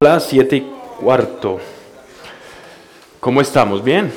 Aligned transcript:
las 0.00 0.28
siete 0.28 0.54
y 0.54 0.60
cuarto. 1.00 1.58
¿Cómo 3.18 3.40
estamos? 3.40 3.82
¿Bien? 3.82 4.12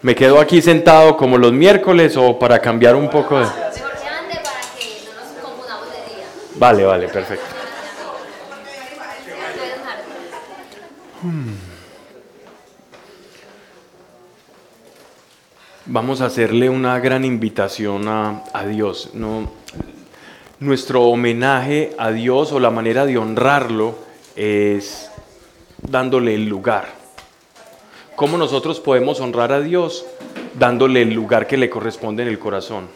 ¿Me 0.00 0.14
quedo 0.14 0.38
aquí 0.38 0.62
sentado 0.62 1.16
como 1.16 1.36
los 1.36 1.52
miércoles 1.52 2.16
o 2.16 2.38
para 2.38 2.60
cambiar 2.60 2.94
un 2.94 3.10
poco 3.10 3.40
de... 3.40 3.46
Vale, 6.54 6.84
vale, 6.84 7.08
perfecto. 7.08 7.44
Dejar. 11.24 11.74
Vamos 15.86 16.20
a 16.20 16.26
hacerle 16.26 16.70
una 16.70 17.00
gran 17.00 17.24
invitación 17.24 18.06
a, 18.06 18.44
a 18.52 18.64
Dios. 18.66 19.10
No, 19.14 19.50
nuestro 20.60 21.02
homenaje 21.04 21.92
a 21.98 22.10
Dios 22.10 22.52
o 22.52 22.60
la 22.60 22.70
manera 22.70 23.06
de 23.06 23.18
honrarlo 23.18 23.96
es 24.36 25.10
dándole 25.82 26.34
el 26.34 26.46
lugar. 26.48 26.86
¿Cómo 28.16 28.38
nosotros 28.38 28.80
podemos 28.80 29.20
honrar 29.20 29.52
a 29.52 29.60
Dios? 29.60 30.06
Dándole 30.58 31.02
el 31.02 31.12
lugar 31.12 31.46
que 31.46 31.56
le 31.56 31.68
corresponde 31.68 32.22
en 32.22 32.28
el 32.28 32.38
corazón. 32.38 32.86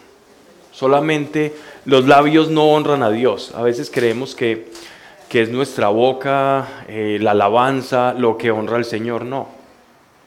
Solamente 0.73 1.55
los 1.85 2.07
labios 2.07 2.51
no 2.51 2.67
honran 2.71 3.03
a 3.03 3.11
Dios. 3.11 3.53
A 3.57 3.63
veces 3.63 3.91
creemos 3.93 4.37
que, 4.37 4.69
que 5.29 5.43
es 5.43 5.51
nuestra 5.51 5.89
boca, 5.89 6.85
eh, 6.87 7.19
la 7.21 7.33
alabanza, 7.33 8.15
lo 8.15 8.39
que 8.39 8.53
honra 8.53 8.77
al 8.77 8.85
Señor. 8.85 9.25
No. 9.25 9.49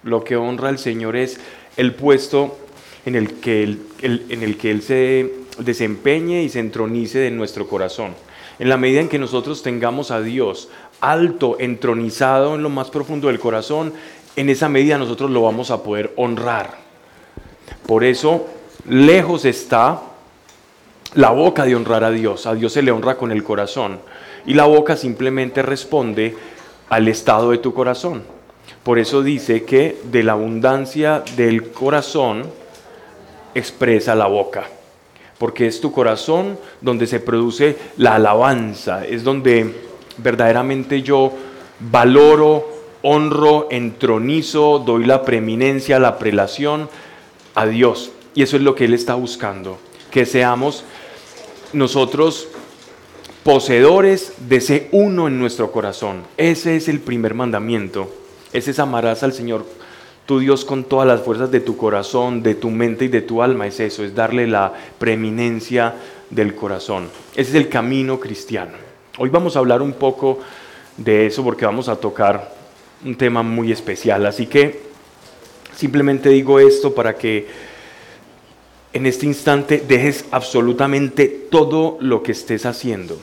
Lo 0.03 0.25
que 0.25 0.35
honra 0.35 0.67
al 0.69 0.77
Señor 0.77 1.15
es 1.15 1.39
el 1.77 1.93
puesto 1.93 2.57
en 3.05 3.15
el 3.15 3.39
que 3.39 3.63
Él, 3.63 3.81
el- 4.01 4.25
en 4.29 4.43
el 4.43 4.57
que 4.57 4.71
él 4.71 4.81
se 4.81 5.33
desempeñe 5.57 6.43
y 6.43 6.49
se 6.49 6.59
entronice 6.59 7.19
de 7.19 7.31
nuestro 7.31 7.67
corazón. 7.67 8.13
En 8.59 8.69
la 8.69 8.77
medida 8.77 9.01
en 9.01 9.09
que 9.09 9.19
nosotros 9.19 9.63
tengamos 9.63 10.11
a 10.11 10.21
Dios 10.21 10.69
alto, 10.99 11.57
entronizado 11.59 12.55
en 12.55 12.63
lo 12.63 12.69
más 12.69 12.89
profundo 12.89 13.27
del 13.27 13.39
corazón, 13.39 13.93
en 14.35 14.49
esa 14.49 14.69
medida 14.69 14.97
nosotros 14.97 15.31
lo 15.31 15.41
vamos 15.41 15.71
a 15.71 15.83
poder 15.83 16.13
honrar. 16.15 16.77
Por 17.85 18.03
eso, 18.03 18.47
lejos 18.87 19.45
está 19.45 20.01
la 21.15 21.31
boca 21.31 21.65
de 21.65 21.75
honrar 21.75 22.03
a 22.03 22.11
Dios. 22.11 22.45
A 22.45 22.55
Dios 22.55 22.73
se 22.73 22.81
le 22.81 22.91
honra 22.91 23.17
con 23.17 23.31
el 23.31 23.43
corazón. 23.43 23.99
Y 24.45 24.53
la 24.53 24.65
boca 24.65 24.95
simplemente 24.95 25.61
responde 25.61 26.35
al 26.89 27.07
estado 27.07 27.51
de 27.51 27.57
tu 27.57 27.73
corazón. 27.73 28.23
Por 28.83 28.99
eso 28.99 29.21
dice 29.21 29.63
que 29.63 29.99
de 30.05 30.23
la 30.23 30.33
abundancia 30.33 31.23
del 31.35 31.71
corazón 31.71 32.43
expresa 33.53 34.15
la 34.15 34.27
boca. 34.27 34.67
Porque 35.41 35.65
es 35.65 35.81
tu 35.81 35.91
corazón 35.91 36.59
donde 36.81 37.07
se 37.07 37.19
produce 37.19 37.75
la 37.97 38.13
alabanza. 38.13 39.07
Es 39.07 39.23
donde 39.23 39.73
verdaderamente 40.17 41.01
yo 41.01 41.33
valoro, 41.79 42.69
honro, 43.01 43.67
entronizo, 43.71 44.77
doy 44.85 45.03
la 45.05 45.23
preeminencia, 45.23 45.97
la 45.97 46.19
prelación 46.19 46.89
a 47.55 47.65
Dios. 47.65 48.11
Y 48.35 48.43
eso 48.43 48.55
es 48.55 48.61
lo 48.61 48.75
que 48.75 48.85
Él 48.85 48.93
está 48.93 49.15
buscando. 49.15 49.79
Que 50.11 50.27
seamos 50.27 50.83
nosotros 51.73 52.47
poseedores 53.41 54.33
de 54.47 54.57
ese 54.57 54.89
uno 54.91 55.27
en 55.27 55.39
nuestro 55.39 55.71
corazón. 55.71 56.21
Ese 56.37 56.75
es 56.75 56.87
el 56.87 56.99
primer 56.99 57.33
mandamiento. 57.33 58.13
Ese 58.53 58.69
es 58.69 58.77
amarás 58.77 59.23
al 59.23 59.33
Señor 59.33 59.65
tu 60.31 60.39
Dios 60.39 60.63
con 60.63 60.85
todas 60.85 61.05
las 61.05 61.19
fuerzas 61.19 61.51
de 61.51 61.59
tu 61.59 61.75
corazón, 61.75 62.41
de 62.41 62.55
tu 62.55 62.69
mente 62.69 63.03
y 63.03 63.07
de 63.09 63.21
tu 63.21 63.43
alma. 63.43 63.67
Es 63.67 63.81
eso, 63.81 64.01
es 64.01 64.15
darle 64.15 64.47
la 64.47 64.71
preeminencia 64.97 65.93
del 66.29 66.55
corazón. 66.55 67.09
Ese 67.35 67.49
es 67.49 67.55
el 67.55 67.67
camino 67.67 68.17
cristiano. 68.17 68.71
Hoy 69.17 69.27
vamos 69.27 69.57
a 69.57 69.59
hablar 69.59 69.81
un 69.81 69.91
poco 69.91 70.39
de 70.95 71.25
eso 71.25 71.43
porque 71.43 71.65
vamos 71.65 71.89
a 71.89 71.97
tocar 71.97 72.49
un 73.03 73.15
tema 73.15 73.43
muy 73.43 73.73
especial. 73.73 74.25
Así 74.25 74.47
que 74.47 74.79
simplemente 75.75 76.29
digo 76.29 76.61
esto 76.61 76.95
para 76.95 77.17
que 77.17 77.47
en 78.93 79.05
este 79.05 79.25
instante 79.25 79.83
dejes 79.85 80.23
absolutamente 80.31 81.27
todo 81.27 81.97
lo 81.99 82.23
que 82.23 82.31
estés 82.31 82.65
haciendo. 82.65 83.19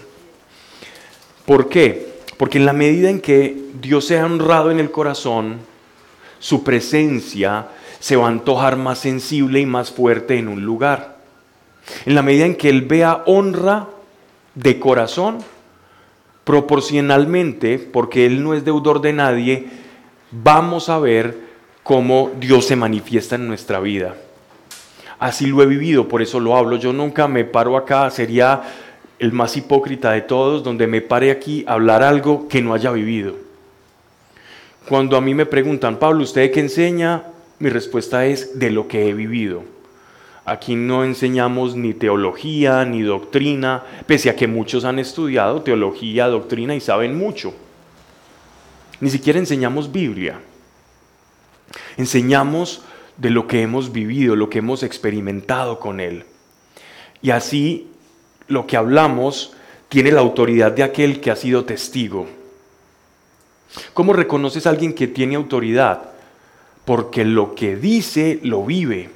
¿Por 1.47 1.71
qué? 1.71 2.06
Porque 2.37 2.59
en 2.59 2.66
la 2.66 2.75
medida 2.75 3.09
en 3.09 3.22
que 3.22 3.56
Dios 3.81 4.04
sea 4.04 4.27
honrado 4.27 4.71
en 4.71 4.78
el 4.78 4.91
corazón, 4.91 5.66
su 6.38 6.65
presencia 6.65 7.69
se 8.00 8.16
va 8.16 8.26
a 8.26 8.31
antojar 8.31 8.76
más 8.76 8.99
sensible 8.99 9.60
y 9.60 9.66
más 9.66 9.91
fuerte 9.91 10.38
en 10.38 10.49
un 10.49 10.65
lugar. 10.65 11.19
En 12.04 12.15
la 12.15 12.22
medida 12.22 12.47
en 12.47 12.56
que 12.56 12.69
Él 12.69 12.82
vea 12.82 13.22
honra 13.26 13.88
de 14.54 14.78
corazón, 14.78 15.38
proporcionalmente, 16.44 17.78
porque 17.78 18.27
Él 18.27 18.43
no 18.43 18.54
es 18.54 18.65
deudor 18.65 19.00
de 19.00 19.12
nadie, 19.12 19.66
vamos 20.31 20.88
a 20.88 20.98
ver 20.98 21.38
cómo 21.82 22.31
Dios 22.38 22.66
se 22.66 22.77
manifiesta 22.77 23.37
en 23.37 23.48
nuestra 23.48 23.81
vida. 23.81 24.16
Así 25.19 25.47
lo 25.47 25.62
he 25.62 25.66
vivido, 25.66 26.06
por 26.09 26.22
eso 26.22 26.38
lo 26.38 26.56
hablo. 26.56 26.77
Yo 26.77 26.93
nunca 26.93 27.27
me 27.27 27.44
paro 27.44 27.77
acá, 27.77 28.10
sería 28.10 28.62
el 29.19 29.32
más 29.32 29.56
hipócrita 29.56 30.12
de 30.12 30.21
todos, 30.21 30.62
donde 30.62 30.87
me 30.87 31.00
pare 31.00 31.31
aquí 31.31 31.65
a 31.66 31.72
hablar 31.72 32.03
algo 32.03 32.47
que 32.47 32.62
no 32.62 32.72
haya 32.72 32.93
vivido. 32.93 33.47
Cuando 34.88 35.19
a 35.19 35.21
mí 35.21 35.34
me 35.34 35.44
preguntan, 35.44 35.99
Pablo, 35.99 36.22
¿usted 36.25 36.50
qué 36.50 36.60
enseña? 36.60 37.25
Mi 37.59 37.69
respuesta 37.69 38.25
es 38.25 38.59
de 38.59 38.71
lo 38.71 38.88
que 38.88 39.06
he 39.06 39.12
vivido. 39.12 39.62
Aquí 40.47 40.76
no 40.76 41.04
enseñamos 41.04 41.76
ni 41.76 41.93
teología 41.93 42.87
ni 42.87 43.03
doctrina, 43.03 43.84
pese 44.06 44.31
a 44.31 44.37
que 44.37 44.47
muchos 44.47 44.87
han 44.87 44.98
estudiado 44.98 45.60
teología, 45.60 46.28
doctrina 46.28 46.75
y 46.75 46.81
saben 46.81 47.19
mucho. 47.19 47.53
Ni 49.00 49.10
siquiera 49.10 49.38
enseñamos 49.38 49.93
Biblia. 49.93 50.41
Enseñamos 51.98 52.82
de 53.19 53.28
lo 53.28 53.47
que 53.47 53.60
hemos 53.60 53.93
vivido, 53.93 54.37
lo 54.37 54.48
que 54.48 54.60
hemos 54.60 54.82
experimentado 54.82 55.81
con 55.81 56.00
Él. 56.00 56.25
Y 57.21 57.28
así 57.28 57.91
lo 58.47 58.66
que 58.66 58.78
hablamos 58.78 59.53
tiene 59.91 60.12
la 60.12 60.21
autoridad 60.21 60.72
de 60.72 60.82
aquel 60.82 61.21
que 61.21 61.31
ha 61.31 61.37
sido 61.37 61.66
testigo. 61.66 62.38
¿Cómo 63.95 64.12
reconoces 64.12 64.67
a 64.67 64.71
alguien 64.71 64.93
que 64.93 65.09
tiene 65.09 65.37
autoridad? 65.37 66.03
Porque 66.84 67.25
lo 67.25 67.55
que 67.55 67.77
dice 67.77 68.41
lo 68.43 68.65
vive. 68.65 69.11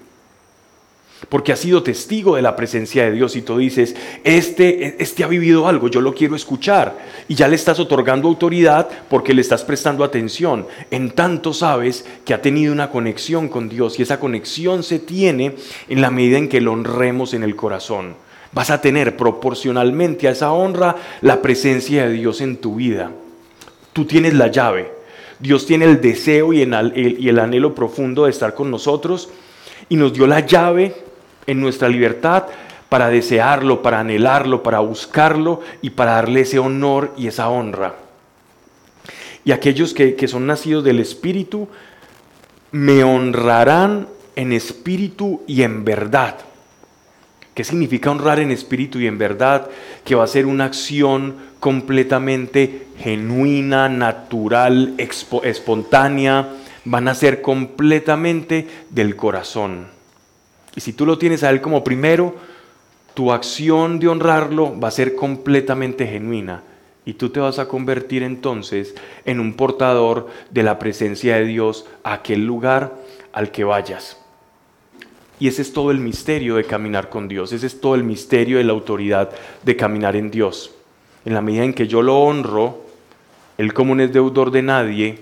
Porque 1.28 1.52
ha 1.52 1.56
sido 1.56 1.82
testigo 1.82 2.36
de 2.36 2.42
la 2.42 2.56
presencia 2.56 3.04
de 3.04 3.12
Dios 3.12 3.36
y 3.36 3.42
tú 3.42 3.56
dices, 3.56 3.94
este, 4.24 5.00
este 5.02 5.24
ha 5.24 5.28
vivido 5.28 5.68
algo, 5.68 5.88
yo 5.88 6.00
lo 6.00 6.14
quiero 6.14 6.34
escuchar. 6.34 6.98
Y 7.28 7.34
ya 7.34 7.48
le 7.48 7.54
estás 7.54 7.78
otorgando 7.78 8.28
autoridad 8.28 8.88
porque 9.08 9.32
le 9.32 9.40
estás 9.40 9.62
prestando 9.62 10.04
atención. 10.04 10.66
En 10.90 11.12
tanto 11.12 11.54
sabes 11.54 12.04
que 12.24 12.34
ha 12.34 12.42
tenido 12.42 12.72
una 12.72 12.90
conexión 12.90 13.48
con 13.48 13.68
Dios 13.68 13.98
y 13.98 14.02
esa 14.02 14.18
conexión 14.18 14.82
se 14.82 14.98
tiene 14.98 15.54
en 15.88 16.00
la 16.00 16.10
medida 16.10 16.38
en 16.38 16.48
que 16.48 16.60
lo 16.60 16.72
honremos 16.72 17.34
en 17.34 17.44
el 17.44 17.56
corazón. 17.56 18.14
Vas 18.52 18.70
a 18.70 18.80
tener 18.80 19.16
proporcionalmente 19.16 20.28
a 20.28 20.32
esa 20.32 20.52
honra 20.52 20.96
la 21.22 21.40
presencia 21.40 22.06
de 22.06 22.12
Dios 22.12 22.40
en 22.40 22.56
tu 22.56 22.74
vida. 22.74 23.12
Tú 23.92 24.04
tienes 24.04 24.34
la 24.34 24.48
llave. 24.48 24.90
Dios 25.38 25.66
tiene 25.66 25.86
el 25.86 26.00
deseo 26.00 26.52
y 26.52 26.62
el, 26.62 27.38
anhelo 27.38 27.74
profundo 27.74 28.24
de 28.24 28.30
estar 28.30 28.54
con 28.54 28.70
nosotros 28.70 29.28
y 29.88 29.96
nos 29.96 30.12
dio 30.12 30.26
la 30.26 30.40
llave 30.40 30.94
en 31.46 31.60
nuestra 31.60 31.88
libertad 31.88 32.44
para 32.88 33.08
desearlo, 33.08 33.82
para 33.82 34.00
anhelarlo, 34.00 34.62
para 34.62 34.78
buscarlo 34.78 35.60
y 35.80 35.90
para 35.90 36.12
darle 36.12 36.42
ese 36.42 36.58
honor 36.58 37.12
y 37.16 37.26
esa 37.26 37.48
honra. 37.48 37.96
Y 39.44 39.50
aquellos 39.50 39.94
que, 39.94 40.14
que 40.14 40.28
son 40.28 40.46
nacidos 40.46 40.84
del 40.84 41.00
Espíritu 41.00 41.68
me 42.70 43.02
honrarán 43.02 44.06
en 44.36 44.52
espíritu 44.52 45.42
y 45.46 45.62
en 45.62 45.84
verdad. 45.84 46.38
¿Qué 47.54 47.64
significa 47.64 48.10
honrar 48.10 48.40
en 48.40 48.50
espíritu 48.50 48.98
y 48.98 49.06
en 49.06 49.18
verdad? 49.18 49.68
Que 50.04 50.14
va 50.14 50.24
a 50.24 50.28
ser 50.28 50.46
una 50.46 50.64
acción 50.64 51.36
completamente 51.62 52.88
genuina, 52.98 53.88
natural, 53.88 54.94
espontánea, 54.98 56.56
van 56.84 57.06
a 57.06 57.14
ser 57.14 57.40
completamente 57.40 58.66
del 58.90 59.14
corazón. 59.14 59.86
Y 60.74 60.80
si 60.80 60.92
tú 60.92 61.06
lo 61.06 61.18
tienes 61.18 61.44
a 61.44 61.50
Él 61.50 61.60
como 61.60 61.84
primero, 61.84 62.34
tu 63.14 63.30
acción 63.30 64.00
de 64.00 64.08
honrarlo 64.08 64.76
va 64.80 64.88
a 64.88 64.90
ser 64.90 65.14
completamente 65.14 66.04
genuina. 66.04 66.64
Y 67.04 67.12
tú 67.12 67.30
te 67.30 67.38
vas 67.38 67.60
a 67.60 67.68
convertir 67.68 68.24
entonces 68.24 68.96
en 69.24 69.38
un 69.38 69.54
portador 69.54 70.30
de 70.50 70.64
la 70.64 70.80
presencia 70.80 71.36
de 71.36 71.44
Dios 71.44 71.86
a 72.02 72.14
aquel 72.14 72.44
lugar 72.44 72.92
al 73.32 73.52
que 73.52 73.62
vayas. 73.62 74.16
Y 75.38 75.46
ese 75.46 75.62
es 75.62 75.72
todo 75.72 75.92
el 75.92 75.98
misterio 75.98 76.56
de 76.56 76.64
caminar 76.64 77.08
con 77.08 77.28
Dios, 77.28 77.52
ese 77.52 77.68
es 77.68 77.80
todo 77.80 77.94
el 77.94 78.02
misterio 78.02 78.58
de 78.58 78.64
la 78.64 78.72
autoridad 78.72 79.30
de 79.62 79.76
caminar 79.76 80.16
en 80.16 80.28
Dios. 80.28 80.72
En 81.24 81.34
la 81.34 81.42
medida 81.42 81.64
en 81.64 81.74
que 81.74 81.86
yo 81.86 82.02
lo 82.02 82.20
honro, 82.20 82.84
Él 83.58 83.72
como 83.72 83.94
no 83.94 84.02
es 84.02 84.12
deudor 84.12 84.50
de 84.50 84.62
nadie, 84.62 85.18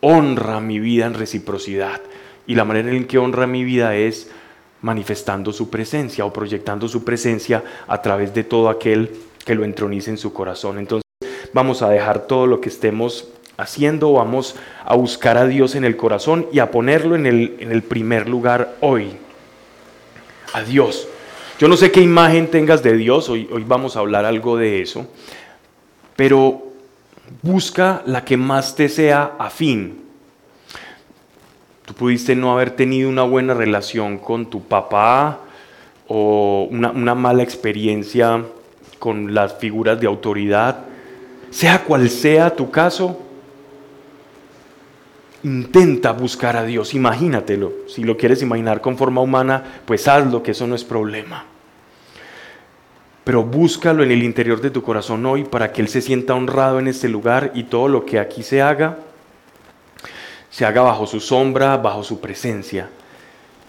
honra 0.00 0.60
mi 0.60 0.78
vida 0.78 1.06
en 1.06 1.14
reciprocidad. 1.14 2.00
Y 2.46 2.54
la 2.54 2.64
manera 2.64 2.90
en 2.90 3.06
que 3.06 3.18
honra 3.18 3.46
mi 3.46 3.64
vida 3.64 3.96
es 3.96 4.30
manifestando 4.82 5.52
su 5.52 5.68
presencia 5.68 6.24
o 6.24 6.32
proyectando 6.32 6.86
su 6.86 7.02
presencia 7.04 7.64
a 7.88 8.00
través 8.02 8.34
de 8.34 8.44
todo 8.44 8.68
aquel 8.68 9.10
que 9.44 9.54
lo 9.54 9.64
entronice 9.64 10.10
en 10.10 10.18
su 10.18 10.32
corazón. 10.32 10.78
Entonces, 10.78 11.04
vamos 11.52 11.82
a 11.82 11.88
dejar 11.88 12.26
todo 12.26 12.46
lo 12.46 12.60
que 12.60 12.68
estemos 12.68 13.28
haciendo, 13.56 14.12
vamos 14.12 14.54
a 14.84 14.94
buscar 14.94 15.38
a 15.38 15.46
Dios 15.46 15.74
en 15.74 15.84
el 15.84 15.96
corazón 15.96 16.46
y 16.52 16.58
a 16.58 16.70
ponerlo 16.70 17.16
en 17.16 17.26
el, 17.26 17.56
en 17.58 17.72
el 17.72 17.82
primer 17.82 18.28
lugar 18.28 18.76
hoy. 18.80 19.16
A 20.52 20.62
Dios. 20.62 21.08
Yo 21.58 21.68
no 21.68 21.76
sé 21.78 21.90
qué 21.90 22.02
imagen 22.02 22.50
tengas 22.50 22.82
de 22.82 22.94
Dios, 22.98 23.30
hoy, 23.30 23.48
vamos 23.66 23.96
a 23.96 24.00
hablar 24.00 24.26
algo 24.26 24.58
de 24.58 24.82
eso, 24.82 25.06
pero 26.14 26.64
busca 27.40 28.02
la 28.04 28.26
que 28.26 28.36
más 28.36 28.76
te 28.76 28.90
sea 28.90 29.36
afín. 29.38 30.02
Tú 31.86 31.94
pudiste 31.94 32.36
no 32.36 32.52
haber 32.52 32.72
tenido 32.72 33.08
una 33.08 33.22
buena 33.22 33.54
relación 33.54 34.18
con 34.18 34.50
tu 34.50 34.64
papá 34.64 35.40
o 36.08 36.68
una 36.70 37.14
mala 37.14 37.42
experiencia 37.42 38.44
con 38.98 39.32
las 39.32 39.54
figuras 39.54 39.98
de 39.98 40.08
autoridad. 40.08 40.84
Sea 41.48 41.84
cual 41.84 42.10
sea 42.10 42.54
tu 42.54 42.70
caso, 42.70 43.25
intenta 45.46 46.10
buscar 46.10 46.56
a 46.56 46.64
Dios, 46.64 46.92
imagínatelo. 46.92 47.72
Si 47.86 48.02
lo 48.02 48.16
quieres 48.16 48.42
imaginar 48.42 48.80
con 48.80 48.98
forma 48.98 49.20
humana, 49.20 49.80
pues 49.84 50.08
hazlo, 50.08 50.42
que 50.42 50.50
eso 50.50 50.66
no 50.66 50.74
es 50.74 50.82
problema. 50.82 51.44
Pero 53.22 53.44
búscalo 53.44 54.02
en 54.02 54.10
el 54.10 54.24
interior 54.24 54.60
de 54.60 54.70
tu 54.70 54.82
corazón 54.82 55.24
hoy 55.24 55.44
para 55.44 55.72
que 55.72 55.82
Él 55.82 55.88
se 55.88 56.02
sienta 56.02 56.34
honrado 56.34 56.80
en 56.80 56.88
este 56.88 57.08
lugar 57.08 57.52
y 57.54 57.64
todo 57.64 57.86
lo 57.86 58.04
que 58.04 58.18
aquí 58.18 58.42
se 58.42 58.60
haga, 58.60 58.98
se 60.50 60.64
haga 60.64 60.82
bajo 60.82 61.06
su 61.06 61.20
sombra, 61.20 61.76
bajo 61.76 62.02
su 62.02 62.20
presencia 62.20 62.90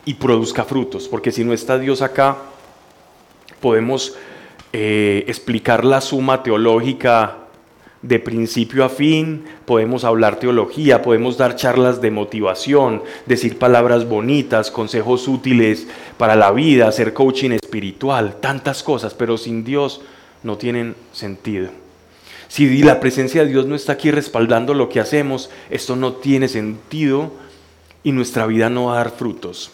y 0.03 0.15
produzca 0.15 0.63
frutos. 0.63 1.07
Porque 1.07 1.31
si 1.31 1.43
no 1.43 1.53
está 1.53 1.77
Dios 1.77 2.01
acá, 2.01 2.37
podemos 3.61 4.15
eh, 4.73 5.25
explicar 5.27 5.85
la 5.85 6.01
suma 6.01 6.41
teológica 6.41 7.46
de 8.01 8.19
principio 8.19 8.85
a 8.85 8.89
fin, 8.89 9.43
podemos 9.65 10.03
hablar 10.03 10.39
teología, 10.39 11.01
podemos 11.01 11.37
dar 11.37 11.55
charlas 11.55 11.99
de 12.01 12.11
motivación, 12.11 13.01
decir 13.25 13.57
palabras 13.57 14.07
bonitas, 14.07 14.71
consejos 14.71 15.27
útiles 15.27 15.87
para 16.17 16.35
la 16.35 16.51
vida, 16.51 16.87
hacer 16.87 17.13
coaching 17.13 17.51
espiritual, 17.51 18.35
tantas 18.39 18.83
cosas, 18.83 19.13
pero 19.13 19.37
sin 19.37 19.63
Dios 19.63 20.01
no 20.43 20.57
tienen 20.57 20.95
sentido. 21.11 21.69
Si 22.47 22.81
la 22.83 22.99
presencia 22.99 23.43
de 23.43 23.49
Dios 23.49 23.65
no 23.65 23.75
está 23.75 23.93
aquí 23.93 24.11
respaldando 24.11 24.73
lo 24.73 24.89
que 24.89 24.99
hacemos, 24.99 25.49
esto 25.69 25.95
no 25.95 26.13
tiene 26.13 26.47
sentido 26.47 27.31
y 28.03 28.11
nuestra 28.11 28.45
vida 28.45 28.69
no 28.69 28.85
va 28.85 28.93
a 28.93 28.97
dar 28.97 29.11
frutos, 29.11 29.71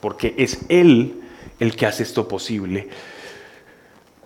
porque 0.00 0.34
es 0.38 0.60
Él 0.68 1.20
el 1.60 1.76
que 1.76 1.86
hace 1.86 2.02
esto 2.02 2.26
posible. 2.28 2.88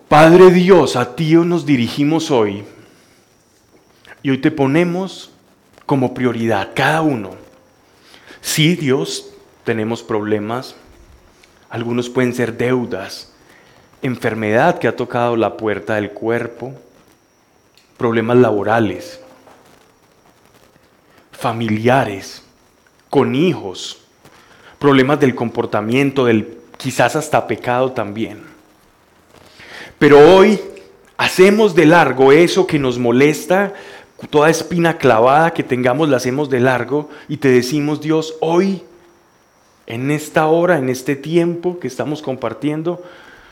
Padre 0.07 0.51
Dios, 0.51 0.95
a 0.95 1.15
ti 1.15 1.33
nos 1.33 1.65
dirigimos 1.65 2.31
hoy 2.31 2.63
y 4.21 4.29
hoy 4.29 4.39
te 4.39 4.51
ponemos 4.51 5.31
como 5.85 6.13
prioridad, 6.13 6.71
cada 6.75 7.01
uno. 7.01 7.31
Sí, 8.41 8.75
Dios, 8.75 9.31
tenemos 9.63 10.03
problemas. 10.03 10.75
Algunos 11.69 12.09
pueden 12.09 12.33
ser 12.33 12.57
deudas, 12.57 13.31
enfermedad 14.01 14.79
que 14.79 14.87
ha 14.87 14.95
tocado 14.95 15.35
la 15.35 15.57
puerta 15.57 15.95
del 15.95 16.11
cuerpo, 16.11 16.73
problemas 17.97 18.37
laborales, 18.37 19.19
familiares, 21.31 22.43
con 23.09 23.35
hijos, 23.35 24.01
problemas 24.79 25.19
del 25.19 25.35
comportamiento, 25.35 26.25
del 26.25 26.59
quizás 26.77 27.15
hasta 27.15 27.45
pecado 27.45 27.91
también. 27.91 28.43
Pero 29.97 30.35
hoy 30.35 30.59
hacemos 31.17 31.75
de 31.75 31.85
largo 31.85 32.31
eso 32.31 32.65
que 32.65 32.79
nos 32.79 32.97
molesta, 32.97 33.73
toda 34.27 34.49
espina 34.49 34.97
clavada 34.97 35.53
que 35.53 35.63
tengamos 35.63 36.09
la 36.09 36.17
hacemos 36.17 36.49
de 36.49 36.59
largo 36.59 37.09
y 37.27 37.37
te 37.37 37.49
decimos, 37.49 38.01
Dios, 38.01 38.35
hoy, 38.41 38.83
en 39.87 40.11
esta 40.11 40.47
hora, 40.47 40.77
en 40.77 40.89
este 40.89 41.15
tiempo 41.15 41.79
que 41.79 41.87
estamos 41.87 42.21
compartiendo, 42.21 43.01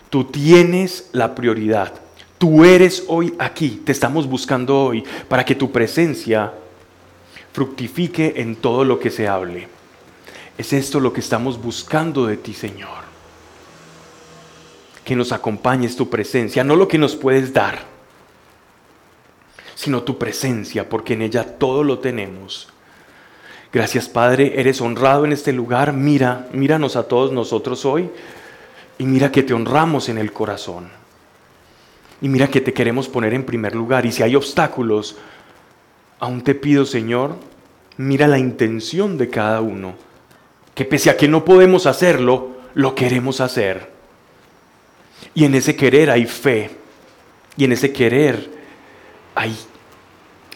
tú 0.09 0.25
tienes 0.25 1.09
la 1.13 1.35
prioridad. 1.35 1.93
Tú 2.37 2.63
eres 2.63 3.05
hoy 3.07 3.33
aquí, 3.39 3.81
te 3.83 3.91
estamos 3.91 4.27
buscando 4.27 4.79
hoy 4.79 5.03
para 5.27 5.43
que 5.43 5.55
tu 5.55 5.71
presencia 5.71 6.53
fructifique 7.53 8.35
en 8.37 8.55
todo 8.55 8.83
lo 8.83 8.99
que 8.99 9.09
se 9.09 9.27
hable. 9.27 9.67
Es 10.57 10.73
esto 10.73 10.99
lo 10.99 11.13
que 11.13 11.21
estamos 11.21 11.59
buscando 11.59 12.27
de 12.27 12.37
ti, 12.37 12.53
Señor. 12.53 13.07
Que 15.03 15.15
nos 15.15 15.31
acompañes 15.31 15.95
tu 15.95 16.09
presencia, 16.09 16.63
no 16.63 16.75
lo 16.75 16.87
que 16.87 16.97
nos 16.97 17.15
puedes 17.15 17.53
dar 17.53 17.96
sino 19.77 20.01
tu 20.01 20.18
presencia, 20.18 20.89
porque 20.89 21.13
en 21.13 21.21
ella 21.21 21.44
todo 21.59 21.83
lo 21.83 22.00
tenemos. 22.00 22.68
Gracias 23.71 24.09
Padre, 24.09 24.59
eres 24.59 24.81
honrado 24.81 25.24
en 25.24 25.31
este 25.31 25.53
lugar. 25.53 25.94
Mira, 25.94 26.47
míranos 26.51 26.95
a 26.95 27.07
todos 27.07 27.31
nosotros 27.31 27.85
hoy 27.85 28.09
y 28.97 29.06
mira 29.06 29.31
que 29.31 29.44
te 29.44 29.53
honramos 29.53 30.09
en 30.09 30.18
el 30.18 30.33
corazón. 30.33 30.89
Y 32.21 32.27
mira 32.27 32.47
que 32.47 32.59
te 32.59 32.74
queremos 32.74 33.07
poner 33.07 33.35
en 33.35 33.44
primer 33.44 33.75
lugar. 33.75 34.07
Y 34.07 34.12
si 34.12 34.24
hay 34.24 34.35
obstáculos, 34.35 35.18
aún 36.18 36.41
te 36.41 36.56
pido 36.56 36.83
Señor, 36.83 37.35
mira 37.97 38.27
la 38.27 38.39
intención 38.39 39.15
de 39.15 39.30
cada 39.30 39.62
uno. 39.62 39.94
Que 40.73 40.85
pese 40.85 41.12
a 41.12 41.18
que 41.18 41.27
no 41.27 41.45
podemos 41.45 41.85
hacerlo, 41.85 42.57
lo 42.73 42.95
queremos 42.95 43.41
hacer. 43.41 43.91
Y 45.35 45.45
en 45.45 45.53
ese 45.53 45.75
querer 45.75 46.09
hay 46.09 46.25
fe. 46.25 46.71
Y 47.57 47.65
en 47.65 47.73
ese 47.73 47.94
querer 47.94 48.56
hay 49.37 49.55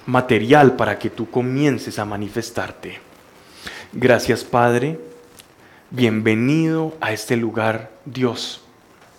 material 0.07 0.75
para 0.75 0.97
que 0.97 1.11
tú 1.11 1.29
comiences 1.29 1.99
a 1.99 2.05
manifestarte. 2.05 2.99
Gracias 3.93 4.43
Padre, 4.43 4.99
bienvenido 5.91 6.95
a 6.99 7.13
este 7.13 7.37
lugar 7.37 7.91
Dios, 8.05 8.61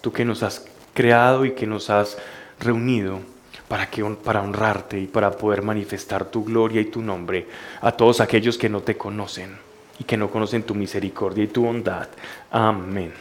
tú 0.01 0.13
que 0.13 0.25
nos 0.25 0.43
has 0.43 0.67
creado 0.95 1.45
y 1.45 1.53
que 1.53 1.69
nos 1.69 1.91
has 1.91 2.19
reunido 2.59 3.21
para, 3.69 3.89
que, 3.89 4.05
para 4.05 4.43
honrarte 4.43 4.99
y 4.99 5.07
para 5.07 5.31
poder 5.31 5.63
manifestar 5.63 6.25
tu 6.25 6.45
gloria 6.45 6.81
y 6.81 6.87
tu 6.87 7.01
nombre 7.01 7.47
a 7.81 7.93
todos 7.93 8.21
aquellos 8.21 8.59
que 8.59 8.69
no 8.69 8.81
te 8.81 8.97
conocen 8.97 9.57
y 10.01 10.05
que 10.05 10.17
no 10.17 10.29
conocen 10.29 10.65
tu 10.65 10.75
misericordia 10.75 11.45
y 11.45 11.49
tu 11.49 11.63
bondad. 11.63 12.09
Amén. 12.51 13.13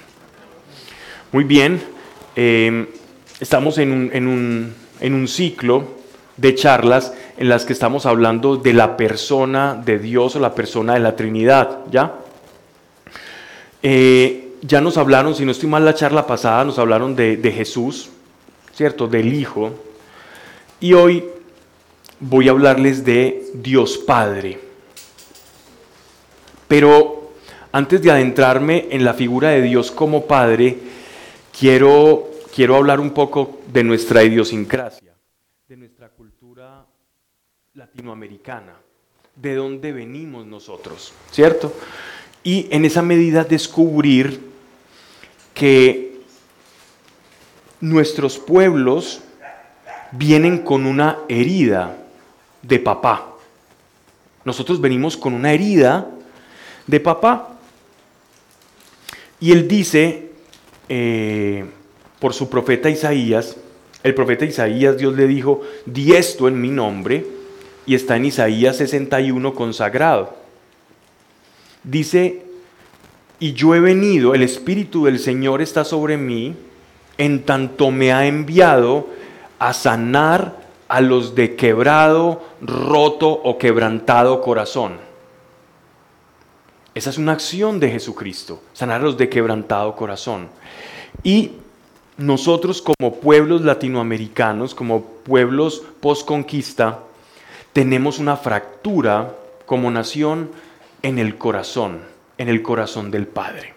Muy 1.32 1.44
bien, 1.44 1.82
eh, 2.36 2.88
estamos 3.40 3.78
en 3.78 3.92
un, 3.92 4.10
en, 4.12 4.28
un, 4.28 4.76
en 5.00 5.14
un 5.14 5.28
ciclo 5.28 6.01
de 6.42 6.56
charlas 6.56 7.14
en 7.38 7.50
las 7.50 7.66
que 7.66 7.74
estamos 7.74 8.08
hablando 8.08 8.58
de 8.58 8.74
la 8.74 8.98
persona 8.98 9.76
de 9.76 10.00
Dios 10.00 10.36
o 10.36 10.40
la 10.40 10.56
persona 10.56 10.96
de 10.96 11.00
la 11.00 11.16
Trinidad, 11.16 11.82
¿ya? 11.92 12.16
Eh, 13.84 14.56
ya 14.64 14.82
nos 14.82 14.98
hablaron, 14.98 15.36
si 15.36 15.46
no 15.46 15.52
estoy 15.52 15.70
mal 15.70 15.86
la 15.86 15.94
charla 15.94 16.26
pasada, 16.26 16.66
nos 16.66 16.80
hablaron 16.80 17.16
de, 17.16 17.38
de 17.38 17.52
Jesús, 17.52 18.10
¿cierto? 18.74 19.08
Del 19.08 19.34
Hijo. 19.34 19.72
Y 20.80 20.94
hoy 20.94 21.26
voy 22.20 22.48
a 22.48 22.52
hablarles 22.52 23.06
de 23.06 23.46
Dios 23.54 24.00
Padre. 24.00 24.60
Pero 26.68 27.32
antes 27.72 28.02
de 28.02 28.12
adentrarme 28.12 28.88
en 28.90 29.06
la 29.06 29.14
figura 29.14 29.50
de 29.50 29.62
Dios 29.62 29.92
como 29.92 30.26
Padre, 30.26 30.80
quiero, 31.58 32.32
quiero 32.56 32.76
hablar 32.76 33.00
un 33.00 33.12
poco 33.12 33.60
de 33.72 33.84
nuestra 33.84 34.24
idiosincrasia 34.24 35.11
latinoamericana, 37.94 38.74
de 39.36 39.56
dónde 39.56 39.92
venimos 39.92 40.46
nosotros, 40.46 41.14
¿cierto? 41.30 41.74
Y 42.42 42.68
en 42.72 42.86
esa 42.86 43.02
medida 43.02 43.44
descubrir 43.44 44.40
que 45.54 46.22
nuestros 47.82 48.40
pueblos 48.40 49.22
vienen 50.14 50.60
con 50.60 50.86
una 50.86 51.20
herida 51.28 51.98
de 52.62 52.80
papá. 52.80 53.36
Nosotros 54.46 54.80
venimos 54.80 55.18
con 55.18 55.34
una 55.34 55.52
herida 55.52 56.10
de 56.88 57.00
papá. 57.02 57.58
Y 59.42 59.52
él 59.52 59.68
dice, 59.68 60.32
eh, 60.88 61.66
por 62.20 62.34
su 62.34 62.50
profeta 62.50 62.90
Isaías, 62.90 63.58
el 64.02 64.16
profeta 64.16 64.46
Isaías, 64.46 64.98
Dios 64.98 65.14
le 65.14 65.28
dijo, 65.28 65.62
di 65.86 66.14
esto 66.14 66.48
en 66.48 66.60
mi 66.62 66.70
nombre, 66.70 67.41
y 67.86 67.96
está 67.96 68.16
en 68.16 68.26
Isaías 68.26 68.78
61 68.78 69.54
consagrado. 69.54 70.36
Dice, 71.84 72.46
y 73.40 73.54
yo 73.54 73.74
he 73.74 73.80
venido, 73.80 74.36
el 74.36 74.44
Espíritu 74.44 75.06
del 75.06 75.20
Señor 75.20 75.62
está 75.62 75.84
sobre 75.84 76.18
mí, 76.18 76.56
en 77.18 77.44
tanto 77.44 77.92
me 77.92 78.14
ha 78.14 78.28
enviado 78.28 79.08
a 79.60 79.74
sanar 79.74 80.62
a 80.88 81.02
los 81.02 81.36
de 81.36 81.56
quebrado, 81.56 82.44
roto 82.62 83.30
o 83.30 83.58
quebrantado 83.58 84.42
corazón. 84.42 84.98
Esa 86.94 87.10
es 87.10 87.18
una 87.18 87.32
acción 87.32 87.80
de 87.80 87.90
Jesucristo, 87.90 88.62
sanar 88.74 89.02
a 89.02 89.04
los 89.06 89.18
de 89.18 89.30
quebrantado 89.30 89.96
corazón. 89.96 90.50
Y 91.24 91.54
nosotros 92.18 92.82
como 92.82 93.16
pueblos 93.16 93.62
latinoamericanos, 93.62 94.76
como 94.76 95.04
pueblos 95.04 95.82
post-conquista, 96.00 97.00
tenemos 97.74 98.20
una 98.20 98.38
fractura 98.38 99.36
como 99.66 99.90
nación 99.92 100.52
en 101.02 101.20
el 101.20 101.38
corazón, 101.38 102.02
en 102.38 102.50
el 102.50 102.62
corazón 102.62 103.12
del 103.12 103.28
Padre. 103.28 103.74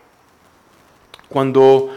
Cuando 1.29 1.91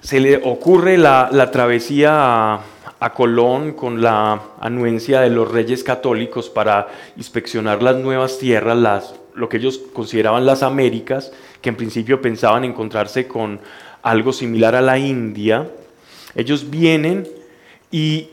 se 0.00 0.20
le 0.20 0.36
ocurre 0.36 0.96
la, 0.96 1.50
travesía 1.52 2.10
a, 2.12 2.60
a, 3.00 3.12
Colón 3.12 3.72
con 3.72 4.00
la 4.00 4.40
anuencia 4.60 5.20
de 5.20 5.30
los 5.30 5.50
reyes 5.50 5.84
católicos 5.84 6.48
para 6.48 6.88
inspeccionar 7.16 7.82
las 7.82 7.96
nuevas 7.96 8.38
tierras, 8.38 8.76
las, 8.76 9.14
lo 9.34 9.48
que 9.48 9.58
ellos 9.58 9.80
consideraban 9.92 10.46
las 10.46 10.62
Américas, 10.62 11.32
que 11.60 11.68
en 11.68 11.76
principio 11.76 12.22
pensaban 12.22 12.64
encontrarse 12.64 13.28
con 13.28 13.60
algo 14.02 14.32
similar 14.32 14.74
a 14.74 14.80
la 14.80 14.98
India, 14.98 15.68
ellos 16.34 16.70
vienen 16.70 17.28
y 17.90 18.30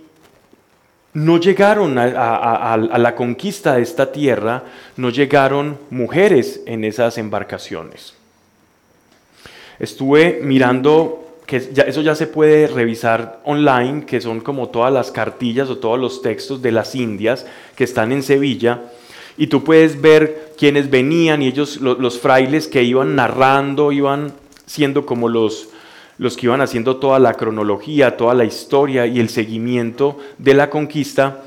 no 1.17 1.39
llegaron 1.39 1.97
a, 1.97 2.77
la 2.77 3.15
conquista 3.15 3.75
de 3.75 3.81
esta 3.81 4.11
tierra, 4.11 4.65
no 4.97 5.09
llegaron 5.09 5.79
mujeres 5.89 6.61
en 6.67 6.83
esas 6.83 7.17
embarcaciones. 7.17 8.13
Estuve 9.79 10.41
mirando 10.43 11.39
que 11.47 11.57
eso 11.57 12.01
ya 12.03 12.13
se 12.13 12.27
puede 12.27 12.67
revisar 12.67 13.39
online, 13.45 14.05
que 14.05 14.21
son 14.21 14.41
como 14.41 14.69
todas 14.69 14.93
las 14.93 15.09
cartillas 15.09 15.71
o 15.71 15.79
todos 15.79 15.97
los 15.97 16.21
textos 16.21 16.61
de 16.61 16.71
las 16.71 16.93
Indias 16.93 17.47
que 17.75 17.85
están 17.85 18.11
en 18.11 18.21
Sevilla, 18.21 18.81
y 19.37 19.47
tú 19.47 19.63
puedes 19.63 19.99
ver 19.99 20.53
quiénes 20.55 20.91
venían 20.91 21.41
y 21.41 21.47
ellos, 21.47 21.77
los 21.77 22.19
frailes 22.19 22.67
que 22.67 22.83
iban 22.83 23.15
narrando, 23.15 23.91
iban 23.91 24.33
siendo 24.67 25.07
como 25.07 25.29
los, 25.29 25.69
los 26.17 26.35
que 26.35 26.47
iban 26.47 26.61
haciendo 26.61 26.97
toda 26.97 27.19
la 27.19 27.33
cronología, 27.33 28.17
toda 28.17 28.33
la 28.33 28.45
historia 28.45 29.05
y 29.05 29.19
el 29.19 29.29
seguimiento 29.29 30.17
de 30.37 30.53
la 30.53 30.69
conquista, 30.69 31.43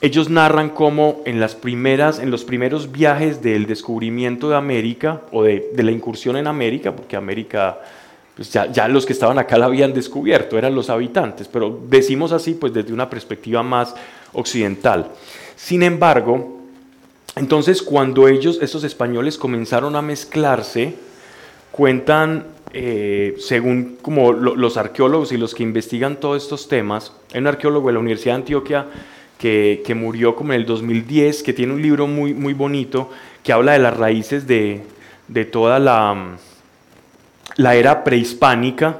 ellos 0.00 0.28
narran 0.28 0.70
cómo 0.70 1.22
en, 1.24 1.40
las 1.40 1.54
primeras, 1.54 2.18
en 2.18 2.30
los 2.30 2.44
primeros 2.44 2.92
viajes 2.92 3.42
del 3.42 3.66
descubrimiento 3.66 4.48
de 4.48 4.56
América 4.56 5.22
o 5.32 5.42
de, 5.42 5.70
la 5.76 5.90
incursión 5.90 6.36
en 6.36 6.46
América, 6.46 6.94
porque 6.94 7.16
América, 7.16 7.78
pues 8.34 8.52
ya, 8.52 8.70
ya, 8.70 8.88
los 8.88 9.06
que 9.06 9.14
estaban 9.14 9.38
acá 9.38 9.56
la 9.56 9.66
habían 9.66 9.94
descubierto, 9.94 10.58
eran 10.58 10.74
los 10.74 10.90
habitantes, 10.90 11.48
pero 11.48 11.80
decimos 11.88 12.32
así 12.32 12.54
pues 12.54 12.74
desde 12.74 12.92
una 12.92 13.08
perspectiva 13.08 13.62
más 13.62 13.94
occidental. 14.34 15.12
Sin 15.56 15.82
embargo, 15.82 16.60
entonces 17.34 17.82
cuando 17.82 18.28
ellos, 18.28 18.58
estos 18.60 18.84
españoles, 18.84 19.38
comenzaron 19.38 19.96
a 19.96 20.02
mezclarse, 20.02 20.94
cuentan 21.70 22.55
eh, 22.78 23.36
según 23.38 23.96
como 24.02 24.32
los 24.32 24.76
arqueólogos 24.76 25.32
y 25.32 25.38
los 25.38 25.54
que 25.54 25.62
investigan 25.62 26.20
todos 26.20 26.42
estos 26.42 26.68
temas, 26.68 27.10
hay 27.32 27.40
un 27.40 27.46
arqueólogo 27.46 27.86
de 27.86 27.94
la 27.94 28.00
Universidad 28.00 28.34
de 28.34 28.40
Antioquia 28.40 28.86
que, 29.38 29.94
murió 29.96 30.36
como 30.36 30.52
en 30.52 30.60
el 30.60 30.66
2010, 30.66 31.42
que 31.42 31.54
tiene 31.54 31.72
un 31.72 31.80
libro 31.80 32.06
muy, 32.06 32.34
muy 32.34 32.52
bonito 32.52 33.08
que 33.42 33.54
habla 33.54 33.72
de 33.72 33.78
las 33.78 33.96
raíces 33.96 34.46
de, 34.46 34.82
toda 35.50 35.78
la, 35.78 36.36
la 37.56 37.74
era 37.76 38.04
prehispánica. 38.04 38.98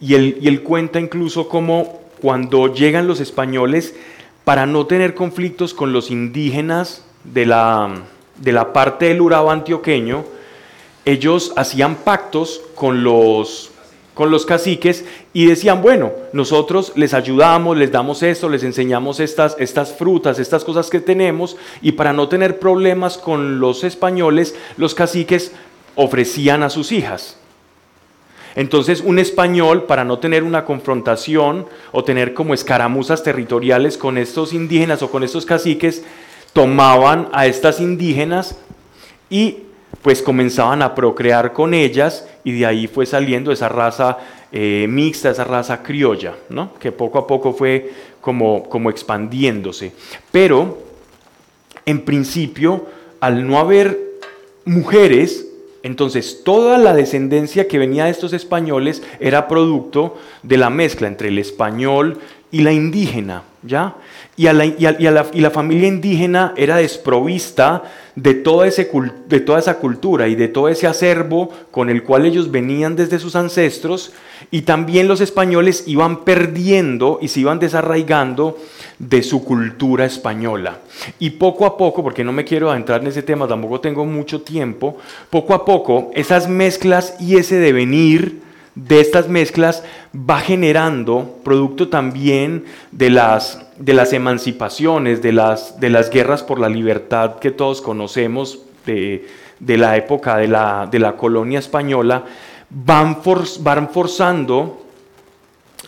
Y 0.00 0.14
él, 0.14 0.36
y 0.42 0.48
él 0.48 0.62
cuenta 0.62 1.00
incluso 1.00 1.48
cómo 1.48 2.02
cuando 2.20 2.74
llegan 2.74 3.06
los 3.06 3.20
españoles, 3.20 3.94
para 4.44 4.66
no 4.66 4.84
tener 4.84 5.14
conflictos 5.14 5.72
con 5.72 5.94
los 5.94 6.10
indígenas 6.10 7.06
de 7.24 7.46
la, 7.46 8.02
de 8.36 8.52
la 8.52 8.74
parte 8.74 9.06
del 9.06 9.22
Urabá 9.22 9.54
antioqueño, 9.54 10.26
ellos 11.08 11.54
hacían 11.56 11.96
pactos 11.96 12.60
con 12.74 13.02
los, 13.02 13.70
con 14.12 14.30
los 14.30 14.44
caciques 14.44 15.06
y 15.32 15.46
decían, 15.46 15.80
bueno, 15.80 16.12
nosotros 16.34 16.92
les 16.96 17.14
ayudamos, 17.14 17.78
les 17.78 17.90
damos 17.90 18.22
esto, 18.22 18.50
les 18.50 18.62
enseñamos 18.62 19.18
estas, 19.18 19.56
estas 19.58 19.94
frutas, 19.94 20.38
estas 20.38 20.64
cosas 20.64 20.90
que 20.90 21.00
tenemos, 21.00 21.56
y 21.80 21.92
para 21.92 22.12
no 22.12 22.28
tener 22.28 22.58
problemas 22.58 23.16
con 23.16 23.58
los 23.58 23.84
españoles, 23.84 24.54
los 24.76 24.94
caciques 24.94 25.52
ofrecían 25.94 26.62
a 26.62 26.68
sus 26.68 26.92
hijas. 26.92 27.38
Entonces 28.54 29.00
un 29.00 29.18
español, 29.18 29.84
para 29.84 30.04
no 30.04 30.18
tener 30.18 30.42
una 30.42 30.66
confrontación 30.66 31.66
o 31.92 32.04
tener 32.04 32.34
como 32.34 32.52
escaramuzas 32.52 33.22
territoriales 33.22 33.96
con 33.96 34.18
estos 34.18 34.52
indígenas 34.52 35.00
o 35.02 35.10
con 35.10 35.22
estos 35.24 35.46
caciques, 35.46 36.02
tomaban 36.52 37.30
a 37.32 37.46
estas 37.46 37.80
indígenas 37.80 38.58
y 39.30 39.67
pues 40.02 40.22
comenzaban 40.22 40.82
a 40.82 40.94
procrear 40.94 41.52
con 41.52 41.74
ellas 41.74 42.26
y 42.44 42.52
de 42.52 42.66
ahí 42.66 42.86
fue 42.86 43.06
saliendo 43.06 43.52
esa 43.52 43.68
raza 43.68 44.18
eh, 44.52 44.86
mixta, 44.88 45.30
esa 45.30 45.44
raza 45.44 45.82
criolla, 45.82 46.34
¿no? 46.48 46.74
que 46.78 46.92
poco 46.92 47.18
a 47.18 47.26
poco 47.26 47.52
fue 47.52 47.90
como, 48.20 48.68
como 48.68 48.90
expandiéndose. 48.90 49.92
Pero, 50.30 50.78
en 51.84 52.04
principio, 52.04 52.86
al 53.20 53.46
no 53.46 53.58
haber 53.58 53.98
mujeres, 54.64 55.46
entonces 55.82 56.42
toda 56.44 56.78
la 56.78 56.94
descendencia 56.94 57.68
que 57.68 57.78
venía 57.78 58.04
de 58.04 58.10
estos 58.10 58.32
españoles 58.32 59.02
era 59.20 59.48
producto 59.48 60.16
de 60.42 60.56
la 60.56 60.70
mezcla 60.70 61.08
entre 61.08 61.28
el 61.28 61.38
español 61.38 62.18
y 62.50 62.62
la 62.62 62.72
indígena, 62.72 63.44
¿ya? 63.62 63.96
Y, 64.38 64.44
la, 64.44 65.50
familia 65.50 65.88
indígena 65.88 66.54
era 66.56 66.76
desprovista 66.76 67.82
de 68.14 68.34
toda, 68.34 68.66
de 68.66 69.40
toda 69.40 69.58
esa 69.58 69.78
cultura 69.78 70.28
y 70.28 70.36
de 70.36 70.46
todo 70.46 70.68
ese 70.68 70.86
acervo 70.86 71.50
con 71.72 71.90
el 71.90 72.04
cual 72.04 72.24
ellos 72.24 72.52
venían 72.52 72.94
desde 72.94 73.18
sus 73.18 73.34
ancestros, 73.34 74.12
y 74.52 74.62
también 74.62 75.08
los 75.08 75.20
españoles 75.20 75.82
iban 75.88 76.24
perdiendo 76.24 77.18
y 77.20 77.26
se 77.26 77.40
iban 77.40 77.58
desarraigando 77.58 78.56
de 79.00 79.24
su 79.24 79.42
cultura 79.42 80.04
española. 80.04 80.78
Y 81.18 81.30
poco 81.30 81.66
a 81.66 81.76
poco, 81.76 82.04
porque 82.04 82.22
no 82.22 82.32
me 82.32 82.44
quiero 82.44 82.70
adentrar 82.70 83.00
en 83.00 83.08
ese 83.08 83.24
tema, 83.24 83.48
tampoco 83.48 83.80
tengo 83.80 84.04
mucho 84.04 84.42
tiempo, 84.42 84.98
poco 85.30 85.52
a 85.52 85.64
poco 85.64 86.12
esas 86.14 86.48
mezclas 86.48 87.16
y 87.18 87.38
ese 87.38 87.56
devenir 87.56 88.47
de 88.74 89.00
estas 89.00 89.28
mezclas 89.28 89.82
va 90.14 90.40
generando, 90.40 91.38
producto 91.44 91.88
también 91.88 92.64
de 92.92 93.10
las, 93.10 93.66
de 93.78 93.94
las 93.94 94.12
emancipaciones, 94.12 95.22
de 95.22 95.32
las, 95.32 95.80
de 95.80 95.90
las 95.90 96.10
guerras 96.10 96.42
por 96.42 96.60
la 96.60 96.68
libertad 96.68 97.38
que 97.38 97.50
todos 97.50 97.82
conocemos 97.82 98.60
de, 98.86 99.26
la 99.60 99.96
época 99.96 100.36
de 100.36 100.48
la, 100.48 100.88
de 100.90 100.98
la, 100.98 101.16
colonia 101.16 101.58
española, 101.58 102.24
van, 102.70 103.18
van 103.60 103.90
forzando 103.90 104.84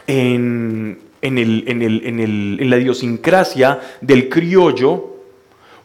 en, 0.07 0.99
en, 1.23 1.39
el, 1.39 1.65
en, 1.67 1.83
el, 1.83 2.59
en 2.61 2.71
la 2.71 2.79
idiosincrasia 2.79 3.81
del 4.01 4.29
criollo 4.29 5.11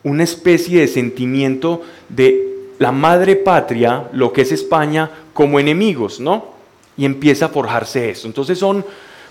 una 0.03 0.23
especie 0.23 0.81
de 0.81 0.87
sentimiento 0.87 1.81
de 2.09 2.45
la 2.77 2.91
madre 2.91 3.35
patria, 3.35 4.07
lo 4.13 4.31
que 4.31 4.41
es 4.41 4.51
España, 4.51 5.09
como 5.33 5.59
enemigos, 5.59 6.19
¿no? 6.19 6.54
Y 6.97 7.05
empieza 7.05 7.45
a 7.45 7.49
forjarse 7.49 8.09
eso. 8.09 8.27
Entonces 8.27 8.59
son, 8.59 8.85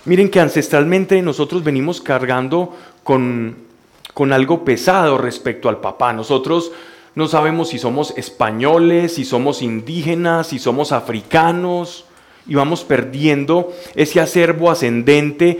miren 0.05 0.29
que 0.29 0.39
ancestralmente 0.39 1.21
nosotros 1.21 1.63
venimos 1.63 2.01
cargando 2.01 2.75
con, 3.03 3.55
con 4.13 4.33
algo 4.33 4.63
pesado 4.63 5.17
respecto 5.17 5.69
al 5.69 5.79
papá. 5.79 6.13
Nosotros 6.13 6.71
no 7.15 7.27
sabemos 7.27 7.69
si 7.69 7.79
somos 7.79 8.13
españoles, 8.17 9.15
si 9.15 9.25
somos 9.25 9.61
indígenas, 9.61 10.47
si 10.47 10.59
somos 10.59 10.91
africanos, 10.91 12.05
y 12.47 12.55
vamos 12.55 12.83
perdiendo 12.83 13.73
ese 13.95 14.19
acervo 14.19 14.69
ascendente 14.69 15.59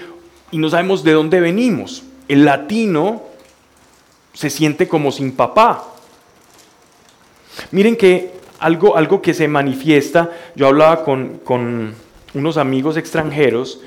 y 0.52 0.58
no 0.58 0.70
sabemos 0.70 1.04
de 1.04 1.14
dónde 1.14 1.40
venimos. 1.40 2.04
El 2.28 2.46
latino 2.46 3.24
se 4.34 4.50
siente 4.50 4.88
como 4.88 5.12
sin 5.12 5.32
papá. 5.32 5.84
Miren 7.72 7.96
que 7.96 8.34
algo, 8.60 8.98
algo 8.98 9.22
que 9.22 9.34
se 9.34 9.48
manifiesta, 9.48 10.32
yo 10.56 10.68
hablaba 10.68 11.04
con, 11.04 11.40
con 11.44 11.94
unos 12.34 12.58
amigos 12.58 12.98
extranjeros, 12.98 13.82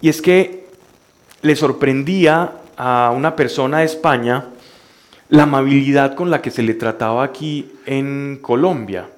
y 0.00 0.08
es 0.08 0.20
que 0.20 0.66
le 1.42 1.56
sorprendía 1.56 2.52
a 2.76 3.12
una 3.14 3.36
persona 3.36 3.78
de 3.78 3.84
España 3.84 4.46
la 5.28 5.44
amabilidad 5.44 6.14
con 6.14 6.30
la 6.30 6.40
que 6.40 6.50
se 6.50 6.62
le 6.62 6.74
trataba 6.74 7.24
aquí 7.24 7.72
en 7.84 8.38
Colombia. 8.40 9.08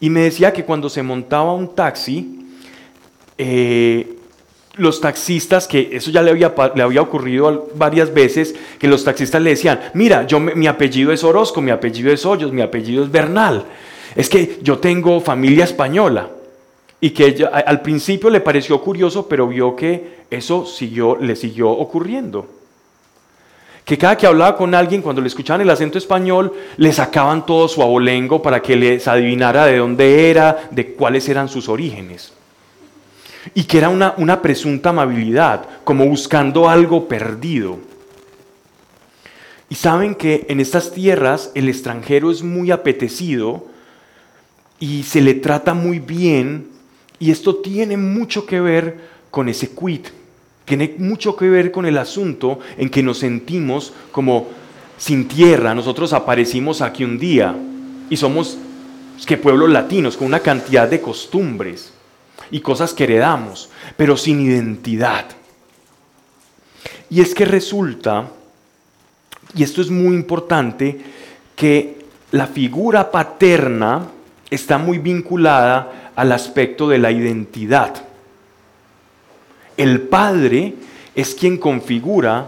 Y 0.00 0.10
me 0.10 0.22
decía 0.22 0.52
que 0.52 0.64
cuando 0.64 0.88
se 0.88 1.02
montaba 1.02 1.52
un 1.52 1.74
taxi, 1.74 2.46
eh, 3.36 4.16
los 4.80 5.00
taxistas, 5.00 5.68
que 5.68 5.90
eso 5.92 6.10
ya 6.10 6.22
le 6.22 6.30
había, 6.30 6.54
le 6.74 6.82
había 6.82 7.02
ocurrido 7.02 7.68
varias 7.74 8.12
veces, 8.12 8.54
que 8.78 8.88
los 8.88 9.04
taxistas 9.04 9.42
le 9.42 9.50
decían, 9.50 9.78
mira, 9.94 10.26
yo, 10.26 10.40
mi 10.40 10.66
apellido 10.66 11.12
es 11.12 11.22
Orozco, 11.22 11.60
mi 11.60 11.70
apellido 11.70 12.10
es 12.10 12.24
Hoyos, 12.24 12.50
mi 12.52 12.62
apellido 12.62 13.04
es 13.04 13.10
Bernal, 13.10 13.66
es 14.16 14.28
que 14.28 14.58
yo 14.62 14.78
tengo 14.78 15.20
familia 15.20 15.64
española. 15.64 16.30
Y 17.02 17.10
que 17.10 17.48
al 17.50 17.80
principio 17.80 18.28
le 18.28 18.42
pareció 18.42 18.78
curioso, 18.82 19.26
pero 19.26 19.46
vio 19.48 19.74
que 19.74 20.20
eso 20.30 20.66
siguió, 20.66 21.16
le 21.16 21.34
siguió 21.34 21.70
ocurriendo. 21.70 22.46
Que 23.86 23.96
cada 23.96 24.16
que 24.16 24.26
hablaba 24.26 24.54
con 24.56 24.74
alguien, 24.74 25.00
cuando 25.00 25.22
le 25.22 25.28
escuchaban 25.28 25.62
el 25.62 25.70
acento 25.70 25.96
español, 25.96 26.52
le 26.76 26.92
sacaban 26.92 27.46
todo 27.46 27.68
su 27.68 27.82
abolengo 27.82 28.42
para 28.42 28.60
que 28.60 28.76
les 28.76 29.08
adivinara 29.08 29.64
de 29.64 29.78
dónde 29.78 30.30
era, 30.30 30.68
de 30.70 30.92
cuáles 30.92 31.26
eran 31.28 31.48
sus 31.48 31.70
orígenes. 31.70 32.34
Y 33.54 33.64
que 33.64 33.78
era 33.78 33.88
una, 33.88 34.14
una 34.16 34.42
presunta 34.42 34.90
amabilidad, 34.90 35.66
como 35.84 36.06
buscando 36.06 36.68
algo 36.68 37.08
perdido. 37.08 37.78
Y 39.68 39.76
saben 39.76 40.14
que 40.14 40.46
en 40.48 40.60
estas 40.60 40.92
tierras 40.92 41.52
el 41.54 41.68
extranjero 41.68 42.30
es 42.30 42.42
muy 42.42 42.70
apetecido 42.70 43.66
y 44.80 45.04
se 45.04 45.20
le 45.20 45.34
trata 45.34 45.74
muy 45.74 46.00
bien 46.00 46.68
y 47.20 47.30
esto 47.30 47.56
tiene 47.56 47.96
mucho 47.96 48.46
que 48.46 48.60
ver 48.60 48.98
con 49.30 49.48
ese 49.48 49.70
quit, 49.70 50.08
tiene 50.64 50.94
mucho 50.98 51.36
que 51.36 51.48
ver 51.48 51.70
con 51.70 51.86
el 51.86 51.98
asunto 51.98 52.58
en 52.78 52.90
que 52.90 53.02
nos 53.02 53.18
sentimos 53.18 53.92
como 54.10 54.48
sin 54.98 55.28
tierra. 55.28 55.74
Nosotros 55.74 56.12
aparecimos 56.12 56.80
aquí 56.80 57.04
un 57.04 57.18
día 57.18 57.54
y 58.08 58.16
somos 58.16 58.58
que 59.26 59.36
pueblos 59.36 59.70
latinos 59.70 60.16
con 60.16 60.26
una 60.26 60.40
cantidad 60.40 60.88
de 60.88 61.00
costumbres 61.00 61.92
y 62.50 62.60
cosas 62.60 62.94
que 62.94 63.04
heredamos, 63.04 63.70
pero 63.96 64.16
sin 64.16 64.40
identidad. 64.40 65.26
Y 67.08 67.20
es 67.20 67.34
que 67.34 67.44
resulta 67.44 68.30
y 69.54 69.62
esto 69.62 69.80
es 69.80 69.90
muy 69.90 70.14
importante, 70.14 70.98
que 71.56 72.04
la 72.30 72.46
figura 72.46 73.10
paterna 73.10 74.06
está 74.48 74.78
muy 74.78 74.98
vinculada 74.98 76.12
al 76.14 76.32
aspecto 76.32 76.88
de 76.88 76.98
la 76.98 77.10
identidad. 77.10 77.94
El 79.76 80.02
padre 80.02 80.74
es 81.14 81.34
quien 81.34 81.56
configura, 81.56 82.46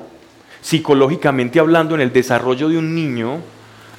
psicológicamente 0.61 1.59
hablando, 1.59 1.95
en 1.95 2.01
el 2.01 2.13
desarrollo 2.13 2.69
de 2.69 2.79
un 2.79 2.95
niño, 2.95 3.41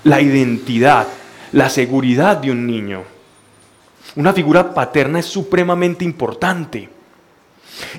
la 0.04 0.22
identidad, 0.22 1.08
la 1.52 1.70
seguridad 1.70 2.38
de 2.38 2.52
un 2.52 2.66
niño. 2.66 3.04
Una 4.16 4.34
figura 4.34 4.74
paterna 4.74 5.20
es 5.20 5.26
supremamente 5.26 6.06
importante. 6.06 6.90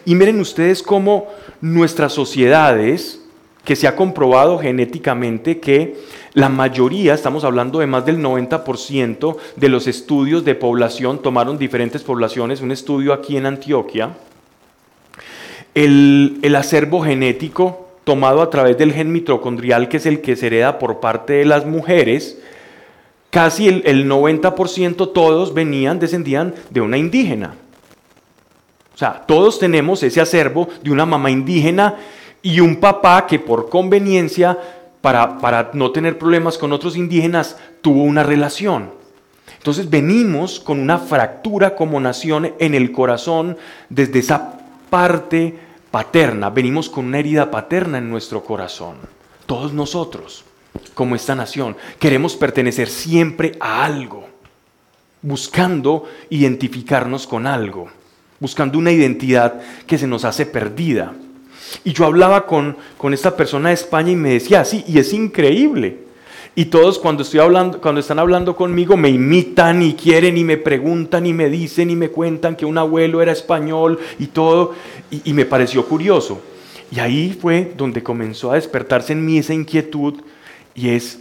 Y 0.04 0.14
miren 0.14 0.40
ustedes 0.40 0.82
cómo 0.82 1.28
nuestras 1.60 2.12
sociedades, 2.12 3.20
que 3.64 3.76
se 3.76 3.88
ha 3.88 3.96
comprobado 3.96 4.58
genéticamente 4.58 5.58
que 5.58 5.96
la 6.34 6.48
mayoría, 6.48 7.14
estamos 7.14 7.44
hablando 7.44 7.78
de 7.78 7.86
más 7.86 8.04
del 8.04 8.18
90% 8.18 9.36
de 9.56 9.68
los 9.68 9.86
estudios 9.86 10.44
de 10.44 10.54
población, 10.54 11.22
tomaron 11.22 11.58
diferentes 11.58 12.02
poblaciones, 12.02 12.60
un 12.60 12.72
estudio 12.72 13.12
aquí 13.12 13.36
en 13.36 13.46
Antioquia, 13.46 14.10
el, 15.74 16.54
acervo 16.56 17.02
genético 17.02 17.88
tomado 18.04 18.42
a 18.42 18.50
través 18.50 18.76
del 18.78 18.92
gen 18.92 19.12
mitocondrial, 19.12 19.88
que 19.88 19.96
es 19.96 20.06
el 20.06 20.20
que 20.20 20.36
se 20.36 20.46
hereda 20.48 20.78
por 20.78 21.00
parte 21.00 21.34
de 21.34 21.44
las 21.44 21.66
mujeres, 21.66 22.38
casi 23.34 23.66
el, 23.66 23.82
el 23.84 24.08
90% 24.08 25.12
todos 25.12 25.52
venían, 25.52 25.98
descendían 25.98 26.54
de 26.70 26.80
una 26.80 26.96
indígena. 26.96 27.56
O 28.94 28.96
sea, 28.96 29.24
todos 29.26 29.58
tenemos 29.58 30.04
ese 30.04 30.20
acervo 30.20 30.68
de 30.84 30.92
una 30.92 31.04
mamá 31.04 31.32
indígena 31.32 31.96
y 32.42 32.60
un 32.60 32.76
papá 32.76 33.26
que 33.26 33.40
por 33.40 33.68
conveniencia, 33.68 34.56
para, 35.00 35.38
para 35.38 35.70
no 35.72 35.90
tener 35.90 36.16
problemas 36.16 36.56
con 36.56 36.72
otros 36.72 36.96
indígenas, 36.96 37.56
tuvo 37.80 38.04
una 38.04 38.22
relación. 38.22 38.92
Entonces 39.58 39.90
venimos 39.90 40.60
con 40.60 40.78
una 40.78 40.98
fractura 40.98 41.74
como 41.74 41.98
nación 41.98 42.54
en 42.60 42.72
el 42.72 42.92
corazón 42.92 43.56
desde 43.88 44.20
esa 44.20 44.58
parte 44.90 45.58
paterna, 45.90 46.50
venimos 46.50 46.88
con 46.88 47.06
una 47.06 47.18
herida 47.18 47.50
paterna 47.50 47.98
en 47.98 48.08
nuestro 48.08 48.44
corazón. 48.44 48.94
Todos 49.46 49.72
nosotros, 49.72 50.44
como 50.94 51.16
esta 51.16 51.34
nación, 51.34 51.76
queremos 51.98 52.36
pertenecer 52.36 52.88
siempre 52.88 53.56
a 53.60 53.84
algo, 53.84 54.26
buscando 55.22 56.04
identificarnos 56.30 57.26
con 57.26 57.46
algo, 57.46 57.88
buscando 58.40 58.78
una 58.78 58.92
identidad 58.92 59.60
que 59.86 59.98
se 59.98 60.06
nos 60.06 60.24
hace 60.24 60.46
perdida. 60.46 61.14
Y 61.82 61.92
yo 61.92 62.04
hablaba 62.04 62.46
con, 62.46 62.76
con 62.96 63.14
esta 63.14 63.36
persona 63.36 63.70
de 63.70 63.74
España 63.74 64.12
y 64.12 64.16
me 64.16 64.34
decía, 64.34 64.64
sí, 64.64 64.84
y 64.86 64.98
es 64.98 65.12
increíble. 65.12 66.04
Y 66.56 66.66
todos 66.66 67.00
cuando, 67.00 67.24
estoy 67.24 67.40
hablando, 67.40 67.80
cuando 67.80 68.00
están 68.00 68.20
hablando 68.20 68.54
conmigo 68.54 68.96
me 68.96 69.08
imitan 69.08 69.82
y 69.82 69.94
quieren 69.94 70.36
y 70.36 70.44
me 70.44 70.56
preguntan 70.56 71.26
y 71.26 71.32
me 71.32 71.50
dicen 71.50 71.90
y 71.90 71.96
me 71.96 72.10
cuentan 72.10 72.54
que 72.54 72.64
un 72.64 72.78
abuelo 72.78 73.20
era 73.20 73.32
español 73.32 73.98
y 74.20 74.28
todo. 74.28 74.74
Y, 75.10 75.30
y 75.30 75.32
me 75.32 75.46
pareció 75.46 75.84
curioso. 75.84 76.40
Y 76.92 77.00
ahí 77.00 77.36
fue 77.40 77.72
donde 77.76 78.04
comenzó 78.04 78.52
a 78.52 78.54
despertarse 78.54 79.14
en 79.14 79.26
mí 79.26 79.38
esa 79.38 79.52
inquietud 79.52 80.22
y 80.74 80.90
es, 80.90 81.20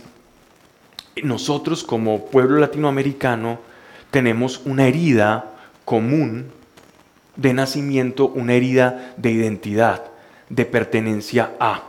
nosotros 1.22 1.84
como 1.84 2.26
pueblo 2.26 2.60
latinoamericano 2.60 3.60
tenemos 4.12 4.62
una 4.66 4.88
herida 4.88 5.52
común 5.86 6.52
de 7.36 7.54
nacimiento, 7.54 8.28
una 8.28 8.54
herida 8.54 9.14
de 9.18 9.32
identidad 9.32 10.04
de 10.50 10.66
pertenencia 10.66 11.52
a. 11.60 11.84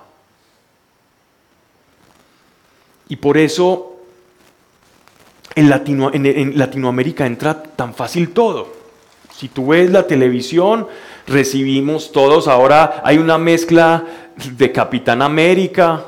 Y 3.08 3.16
por 3.16 3.36
eso 3.36 3.94
en, 5.54 5.70
Latino, 5.70 6.10
en, 6.12 6.58
Latinoamérica 6.58 7.26
entra 7.26 7.62
tan 7.62 7.94
fácil 7.94 8.30
todo. 8.30 8.72
Si 9.34 9.48
tú 9.48 9.68
ves 9.68 9.90
la 9.90 10.06
televisión, 10.06 10.86
recibimos 11.26 12.12
todos, 12.12 12.48
ahora 12.48 13.02
hay 13.04 13.18
una 13.18 13.36
mezcla 13.36 14.04
de 14.36 14.72
Capitán 14.72 15.22
América, 15.22 16.04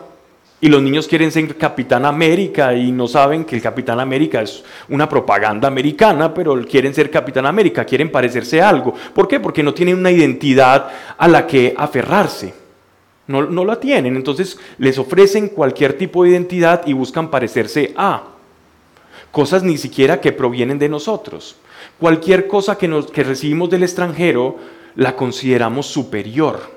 y 0.60 0.68
los 0.68 0.82
niños 0.82 1.06
quieren 1.06 1.30
ser 1.30 1.54
Capitán 1.56 2.06
América 2.06 2.74
y 2.74 2.90
no 2.90 3.06
saben 3.06 3.44
que 3.44 3.56
el 3.56 3.62
Capitán 3.62 4.00
América 4.00 4.40
es 4.40 4.64
una 4.88 5.06
propaganda 5.06 5.68
americana, 5.68 6.32
pero 6.32 6.64
quieren 6.64 6.94
ser 6.94 7.10
Capitán 7.10 7.44
América, 7.44 7.84
quieren 7.84 8.10
parecerse 8.10 8.62
a 8.62 8.70
algo. 8.70 8.94
¿Por 9.14 9.28
qué? 9.28 9.38
Porque 9.38 9.62
no 9.62 9.74
tienen 9.74 9.98
una 9.98 10.10
identidad 10.10 10.88
a 11.18 11.28
la 11.28 11.46
que 11.46 11.74
aferrarse. 11.76 12.54
No, 13.26 13.42
no 13.42 13.66
la 13.66 13.78
tienen. 13.78 14.16
Entonces 14.16 14.58
les 14.78 14.98
ofrecen 14.98 15.48
cualquier 15.48 15.98
tipo 15.98 16.24
de 16.24 16.30
identidad 16.30 16.86
y 16.86 16.94
buscan 16.94 17.30
parecerse 17.30 17.92
a. 17.96 18.22
Cosas 19.32 19.62
ni 19.62 19.76
siquiera 19.76 20.22
que 20.22 20.32
provienen 20.32 20.78
de 20.78 20.88
nosotros. 20.88 21.56
Cualquier 21.98 22.46
cosa 22.46 22.78
que, 22.78 22.88
nos, 22.88 23.10
que 23.10 23.24
recibimos 23.24 23.68
del 23.68 23.82
extranjero 23.82 24.56
la 24.94 25.16
consideramos 25.16 25.86
superior 25.86 26.75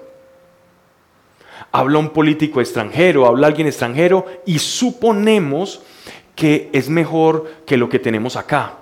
habla 1.72 2.00
un 2.00 2.10
político 2.10 2.62
extranjero, 2.62 3.26
habla 3.26 3.48
alguien 3.48 3.68
extranjero 3.68 4.26
y 4.46 4.60
suponemos 4.60 5.82
que 6.36 6.70
es 6.74 6.90
mejor 6.90 7.52
que 7.66 7.78
lo 7.78 7.90
que 7.90 8.00
tenemos 8.00 8.36
acá. 8.36 8.76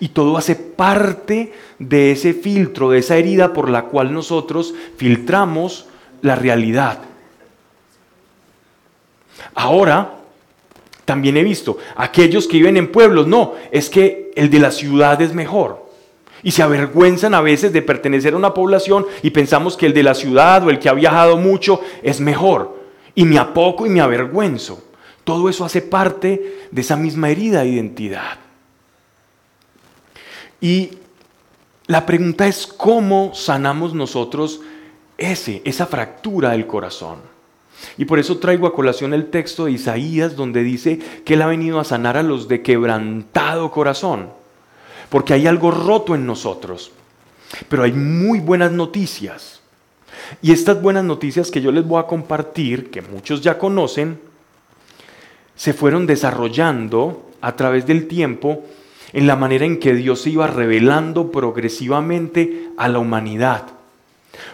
Y 0.00 0.08
todo 0.08 0.36
hace 0.36 0.54
parte 0.54 1.52
de 1.78 2.12
ese 2.12 2.34
filtro, 2.34 2.90
de 2.90 2.98
esa 2.98 3.16
herida 3.16 3.52
por 3.52 3.70
la 3.70 3.84
cual 3.84 4.12
nosotros 4.12 4.74
filtramos 4.96 5.86
la 6.20 6.34
realidad. 6.34 6.98
Ahora, 9.54 10.14
también 11.04 11.36
he 11.36 11.42
visto 11.42 11.78
aquellos 11.96 12.46
que 12.46 12.58
viven 12.58 12.76
en 12.76 12.92
pueblos, 12.92 13.26
no, 13.26 13.54
es 13.70 13.88
que 13.88 14.30
el 14.36 14.50
de 14.50 14.58
la 14.58 14.70
ciudad 14.70 15.20
es 15.22 15.32
mejor. 15.32 15.87
Y 16.42 16.52
se 16.52 16.62
avergüenzan 16.62 17.34
a 17.34 17.40
veces 17.40 17.72
de 17.72 17.82
pertenecer 17.82 18.34
a 18.34 18.36
una 18.36 18.54
población 18.54 19.06
y 19.22 19.30
pensamos 19.30 19.76
que 19.76 19.86
el 19.86 19.94
de 19.94 20.02
la 20.02 20.14
ciudad 20.14 20.64
o 20.64 20.70
el 20.70 20.78
que 20.78 20.88
ha 20.88 20.94
viajado 20.94 21.36
mucho 21.36 21.80
es 22.02 22.20
mejor. 22.20 22.78
Y 23.14 23.24
me 23.24 23.38
apoco 23.38 23.86
y 23.86 23.90
me 23.90 24.00
avergüenzo. 24.00 24.82
Todo 25.24 25.48
eso 25.48 25.64
hace 25.64 25.82
parte 25.82 26.68
de 26.70 26.80
esa 26.80 26.96
misma 26.96 27.30
herida 27.30 27.62
de 27.62 27.68
identidad. 27.68 28.38
Y 30.60 30.90
la 31.86 32.06
pregunta 32.06 32.46
es 32.46 32.66
cómo 32.66 33.32
sanamos 33.34 33.94
nosotros 33.94 34.60
ese, 35.16 35.62
esa 35.64 35.86
fractura 35.86 36.50
del 36.50 36.66
corazón. 36.66 37.18
Y 37.96 38.04
por 38.04 38.18
eso 38.18 38.38
traigo 38.38 38.66
a 38.66 38.74
colación 38.74 39.14
el 39.14 39.30
texto 39.30 39.64
de 39.64 39.72
Isaías 39.72 40.36
donde 40.36 40.62
dice 40.62 40.98
que 41.24 41.34
Él 41.34 41.42
ha 41.42 41.46
venido 41.46 41.78
a 41.78 41.84
sanar 41.84 42.16
a 42.16 42.22
los 42.22 42.48
de 42.48 42.62
quebrantado 42.62 43.70
corazón 43.70 44.37
porque 45.08 45.34
hay 45.34 45.46
algo 45.46 45.70
roto 45.70 46.14
en 46.14 46.26
nosotros. 46.26 46.92
Pero 47.68 47.82
hay 47.82 47.92
muy 47.92 48.40
buenas 48.40 48.72
noticias. 48.72 49.60
Y 50.42 50.52
estas 50.52 50.80
buenas 50.82 51.04
noticias 51.04 51.50
que 51.50 51.60
yo 51.60 51.72
les 51.72 51.86
voy 51.86 52.00
a 52.00 52.06
compartir, 52.06 52.90
que 52.90 53.02
muchos 53.02 53.40
ya 53.40 53.58
conocen, 53.58 54.20
se 55.56 55.72
fueron 55.72 56.06
desarrollando 56.06 57.30
a 57.40 57.56
través 57.56 57.86
del 57.86 58.06
tiempo 58.06 58.64
en 59.12 59.26
la 59.26 59.36
manera 59.36 59.64
en 59.64 59.78
que 59.78 59.94
Dios 59.94 60.22
se 60.22 60.30
iba 60.30 60.46
revelando 60.46 61.32
progresivamente 61.32 62.68
a 62.76 62.88
la 62.88 62.98
humanidad. 62.98 63.64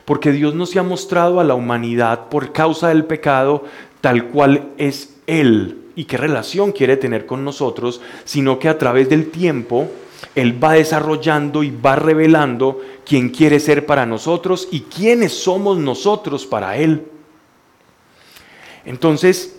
Porque 0.04 0.32
Dios 0.32 0.54
no 0.54 0.66
se 0.66 0.78
ha 0.78 0.82
mostrado 0.82 1.40
a 1.40 1.44
la 1.44 1.54
humanidad 1.54 2.28
por 2.28 2.52
causa 2.52 2.88
del 2.88 3.04
pecado 3.04 3.64
tal 4.00 4.26
cual 4.28 4.68
es 4.78 5.16
Él 5.26 5.80
y 5.96 6.04
qué 6.04 6.16
relación 6.16 6.72
quiere 6.72 6.96
tener 6.96 7.26
con 7.26 7.44
nosotros, 7.44 8.00
sino 8.24 8.58
que 8.58 8.68
a 8.68 8.78
través 8.78 9.08
del 9.08 9.30
tiempo 9.30 9.90
él 10.34 10.62
va 10.62 10.72
desarrollando 10.72 11.62
y 11.62 11.70
va 11.70 11.96
revelando 11.96 12.80
quién 13.04 13.30
quiere 13.30 13.60
ser 13.60 13.86
para 13.86 14.06
nosotros 14.06 14.68
y 14.70 14.80
quiénes 14.82 15.32
somos 15.32 15.78
nosotros 15.78 16.46
para 16.46 16.76
Él. 16.76 17.06
Entonces, 18.84 19.56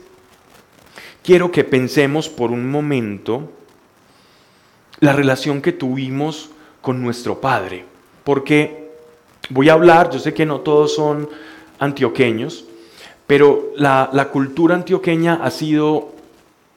quiero 1.23 1.51
que 1.51 1.63
pensemos 1.63 2.29
por 2.29 2.51
un 2.51 2.69
momento 2.69 3.51
la 4.99 5.13
relación 5.13 5.61
que 5.61 5.71
tuvimos 5.71 6.49
con 6.81 7.01
nuestro 7.01 7.41
Padre, 7.41 7.85
porque 8.23 8.91
voy 9.49 9.69
a 9.69 9.73
hablar, 9.73 10.09
yo 10.11 10.19
sé 10.19 10.33
que 10.33 10.45
no 10.45 10.61
todos 10.61 10.93
son 10.95 11.29
antioqueños, 11.79 12.65
pero 13.27 13.71
la, 13.75 14.29
cultura 14.31 14.75
antioqueña 14.75 15.39
ha 15.43 15.49
sido 15.49 16.13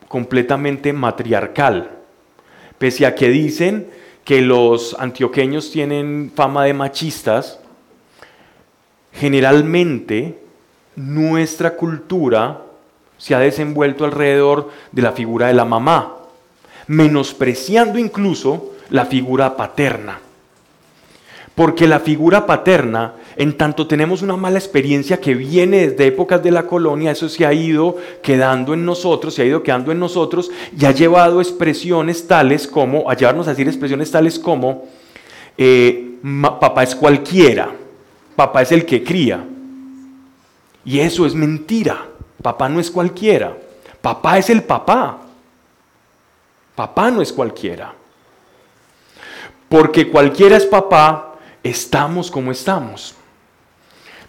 completamente 0.09 0.93
matriarcal, 0.93 1.98
pese 2.79 3.07
a 3.07 3.15
que 3.15 3.29
dicen 3.29 3.89
que 4.25 4.41
los 4.41 4.97
antioqueños 4.99 5.71
tienen 5.71 6.33
fama 6.35 6.65
de 6.65 6.75
machistas, 6.75 7.61
generalmente 9.13 10.39
nuestra 10.97 11.77
cultura 11.77 12.63
se 13.17 13.35
ha 13.35 13.39
desenvuelto 13.41 14.05
alrededor 14.05 14.71
de 14.93 15.03
la 15.03 15.13
figura 15.13 15.49
de 15.49 15.55
la 15.55 15.65
mamá, 15.65 16.17
menospreciando 16.87 17.99
incluso 17.99 18.75
la 18.91 19.07
figura 19.07 19.57
paterna. 19.57 20.21
Porque 21.59 21.89
la 21.89 21.99
figura 21.99 22.47
paterna, 22.47 23.15
en 23.35 23.57
tanto 23.57 23.89
tenemos 23.89 24.23
una 24.23 24.37
mala 24.37 24.61
experiencia 24.61 25.21
que 25.21 25.35
viene 25.35 25.89
desde 25.89 26.07
épocas 26.07 26.41
de 26.41 26.53
la 26.53 26.69
colonia, 26.69 27.11
eso 27.11 27.29
se 27.29 27.45
ha 27.45 27.53
ido 27.53 27.97
quedando 28.23 28.75
en 28.75 28.85
nosotros, 28.85 29.35
se 29.35 29.43
ha 29.43 29.45
ido 29.45 29.65
quedando 29.65 29.91
en 29.91 29.99
nosotros 29.99 30.53
y 30.79 30.85
ha 30.85 30.93
llevado 30.93 31.41
expresiones 31.41 32.29
tales 32.29 32.69
como, 32.69 33.11
a 33.11 33.17
llevarnos 33.17 33.49
a 33.49 33.51
decir 33.51 33.67
expresiones 33.67 34.09
tales 34.09 34.39
como, 34.39 34.87
eh, 35.57 36.21
papá 36.61 36.85
es 36.85 36.95
cualquiera, 36.95 37.73
papá 38.37 38.63
es 38.63 38.71
el 38.71 38.87
que 38.87 39.03
cría. 39.03 39.45
Y 40.85 41.01
eso 41.01 41.27
es 41.27 41.35
mentira. 41.35 42.07
Papá 42.41 42.69
no 42.69 42.79
es 42.79 42.89
cualquiera. 42.89 43.59
Papá 44.01 44.39
es 44.39 44.49
el 44.49 44.63
papá. 44.63 45.23
Papá 46.77 47.11
no 47.11 47.21
es 47.21 47.33
cualquiera. 47.33 47.93
Porque 49.69 50.09
cualquiera 50.09 50.57
es 50.57 50.65
papá 50.65 51.28
estamos 51.63 52.31
como 52.31 52.53
estamos. 52.53 53.15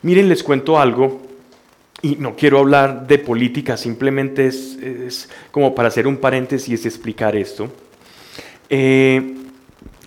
Miren, 0.01 0.29
les 0.29 0.43
cuento 0.43 0.79
algo, 0.79 1.21
y 2.01 2.15
no 2.15 2.35
quiero 2.35 2.59
hablar 2.59 3.07
de 3.07 3.17
política, 3.19 3.75
simplemente 3.75 4.47
es, 4.47 5.29
como 5.51 5.75
para 5.75 5.89
hacer 5.89 6.07
un 6.07 6.17
paréntesis 6.17 6.83
y 6.83 6.87
explicar 6.87 7.35
esto. 7.35 7.69
Eh, 8.69 9.35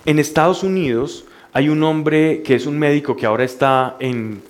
en 0.05 0.19
Estados 0.19 0.63
Unidos 0.63 1.27
hay 1.53 1.69
un 1.69 1.83
hombre 1.83 2.43
que 2.43 2.55
es 2.55 2.67
un 2.67 2.79
médico 2.79 3.17
que 3.17 3.27
ahora 3.27 3.45
está 3.45 3.97
en, 4.01 4.41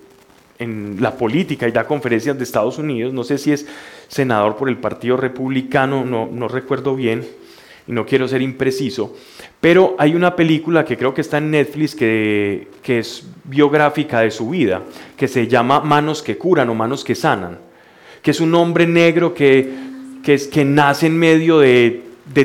en 0.58 0.98
la 1.00 1.16
política 1.16 1.66
y 1.66 1.72
da 1.72 1.86
conferencias 1.86 2.36
de 2.38 2.44
Estados 2.44 2.78
Unidos, 2.78 3.12
no 3.12 3.24
sé 3.24 3.38
si 3.38 3.52
es 3.52 3.66
senador 4.08 4.56
por 4.56 4.68
el 4.68 4.76
Partido 4.76 5.16
Republicano, 5.16 6.04
no, 6.04 6.28
no 6.30 6.48
recuerdo 6.48 6.94
bien, 6.94 7.26
y 7.86 7.92
no 7.92 8.06
quiero 8.06 8.28
ser 8.28 8.42
impreciso, 8.42 9.14
pero 9.60 9.96
hay 9.98 10.14
una 10.14 10.36
película 10.36 10.84
que 10.84 10.96
creo 10.96 11.14
que 11.14 11.20
está 11.20 11.38
en 11.38 11.50
Netflix 11.50 11.94
que, 11.94 12.68
es 12.84 13.26
biográfica 13.44 14.20
de 14.20 14.30
su 14.30 14.50
vida, 14.50 14.82
que 15.16 15.28
se 15.28 15.48
llama 15.48 15.80
Manos 15.80 16.22
que 16.22 16.38
curan 16.38 16.68
o 16.70 16.74
Manos 16.74 17.04
que 17.04 17.14
sanan, 17.14 17.58
que 18.22 18.30
es 18.30 18.40
un 18.40 18.54
hombre 18.54 18.86
negro 18.86 19.34
que, 19.34 19.72
es, 20.24 20.46
que 20.46 20.64
nace 20.64 21.06
en 21.06 21.18
medio 21.18 21.58
de, 21.58 22.02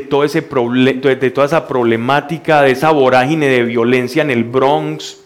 todo 0.09 0.23
ese 0.23 0.41
de 0.41 1.31
toda 1.31 1.45
esa 1.45 1.67
problemática, 1.67 2.63
de 2.63 2.71
esa 2.71 2.91
vorágine 2.91 3.47
de 3.47 3.63
violencia 3.63 4.23
en 4.23 4.31
el 4.31 4.43
Bronx, 4.43 5.19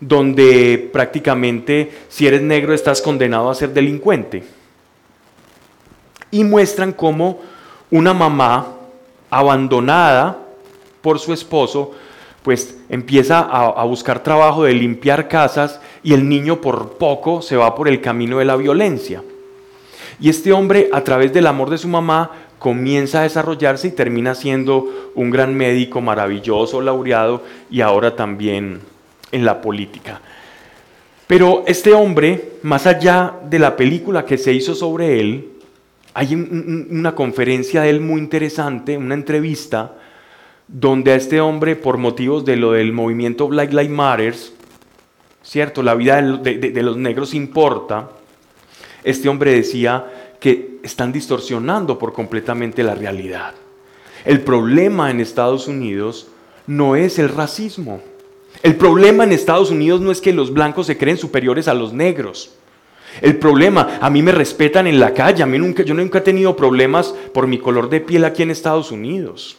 donde 0.00 0.90
prácticamente 0.92 1.90
si 2.08 2.26
eres 2.26 2.42
negro 2.42 2.74
estás 2.74 3.00
condenado 3.00 3.50
a 3.50 3.54
ser 3.54 3.70
delincuente. 3.72 4.42
Y 6.30 6.44
muestran 6.44 6.92
cómo 6.92 7.40
una 7.90 8.12
mamá 8.12 8.83
abandonada 9.34 10.38
por 11.02 11.18
su 11.18 11.32
esposo, 11.32 11.90
pues 12.44 12.78
empieza 12.88 13.40
a, 13.40 13.84
buscar 13.84 14.22
trabajo 14.22 14.64
de 14.64 14.74
limpiar 14.74 15.28
casas 15.28 15.80
y 16.02 16.12
el 16.12 16.28
niño 16.28 16.60
por 16.60 16.98
poco 16.98 17.42
se 17.42 17.56
va 17.56 17.74
por 17.74 17.88
el 17.88 18.00
camino 18.00 18.38
de 18.38 18.44
la 18.44 18.56
violencia. 18.56 19.22
Y 20.20 20.28
este 20.28 20.52
hombre, 20.52 20.88
a 20.92 21.02
través 21.02 21.32
del 21.32 21.48
amor 21.48 21.70
de 21.70 21.78
su 21.78 21.88
mamá, 21.88 22.30
comienza 22.60 23.20
a 23.20 23.22
desarrollarse 23.24 23.88
y 23.88 23.92
termina 23.92 24.34
siendo 24.34 25.10
un 25.14 25.30
gran 25.30 25.54
médico 25.54 26.00
maravilloso, 26.00 26.80
laureado 26.80 27.42
y 27.70 27.80
ahora 27.80 28.14
también 28.14 28.80
en 29.32 29.44
la 29.44 29.60
política. 29.60 30.20
Pero 31.26 31.64
este 31.66 31.92
hombre, 31.92 32.52
más 32.62 32.86
allá 32.86 33.34
de 33.48 33.58
la 33.58 33.74
película 33.74 34.24
que 34.24 34.38
se 34.38 34.52
hizo 34.52 34.74
sobre 34.74 35.18
él, 35.20 35.53
hay 36.14 36.34
una 36.34 37.16
conferencia 37.16 37.82
de 37.82 37.90
él 37.90 38.00
muy 38.00 38.20
interesante, 38.20 38.96
una 38.96 39.14
entrevista, 39.14 39.96
donde 40.68 41.12
a 41.12 41.16
este 41.16 41.40
hombre, 41.40 41.74
por 41.74 41.98
motivos 41.98 42.44
de 42.44 42.56
lo 42.56 42.72
del 42.72 42.92
movimiento 42.92 43.48
Black 43.48 43.72
Lives 43.72 43.90
Matter, 43.90 44.34
¿cierto? 45.42 45.82
La 45.82 45.96
vida 45.96 46.22
de, 46.22 46.82
los 46.82 46.96
negros 46.96 47.34
importa. 47.34 48.10
Este 49.02 49.28
hombre 49.28 49.50
decía 49.50 50.36
que 50.40 50.78
están 50.84 51.12
distorsionando 51.12 51.98
por 51.98 52.12
completamente 52.12 52.84
la 52.84 52.94
realidad. 52.94 53.54
El 54.24 54.40
problema 54.40 55.10
en 55.10 55.20
Estados 55.20 55.66
Unidos 55.66 56.28
no 56.68 56.94
es 56.94 57.18
el 57.18 57.28
racismo. 57.28 58.00
El 58.62 58.76
problema 58.76 59.24
en 59.24 59.32
Estados 59.32 59.70
Unidos 59.70 60.00
no 60.00 60.12
es 60.12 60.20
que 60.20 60.32
los 60.32 60.52
blancos 60.52 60.86
se 60.86 60.96
creen 60.96 61.18
superiores 61.18 61.66
a 61.66 61.74
los 61.74 61.92
negros. 61.92 62.52
El 63.20 63.36
problema, 63.36 63.98
a 64.00 64.10
mí 64.10 64.22
me 64.22 64.32
respetan 64.32 64.86
en 64.86 64.98
la 64.98 65.14
calle, 65.14 65.42
a 65.42 65.46
mí 65.46 65.58
nunca, 65.58 65.82
yo 65.82 65.94
nunca 65.94 66.18
he 66.18 66.22
tenido 66.22 66.56
problemas 66.56 67.14
por 67.32 67.46
mi 67.46 67.58
color 67.58 67.88
de 67.88 68.00
piel 68.00 68.24
aquí 68.24 68.42
en 68.42 68.50
Estados 68.50 68.90
Unidos. 68.90 69.58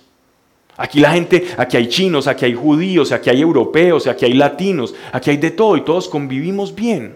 Aquí 0.78 1.00
la 1.00 1.14
gente, 1.14 1.46
aquí 1.58 1.78
hay 1.78 1.88
chinos, 1.88 2.28
aquí 2.28 2.46
hay 2.46 2.54
judíos, 2.54 3.12
aquí 3.12 3.30
hay 3.30 3.42
europeos, 3.42 4.08
aquí 4.08 4.26
hay 4.26 4.34
latinos, 4.34 4.94
aquí 5.12 5.30
hay 5.30 5.38
de 5.38 5.52
todo 5.52 5.78
y 5.78 5.82
todos 5.82 6.10
convivimos 6.10 6.76
bien. 6.76 7.16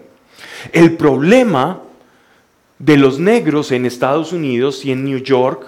El 0.72 0.96
problema 0.96 1.82
de 2.78 2.96
los 2.96 3.18
negros 3.18 3.70
en 3.72 3.84
Estados 3.84 4.32
Unidos 4.32 4.84
y 4.86 4.92
en 4.92 5.04
New 5.04 5.18
York, 5.18 5.66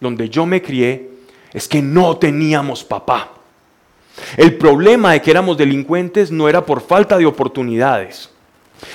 donde 0.00 0.28
yo 0.28 0.46
me 0.46 0.62
crié, 0.62 1.10
es 1.52 1.66
que 1.66 1.82
no 1.82 2.16
teníamos 2.18 2.84
papá. 2.84 3.32
El 4.36 4.56
problema 4.56 5.12
de 5.12 5.22
que 5.22 5.30
éramos 5.32 5.56
delincuentes 5.56 6.30
no 6.30 6.48
era 6.48 6.64
por 6.64 6.80
falta 6.80 7.18
de 7.18 7.26
oportunidades. 7.26 8.30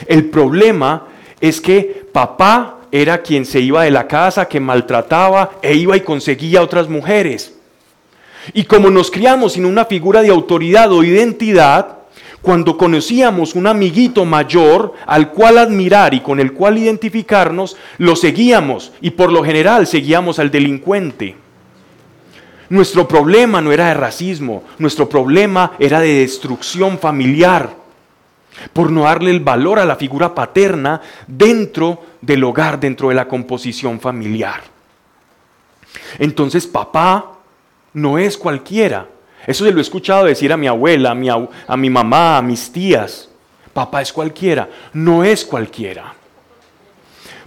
El 0.08 0.26
problema 0.26 1.08
es 1.42 1.60
que 1.60 2.06
papá 2.12 2.80
era 2.92 3.22
quien 3.22 3.46
se 3.46 3.60
iba 3.60 3.84
de 3.84 3.92
la 3.92 4.08
casa, 4.08 4.48
que 4.48 4.60
maltrataba 4.60 5.54
e 5.62 5.74
iba 5.74 5.98
y 5.98 6.02
conseguía 6.02 6.62
otras 6.62 6.88
mujeres. 6.88 7.56
Y 8.54 8.66
como 8.66 8.90
nos 8.90 9.10
criamos 9.10 9.54
sin 9.54 9.66
una 9.66 9.86
figura 9.86 10.22
de 10.22 10.30
autoridad 10.30 10.92
o 10.92 11.04
identidad, 11.04 11.98
cuando 12.42 12.78
conocíamos 12.78 13.56
un 13.56 13.68
amiguito 13.68 14.26
mayor 14.26 14.94
al 15.08 15.32
cual 15.32 15.58
admirar 15.58 16.14
y 16.14 16.20
con 16.20 16.40
el 16.40 16.54
cual 16.54 16.78
identificarnos, 16.78 17.78
lo 17.98 18.16
seguíamos 18.16 18.92
y 19.02 19.12
por 19.12 19.32
lo 19.32 19.44
general 19.44 19.88
seguíamos 19.88 20.40
al 20.40 20.52
delincuente. 20.52 21.36
Nuestro 22.70 23.08
problema 23.08 23.62
no 23.62 23.72
era 23.72 23.88
de 23.88 23.94
racismo, 23.94 24.64
nuestro 24.78 25.08
problema 25.08 25.72
era 25.80 26.00
de 26.00 26.20
destrucción 26.20 27.00
familiar 27.00 27.83
por 28.72 28.92
no 28.92 29.04
darle 29.04 29.32
el 29.32 29.40
valor 29.40 29.80
a 29.80 29.86
la 29.86 29.96
figura 29.96 30.34
paterna 30.34 31.02
dentro 31.28 32.04
del 32.22 32.44
hogar, 32.44 32.80
dentro 32.80 33.10
de 33.10 33.16
la 33.16 33.28
composición 33.28 34.00
familiar. 34.00 34.62
Entonces 36.20 36.68
papá 36.68 37.40
no 37.94 38.18
es 38.18 38.38
cualquiera. 38.38 39.08
Eso 39.46 39.66
se 39.66 39.72
lo 39.72 39.80
he 39.80 39.82
escuchado 39.82 40.26
decir 40.26 40.54
a 40.54 40.58
mi 40.58 40.68
abuela, 40.68 41.12
a 41.12 41.16
mi, 41.16 41.30
a 41.30 41.78
mi 41.78 41.90
mamá, 41.90 42.38
a 42.38 42.42
mis 42.42 42.72
tías. 42.72 43.30
Papá 43.74 44.02
es 44.02 44.14
cualquiera, 44.14 44.70
no 44.94 45.24
es 45.24 45.44
cualquiera. 45.44 46.14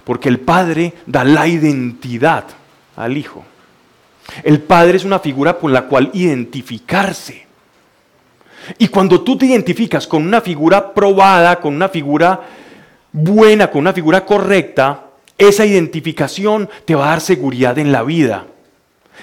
Porque 0.03 0.29
el 0.29 0.39
padre 0.39 0.93
da 1.05 1.23
la 1.23 1.47
identidad 1.47 2.45
al 2.95 3.17
hijo. 3.17 3.43
El 4.43 4.61
padre 4.61 4.97
es 4.97 5.05
una 5.05 5.19
figura 5.19 5.57
con 5.57 5.73
la 5.73 5.83
cual 5.83 6.11
identificarse. 6.13 7.46
Y 8.77 8.87
cuando 8.87 9.21
tú 9.21 9.37
te 9.37 9.45
identificas 9.45 10.07
con 10.07 10.25
una 10.25 10.41
figura 10.41 10.93
probada, 10.93 11.59
con 11.59 11.75
una 11.75 11.89
figura 11.89 12.41
buena, 13.11 13.69
con 13.69 13.81
una 13.81 13.93
figura 13.93 14.25
correcta, 14.25 15.05
esa 15.37 15.65
identificación 15.65 16.69
te 16.85 16.95
va 16.95 17.05
a 17.05 17.09
dar 17.09 17.21
seguridad 17.21 17.77
en 17.77 17.91
la 17.91 18.03
vida. 18.03 18.45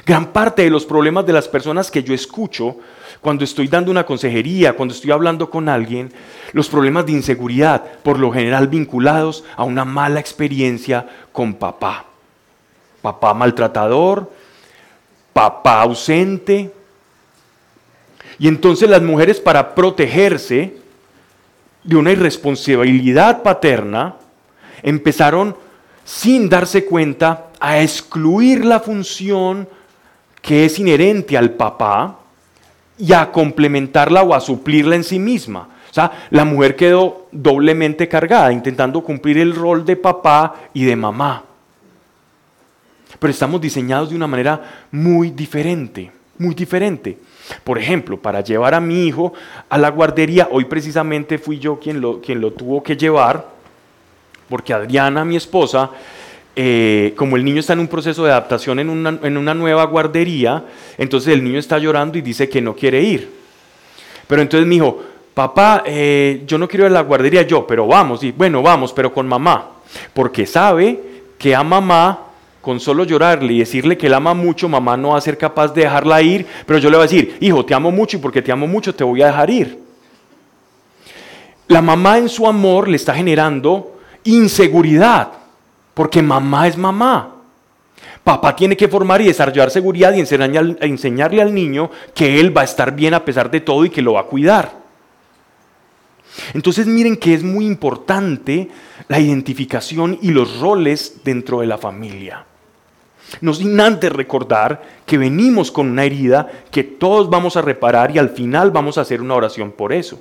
Gran 0.06 0.32
parte 0.32 0.62
de 0.62 0.70
los 0.70 0.84
problemas 0.84 1.26
de 1.26 1.32
las 1.32 1.48
personas 1.48 1.90
que 1.90 2.02
yo 2.02 2.14
escucho 2.14 2.78
cuando 3.20 3.44
estoy 3.44 3.68
dando 3.68 3.90
una 3.90 4.04
consejería, 4.04 4.74
cuando 4.74 4.94
estoy 4.94 5.10
hablando 5.10 5.48
con 5.48 5.68
alguien, 5.68 6.12
los 6.52 6.68
problemas 6.68 7.06
de 7.06 7.12
inseguridad, 7.12 7.82
por 8.02 8.18
lo 8.18 8.30
general 8.30 8.68
vinculados 8.68 9.44
a 9.56 9.64
una 9.64 9.84
mala 9.84 10.20
experiencia 10.20 11.06
con 11.32 11.54
papá. 11.54 12.04
Papá 13.00 13.32
maltratador, 13.32 14.30
papá 15.32 15.82
ausente, 15.82 16.72
y 18.38 18.48
entonces 18.48 18.88
las 18.88 19.02
mujeres 19.02 19.40
para 19.40 19.74
protegerse 19.74 20.74
de 21.84 21.96
una 21.96 22.12
irresponsabilidad 22.12 23.42
paterna, 23.42 24.16
empezaron 24.82 25.56
sin 26.04 26.48
darse 26.48 26.84
cuenta 26.84 27.46
a 27.60 27.80
excluir 27.80 28.64
la 28.64 28.80
función 28.80 29.68
que 30.40 30.64
es 30.64 30.78
inherente 30.78 31.36
al 31.36 31.50
papá 31.50 32.18
y 32.98 33.12
a 33.12 33.30
complementarla 33.30 34.22
o 34.22 34.34
a 34.34 34.40
suplirla 34.40 34.96
en 34.96 35.04
sí 35.04 35.18
misma. 35.18 35.68
O 35.90 35.94
sea, 35.94 36.26
la 36.30 36.44
mujer 36.44 36.74
quedó 36.74 37.28
doblemente 37.30 38.08
cargada, 38.08 38.52
intentando 38.52 39.00
cumplir 39.02 39.38
el 39.38 39.54
rol 39.54 39.84
de 39.84 39.96
papá 39.96 40.54
y 40.74 40.84
de 40.84 40.96
mamá. 40.96 41.44
Pero 43.18 43.30
estamos 43.30 43.60
diseñados 43.60 44.10
de 44.10 44.16
una 44.16 44.26
manera 44.26 44.86
muy 44.90 45.30
diferente, 45.30 46.10
muy 46.38 46.54
diferente. 46.54 47.16
Por 47.62 47.78
ejemplo, 47.78 48.18
para 48.18 48.40
llevar 48.40 48.74
a 48.74 48.80
mi 48.80 49.06
hijo 49.06 49.32
a 49.68 49.78
la 49.78 49.90
guardería, 49.90 50.48
hoy 50.50 50.64
precisamente 50.64 51.38
fui 51.38 51.58
yo 51.58 51.78
quien 51.78 52.00
lo, 52.00 52.20
quien 52.20 52.40
lo 52.40 52.52
tuvo 52.52 52.82
que 52.82 52.96
llevar, 52.96 53.48
porque 54.48 54.72
Adriana, 54.72 55.24
mi 55.24 55.36
esposa, 55.36 55.90
eh, 56.56 57.12
como 57.16 57.36
el 57.36 57.44
niño 57.44 57.60
está 57.60 57.72
en 57.72 57.80
un 57.80 57.88
proceso 57.88 58.24
de 58.24 58.30
adaptación 58.30 58.78
en 58.78 58.88
una, 58.88 59.18
en 59.22 59.36
una 59.36 59.54
nueva 59.54 59.84
guardería, 59.84 60.64
entonces 60.96 61.34
el 61.34 61.42
niño 61.42 61.58
está 61.58 61.78
llorando 61.78 62.16
y 62.16 62.22
dice 62.22 62.48
que 62.48 62.60
no 62.60 62.74
quiere 62.74 63.02
ir. 63.02 63.30
Pero 64.26 64.40
entonces 64.40 64.66
me 64.66 64.74
dijo, 64.74 65.02
papá, 65.34 65.82
eh, 65.84 66.44
yo 66.46 66.56
no 66.56 66.68
quiero 66.68 66.86
ir 66.86 66.92
a 66.92 66.94
la 66.94 67.02
guardería 67.02 67.42
yo, 67.42 67.66
pero 67.66 67.86
vamos, 67.86 68.22
y 68.22 68.32
bueno, 68.32 68.62
vamos, 68.62 68.92
pero 68.92 69.12
con 69.12 69.26
mamá, 69.26 69.70
porque 70.12 70.46
sabe 70.46 71.00
que 71.36 71.54
a 71.54 71.62
mamá 71.62 72.20
con 72.64 72.80
solo 72.80 73.04
llorarle 73.04 73.52
y 73.52 73.58
decirle 73.58 73.98
que 73.98 74.08
la 74.08 74.16
ama 74.16 74.32
mucho, 74.32 74.70
mamá 74.70 74.96
no 74.96 75.10
va 75.10 75.18
a 75.18 75.20
ser 75.20 75.36
capaz 75.36 75.74
de 75.74 75.82
dejarla 75.82 76.22
ir, 76.22 76.46
pero 76.64 76.78
yo 76.78 76.88
le 76.88 76.96
voy 76.96 77.04
a 77.04 77.08
decir, 77.08 77.36
hijo, 77.40 77.62
te 77.62 77.74
amo 77.74 77.90
mucho 77.90 78.16
y 78.16 78.20
porque 78.20 78.40
te 78.40 78.50
amo 78.50 78.66
mucho 78.66 78.94
te 78.94 79.04
voy 79.04 79.20
a 79.20 79.26
dejar 79.26 79.50
ir. 79.50 79.78
La 81.68 81.82
mamá 81.82 82.16
en 82.16 82.30
su 82.30 82.46
amor 82.46 82.88
le 82.88 82.96
está 82.96 83.14
generando 83.14 83.98
inseguridad, 84.24 85.28
porque 85.92 86.22
mamá 86.22 86.66
es 86.66 86.78
mamá. 86.78 87.34
Papá 88.24 88.56
tiene 88.56 88.78
que 88.78 88.88
formar 88.88 89.20
y 89.20 89.26
desarrollar 89.26 89.70
seguridad 89.70 90.14
y 90.14 90.20
enseñarle 90.20 91.42
al 91.42 91.52
niño 91.52 91.90
que 92.14 92.40
él 92.40 92.56
va 92.56 92.62
a 92.62 92.64
estar 92.64 92.94
bien 92.94 93.12
a 93.12 93.26
pesar 93.26 93.50
de 93.50 93.60
todo 93.60 93.84
y 93.84 93.90
que 93.90 94.00
lo 94.00 94.14
va 94.14 94.20
a 94.20 94.24
cuidar. 94.24 94.72
Entonces 96.54 96.86
miren 96.86 97.18
que 97.18 97.34
es 97.34 97.42
muy 97.42 97.66
importante 97.66 98.70
la 99.08 99.20
identificación 99.20 100.18
y 100.22 100.30
los 100.30 100.60
roles 100.60 101.20
dentro 101.24 101.60
de 101.60 101.66
la 101.66 101.76
familia. 101.76 102.46
Nos 103.40 103.58
sin 103.58 103.80
antes 103.80 104.12
recordar 104.12 104.82
que 105.06 105.18
venimos 105.18 105.70
con 105.70 105.88
una 105.90 106.04
herida 106.04 106.50
que 106.70 106.84
todos 106.84 107.28
vamos 107.30 107.56
a 107.56 107.62
reparar 107.62 108.14
y 108.14 108.18
al 108.18 108.30
final 108.30 108.70
vamos 108.70 108.98
a 108.98 109.02
hacer 109.02 109.20
una 109.20 109.34
oración 109.34 109.72
por 109.72 109.92
eso. 109.92 110.20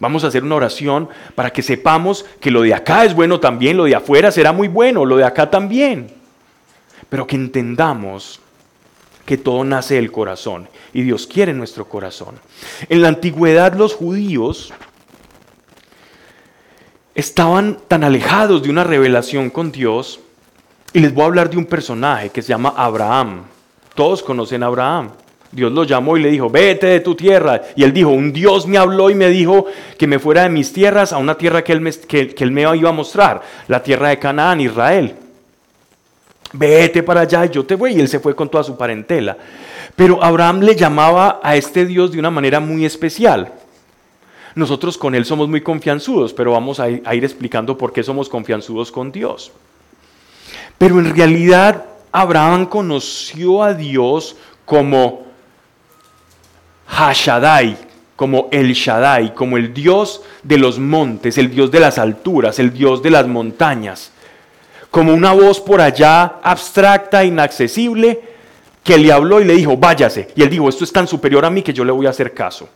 Vamos 0.00 0.24
a 0.24 0.28
hacer 0.28 0.42
una 0.42 0.56
oración 0.56 1.08
para 1.34 1.50
que 1.50 1.62
sepamos 1.62 2.24
que 2.40 2.50
lo 2.50 2.62
de 2.62 2.74
acá 2.74 3.04
es 3.04 3.14
bueno 3.14 3.40
también, 3.40 3.76
lo 3.76 3.84
de 3.84 3.94
afuera 3.94 4.30
será 4.30 4.52
muy 4.52 4.68
bueno, 4.68 5.04
lo 5.04 5.16
de 5.16 5.24
acá 5.24 5.50
también. 5.50 6.10
Pero 7.08 7.26
que 7.26 7.36
entendamos 7.36 8.40
que 9.24 9.38
todo 9.38 9.64
nace 9.64 9.94
del 9.94 10.12
corazón 10.12 10.68
y 10.92 11.02
Dios 11.02 11.26
quiere 11.26 11.54
nuestro 11.54 11.88
corazón. 11.88 12.38
En 12.88 13.02
la 13.02 13.08
antigüedad 13.08 13.74
los 13.74 13.94
judíos 13.94 14.72
estaban 17.14 17.78
tan 17.88 18.04
alejados 18.04 18.62
de 18.62 18.70
una 18.70 18.84
revelación 18.84 19.50
con 19.50 19.72
Dios 19.72 20.20
y 20.94 21.00
les 21.00 21.12
voy 21.12 21.24
a 21.24 21.26
hablar 21.26 21.50
de 21.50 21.56
un 21.56 21.66
personaje 21.66 22.30
que 22.30 22.40
se 22.40 22.50
llama 22.50 22.72
Abraham. 22.76 23.42
Todos 23.96 24.22
conocen 24.22 24.62
a 24.62 24.66
Abraham. 24.66 25.10
Dios 25.50 25.72
lo 25.72 25.82
llamó 25.82 26.16
y 26.16 26.22
le 26.22 26.30
dijo, 26.30 26.48
vete 26.48 26.86
de 26.86 27.00
tu 27.00 27.16
tierra. 27.16 27.62
Y 27.74 27.82
él 27.82 27.92
dijo, 27.92 28.10
un 28.10 28.32
Dios 28.32 28.68
me 28.68 28.78
habló 28.78 29.10
y 29.10 29.16
me 29.16 29.28
dijo 29.28 29.66
que 29.98 30.06
me 30.06 30.20
fuera 30.20 30.44
de 30.44 30.50
mis 30.50 30.72
tierras 30.72 31.12
a 31.12 31.18
una 31.18 31.36
tierra 31.36 31.64
que 31.64 31.72
él 31.72 31.80
me, 31.80 32.76
iba 32.76 32.88
a 32.88 32.92
mostrar, 32.92 33.42
la 33.66 33.82
tierra 33.82 34.10
de 34.10 34.20
Canaán, 34.20 34.60
Israel. 34.60 35.16
Vete 36.52 37.02
para 37.02 37.22
allá 37.22 37.44
y 37.44 37.50
yo 37.50 37.64
te 37.64 37.74
voy. 37.74 37.96
Y 37.96 38.00
él 38.00 38.08
se 38.08 38.20
fue 38.20 38.36
con 38.36 38.48
toda 38.48 38.62
su 38.62 38.76
parentela. 38.76 39.36
Pero 39.96 40.22
Abraham 40.22 40.60
le 40.60 40.76
llamaba 40.76 41.40
a 41.42 41.56
este 41.56 41.86
Dios 41.86 42.12
de 42.12 42.20
una 42.20 42.30
manera 42.30 42.60
muy 42.60 42.84
especial. 42.84 43.52
Nosotros 44.54 44.96
con 44.96 45.16
él 45.16 45.24
somos 45.24 45.48
muy 45.48 45.60
confianzudos, 45.60 46.32
pero 46.32 46.52
vamos 46.52 46.78
a 46.78 46.88
ir 46.88 47.24
explicando 47.24 47.76
por 47.76 47.92
qué 47.92 48.04
somos 48.04 48.28
confianzudos 48.28 48.92
con 48.92 49.10
Dios. 49.10 49.50
Pero 50.78 50.98
en 50.98 51.14
realidad 51.14 51.84
Abraham 52.12 52.66
conoció 52.66 53.62
a 53.62 53.74
Dios 53.74 54.36
como 54.64 55.24
Hashadai, 56.86 57.76
como 58.16 58.48
el 58.52 58.72
Shaddai, 58.72 59.34
como 59.34 59.56
el 59.56 59.74
Dios 59.74 60.22
de 60.42 60.58
los 60.58 60.78
montes, 60.78 61.38
el 61.38 61.50
Dios 61.50 61.70
de 61.70 61.80
las 61.80 61.98
alturas, 61.98 62.58
el 62.58 62.72
Dios 62.72 63.02
de 63.02 63.10
las 63.10 63.26
montañas, 63.26 64.12
como 64.90 65.12
una 65.12 65.32
voz 65.32 65.60
por 65.60 65.80
allá 65.80 66.36
abstracta, 66.42 67.24
inaccesible, 67.24 68.20
que 68.82 68.98
le 68.98 69.10
habló 69.10 69.40
y 69.40 69.44
le 69.44 69.54
dijo, 69.54 69.76
váyase. 69.76 70.28
Y 70.36 70.42
él 70.42 70.50
dijo, 70.50 70.68
esto 70.68 70.84
es 70.84 70.92
tan 70.92 71.08
superior 71.08 71.44
a 71.44 71.50
mí 71.50 71.62
que 71.62 71.72
yo 71.72 71.84
le 71.84 71.90
voy 71.90 72.06
a 72.06 72.10
hacer 72.10 72.32
caso. 72.32 72.68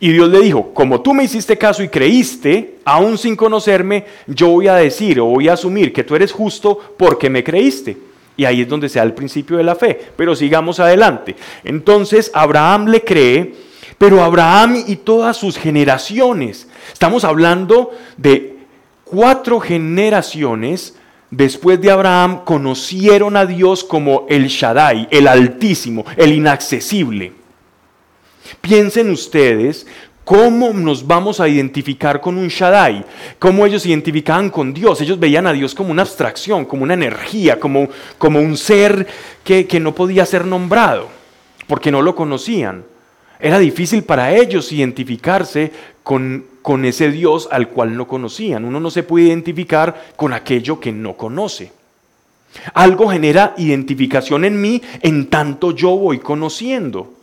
Y 0.00 0.12
Dios 0.12 0.30
le 0.30 0.40
dijo, 0.40 0.72
como 0.72 1.00
tú 1.00 1.12
me 1.14 1.24
hiciste 1.24 1.58
caso 1.58 1.82
y 1.82 1.88
creíste, 1.88 2.76
aún 2.84 3.18
sin 3.18 3.36
conocerme, 3.36 4.04
yo 4.26 4.48
voy 4.48 4.68
a 4.68 4.74
decir 4.76 5.20
o 5.20 5.26
voy 5.26 5.48
a 5.48 5.54
asumir 5.54 5.92
que 5.92 6.04
tú 6.04 6.14
eres 6.14 6.32
justo 6.32 6.94
porque 6.96 7.28
me 7.28 7.44
creíste. 7.44 7.96
Y 8.36 8.44
ahí 8.44 8.62
es 8.62 8.68
donde 8.68 8.88
se 8.88 8.98
da 8.98 9.04
el 9.04 9.14
principio 9.14 9.56
de 9.56 9.64
la 9.64 9.76
fe. 9.76 9.98
Pero 10.16 10.34
sigamos 10.34 10.80
adelante. 10.80 11.36
Entonces 11.62 12.30
Abraham 12.34 12.86
le 12.86 13.02
cree, 13.02 13.54
pero 13.98 14.22
Abraham 14.22 14.82
y 14.86 14.96
todas 14.96 15.36
sus 15.36 15.56
generaciones, 15.56 16.68
estamos 16.92 17.24
hablando 17.24 17.92
de 18.16 18.58
cuatro 19.04 19.60
generaciones 19.60 20.96
después 21.30 21.80
de 21.80 21.90
Abraham, 21.90 22.44
conocieron 22.44 23.36
a 23.36 23.46
Dios 23.46 23.84
como 23.84 24.26
el 24.28 24.46
Shaddai, 24.46 25.08
el 25.10 25.28
Altísimo, 25.28 26.04
el 26.16 26.32
Inaccesible. 26.32 27.43
Piensen 28.60 29.10
ustedes 29.10 29.86
¿Cómo 30.24 30.72
nos 30.72 31.06
vamos 31.06 31.38
a 31.38 31.48
identificar 31.48 32.18
con 32.18 32.38
un 32.38 32.48
Shaddai? 32.48 33.04
¿Cómo 33.38 33.66
ellos 33.66 33.82
se 33.82 33.90
identificaban 33.90 34.48
con 34.48 34.72
Dios? 34.72 34.98
Ellos 35.02 35.20
veían 35.20 35.46
a 35.46 35.52
Dios 35.52 35.74
como 35.74 35.90
una 35.90 36.00
abstracción, 36.00 36.64
como 36.64 36.82
una 36.82 36.94
energía, 36.94 37.60
como, 37.60 37.90
como 38.16 38.40
un 38.40 38.56
ser 38.56 39.06
que, 39.44 39.66
que, 39.66 39.80
no 39.80 39.94
podía 39.94 40.24
ser 40.24 40.46
nombrado, 40.46 41.08
porque 41.66 41.90
no 41.90 42.00
lo 42.00 42.14
conocían. 42.14 42.84
Era 43.38 43.58
difícil 43.58 44.02
para 44.04 44.34
ellos 44.34 44.72
identificarse 44.72 45.70
con, 46.02 46.46
con 46.62 46.86
ese 46.86 47.10
Dios 47.10 47.46
al 47.50 47.68
cual 47.68 47.94
no 47.94 48.08
conocían. 48.08 48.64
Uno 48.64 48.80
no 48.80 48.90
se 48.90 49.02
puede 49.02 49.26
identificar 49.26 50.06
con 50.16 50.32
aquello 50.32 50.80
que 50.80 50.90
no 50.90 51.18
conoce. 51.18 51.70
Algo 52.72 53.08
genera 53.10 53.52
identificación 53.58 54.46
en 54.46 54.58
mí 54.58 54.80
en 55.02 55.28
tanto 55.28 55.72
yo 55.72 55.90
voy 55.90 56.18
conociendo. 56.20 57.13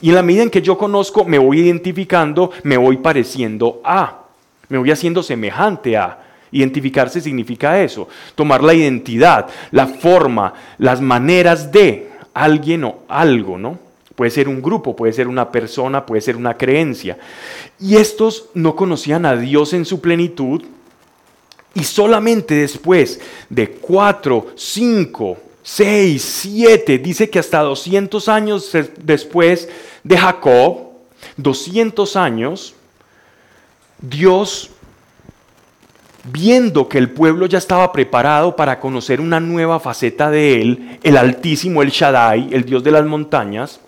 Y 0.00 0.10
en 0.10 0.14
la 0.14 0.22
medida 0.22 0.42
en 0.42 0.50
que 0.50 0.62
yo 0.62 0.78
conozco, 0.78 1.24
me 1.24 1.38
voy 1.38 1.60
identificando, 1.60 2.50
me 2.62 2.76
voy 2.76 2.98
pareciendo 2.98 3.80
a, 3.84 4.24
me 4.68 4.78
voy 4.78 4.90
haciendo 4.90 5.22
semejante 5.22 5.96
a. 5.96 6.20
Identificarse 6.50 7.20
significa 7.20 7.82
eso, 7.82 8.08
tomar 8.36 8.62
la 8.62 8.74
identidad, 8.74 9.48
la 9.72 9.88
forma, 9.88 10.54
las 10.78 11.00
maneras 11.00 11.72
de 11.72 12.12
alguien 12.32 12.84
o 12.84 12.98
algo, 13.08 13.58
¿no? 13.58 13.78
Puede 14.14 14.30
ser 14.30 14.48
un 14.48 14.62
grupo, 14.62 14.94
puede 14.94 15.12
ser 15.12 15.26
una 15.26 15.50
persona, 15.50 16.06
puede 16.06 16.20
ser 16.20 16.36
una 16.36 16.56
creencia. 16.56 17.18
Y 17.80 17.96
estos 17.96 18.50
no 18.54 18.76
conocían 18.76 19.26
a 19.26 19.36
Dios 19.36 19.72
en 19.72 19.84
su 19.84 20.00
plenitud 20.00 20.62
y 21.74 21.82
solamente 21.82 22.54
después 22.54 23.20
de 23.50 23.70
cuatro, 23.70 24.46
cinco, 24.54 25.38
6, 25.64 26.22
7, 26.22 26.98
dice 26.98 27.30
que 27.30 27.38
hasta 27.38 27.60
200 27.60 28.28
años 28.28 28.70
después 28.98 29.66
de 30.02 30.18
Jacob, 30.18 30.90
200 31.38 32.16
años, 32.16 32.74
Dios, 33.98 34.70
viendo 36.24 36.86
que 36.86 36.98
el 36.98 37.10
pueblo 37.10 37.46
ya 37.46 37.56
estaba 37.56 37.90
preparado 37.92 38.54
para 38.54 38.78
conocer 38.78 39.22
una 39.22 39.40
nueva 39.40 39.80
faceta 39.80 40.30
de 40.30 40.60
él, 40.60 40.98
el 41.02 41.16
Altísimo, 41.16 41.80
el 41.80 41.88
Shaddai, 41.88 42.50
el 42.52 42.66
Dios 42.66 42.84
de 42.84 42.90
las 42.90 43.06
montañas, 43.06 43.80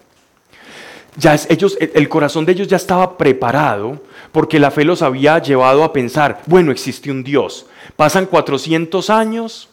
ya 1.18 1.38
ellos, 1.50 1.76
el 1.78 2.08
corazón 2.08 2.46
de 2.46 2.52
ellos 2.52 2.68
ya 2.68 2.78
estaba 2.78 3.18
preparado 3.18 4.00
porque 4.32 4.58
la 4.58 4.70
fe 4.70 4.84
los 4.84 5.02
había 5.02 5.38
llevado 5.40 5.84
a 5.84 5.92
pensar, 5.92 6.40
bueno, 6.46 6.72
existe 6.72 7.10
un 7.10 7.22
Dios. 7.22 7.66
Pasan 7.96 8.24
400 8.24 9.10
años, 9.10 9.68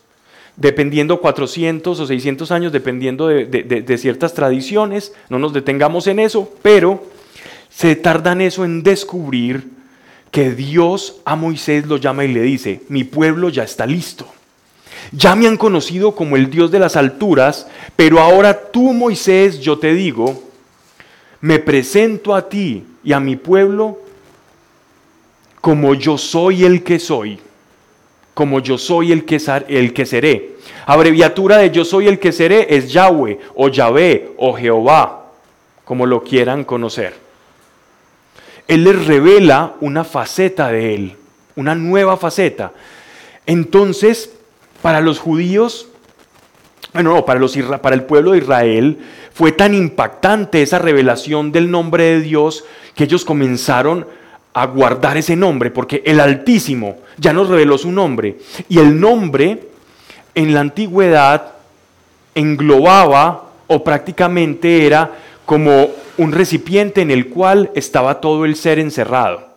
dependiendo 0.56 1.20
400 1.20 2.00
o 2.00 2.06
600 2.08 2.52
años, 2.52 2.72
dependiendo 2.72 3.28
de, 3.28 3.98
ciertas 3.98 4.34
tradiciones, 4.34 5.14
no 5.30 5.40
nos 5.40 5.54
detengamos 5.54 6.08
en 6.08 6.20
eso, 6.20 6.52
pero 6.62 7.04
se 7.70 7.96
tardan 7.96 8.42
eso 8.42 8.66
en 8.66 8.84
descubrir 8.84 9.68
que 10.32 10.52
Dios 10.52 11.22
a 11.26 11.36
Moisés 11.36 11.86
lo 11.86 11.98
llama 11.98 12.26
y 12.26 12.34
le 12.34 12.42
dice, 12.42 12.82
mi 12.90 13.04
pueblo 13.04 13.50
ya 13.50 13.64
está 13.64 13.86
listo. 13.86 14.28
Ya 15.12 15.36
me 15.36 15.48
han 15.48 15.58
conocido 15.58 16.16
como 16.16 16.38
el 16.38 16.50
Dios 16.50 16.72
de 16.72 16.80
las 16.80 16.96
alturas, 16.96 17.68
pero 17.96 18.20
ahora 18.20 18.72
tú, 18.72 18.94
Moisés, 18.94 19.60
yo 19.60 19.78
te 19.78 19.94
digo, 19.94 20.44
me 21.42 21.60
presento 21.60 22.34
a 22.36 22.48
ti 22.48 22.84
y 23.04 23.14
a 23.14 23.20
mi 23.20 23.36
pueblo 23.36 24.00
como 25.62 25.94
yo 25.94 26.18
soy 26.18 26.64
el 26.64 26.84
que 26.84 27.00
soy 27.00 27.40
como 28.34 28.60
yo 28.60 28.78
soy 28.78 29.12
el 29.12 29.26
que, 29.26 29.40
el 29.68 29.94
que 29.94 30.06
seré. 30.06 30.54
Abreviatura 30.86 31.58
de 31.58 31.72
yo 31.72 31.86
soy 31.86 32.08
el 32.08 32.20
que 32.20 32.32
seré 32.32 32.76
es 32.76 32.92
Yahweh 32.92 33.40
o 33.56 33.70
Yahvé 33.70 34.32
o 34.38 34.54
Jehová, 34.54 35.32
como 35.86 36.06
lo 36.06 36.24
quieran 36.24 36.64
conocer. 36.64 37.14
Él 38.68 38.84
les 38.84 39.06
revela 39.06 39.74
una 39.82 40.04
faceta 40.04 40.70
de 40.70 40.96
Él, 40.96 41.16
una 41.56 41.76
nueva 41.76 42.18
faceta. 42.18 42.72
Entonces, 43.46 44.34
para 44.82 45.02
los 45.02 45.20
judíos, 45.20 45.88
bueno, 46.94 47.14
no, 47.14 47.26
para, 47.26 47.40
los, 47.40 47.58
para 47.82 47.96
el 47.96 48.04
pueblo 48.04 48.32
de 48.32 48.40
Israel, 48.40 49.00
fue 49.34 49.52
tan 49.52 49.74
impactante 49.74 50.62
esa 50.62 50.80
revelación 50.80 51.52
del 51.52 51.72
nombre 51.72 52.04
de 52.04 52.22
Dios 52.22 52.66
que 52.96 53.06
ellos 53.06 53.26
comenzaron 53.26 54.02
a 54.02 54.23
guardar 54.74 55.18
ese 55.18 55.36
nombre, 55.36 55.72
porque 55.72 56.04
el 56.06 56.20
Altísimo 56.20 56.98
ya 57.18 57.34
nos 57.34 57.50
reveló 57.50 57.78
su 57.78 57.92
nombre. 57.92 58.38
Y 58.70 58.80
el 58.80 59.00
nombre 59.00 59.60
en 60.36 60.54
la 60.54 60.62
antigüedad 60.62 61.54
englobaba 62.36 63.50
o 63.68 63.84
prácticamente 63.84 64.86
era 64.86 65.12
como 65.46 65.90
un 66.18 66.32
recipiente 66.32 67.02
en 67.02 67.12
el 67.12 67.30
cual 67.30 67.72
estaba 67.76 68.22
todo 68.22 68.46
el 68.46 68.56
ser 68.56 68.80
encerrado. 68.80 69.54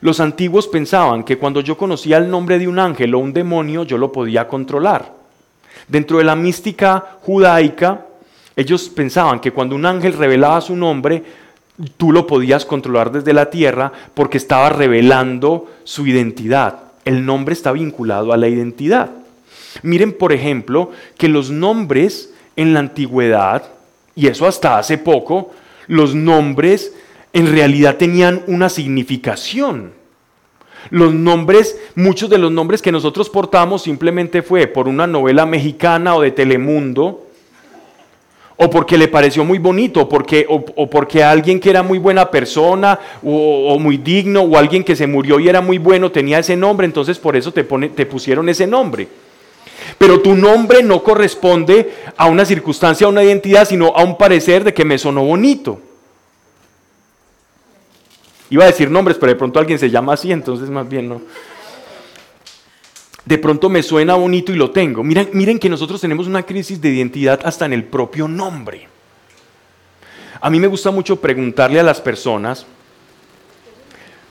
Los 0.00 0.20
antiguos 0.20 0.66
pensaban 0.66 1.24
que 1.24 1.36
cuando 1.36 1.60
yo 1.60 1.76
conocía 1.76 2.16
el 2.16 2.30
nombre 2.30 2.58
de 2.58 2.68
un 2.68 2.78
ángel 2.78 3.14
o 3.14 3.18
un 3.18 3.32
demonio, 3.32 3.84
yo 3.84 3.98
lo 3.98 4.10
podía 4.10 4.48
controlar. 4.48 5.12
Dentro 5.88 6.18
de 6.18 6.24
la 6.24 6.36
mística 6.36 7.18
judaica, 7.20 8.06
ellos 8.56 8.88
pensaban 8.88 9.40
que 9.40 9.52
cuando 9.52 9.74
un 9.74 9.84
ángel 9.84 10.14
revelaba 10.14 10.60
su 10.60 10.74
nombre, 10.74 11.22
tú 11.96 12.12
lo 12.12 12.26
podías 12.26 12.64
controlar 12.64 13.12
desde 13.12 13.32
la 13.32 13.50
tierra 13.50 13.92
porque 14.14 14.38
estaba 14.38 14.70
revelando 14.70 15.70
su 15.84 16.06
identidad. 16.06 16.80
El 17.04 17.24
nombre 17.24 17.54
está 17.54 17.72
vinculado 17.72 18.32
a 18.32 18.36
la 18.36 18.48
identidad. 18.48 19.10
Miren, 19.82 20.12
por 20.12 20.32
ejemplo, 20.32 20.90
que 21.16 21.28
los 21.28 21.50
nombres 21.50 22.32
en 22.56 22.74
la 22.74 22.80
antigüedad, 22.80 23.64
y 24.14 24.26
eso 24.26 24.46
hasta 24.46 24.78
hace 24.78 24.98
poco, 24.98 25.52
los 25.86 26.14
nombres 26.14 26.92
en 27.32 27.50
realidad 27.50 27.96
tenían 27.96 28.42
una 28.46 28.68
significación. 28.68 29.92
Los 30.90 31.14
nombres, 31.14 31.78
muchos 31.94 32.30
de 32.30 32.38
los 32.38 32.50
nombres 32.50 32.82
que 32.82 32.92
nosotros 32.92 33.28
portamos 33.28 33.82
simplemente 33.82 34.42
fue 34.42 34.66
por 34.66 34.88
una 34.88 35.06
novela 35.06 35.46
mexicana 35.46 36.16
o 36.16 36.22
de 36.22 36.30
Telemundo, 36.30 37.26
o 38.62 38.68
porque 38.68 38.98
le 38.98 39.08
pareció 39.08 39.42
muy 39.42 39.58
bonito, 39.58 40.06
porque, 40.06 40.44
o, 40.46 40.86
porque 40.86 41.24
alguien 41.24 41.58
que 41.58 41.70
era 41.70 41.82
muy 41.82 41.98
buena 41.98 42.30
persona, 42.30 42.98
o, 43.22 43.78
muy 43.78 43.96
digno, 43.96 44.42
o 44.42 44.58
alguien 44.58 44.84
que 44.84 44.94
se 44.94 45.06
murió 45.06 45.40
y 45.40 45.48
era 45.48 45.62
muy 45.62 45.78
bueno 45.78 46.12
tenía 46.12 46.40
ese 46.40 46.56
nombre, 46.56 46.84
entonces 46.84 47.18
por 47.18 47.36
eso 47.36 47.52
te, 47.54 47.64
pone, 47.64 47.88
te 47.88 48.04
pusieron 48.04 48.50
ese 48.50 48.66
nombre. 48.66 49.08
Pero 49.96 50.20
tu 50.20 50.34
nombre 50.34 50.82
no 50.82 51.02
corresponde 51.02 51.90
a 52.18 52.26
una 52.26 52.44
circunstancia, 52.44 53.06
a 53.06 53.10
una 53.10 53.24
identidad, 53.24 53.66
sino 53.66 53.96
a 53.96 54.04
un 54.04 54.18
parecer 54.18 54.62
de 54.62 54.74
que 54.74 54.84
me 54.84 54.98
sonó 54.98 55.24
bonito. 55.24 55.80
Iba 58.50 58.64
a 58.64 58.66
decir 58.66 58.90
nombres, 58.90 59.16
pero 59.18 59.32
de 59.32 59.36
pronto 59.36 59.58
alguien 59.58 59.78
se 59.78 59.88
llama 59.88 60.12
así, 60.12 60.32
entonces 60.32 60.68
más 60.68 60.86
bien 60.86 61.08
no. 61.08 61.22
De 63.30 63.38
pronto 63.38 63.68
me 63.68 63.80
suena 63.84 64.16
bonito 64.16 64.50
y 64.50 64.56
lo 64.56 64.72
tengo. 64.72 65.04
Miren, 65.04 65.30
miren 65.34 65.60
que 65.60 65.68
nosotros 65.68 66.00
tenemos 66.00 66.26
una 66.26 66.42
crisis 66.42 66.80
de 66.80 66.88
identidad 66.88 67.38
hasta 67.44 67.64
en 67.64 67.72
el 67.72 67.84
propio 67.84 68.26
nombre. 68.26 68.88
A 70.40 70.50
mí 70.50 70.58
me 70.58 70.66
gusta 70.66 70.90
mucho 70.90 71.14
preguntarle 71.20 71.78
a 71.78 71.84
las 71.84 72.00
personas, 72.00 72.66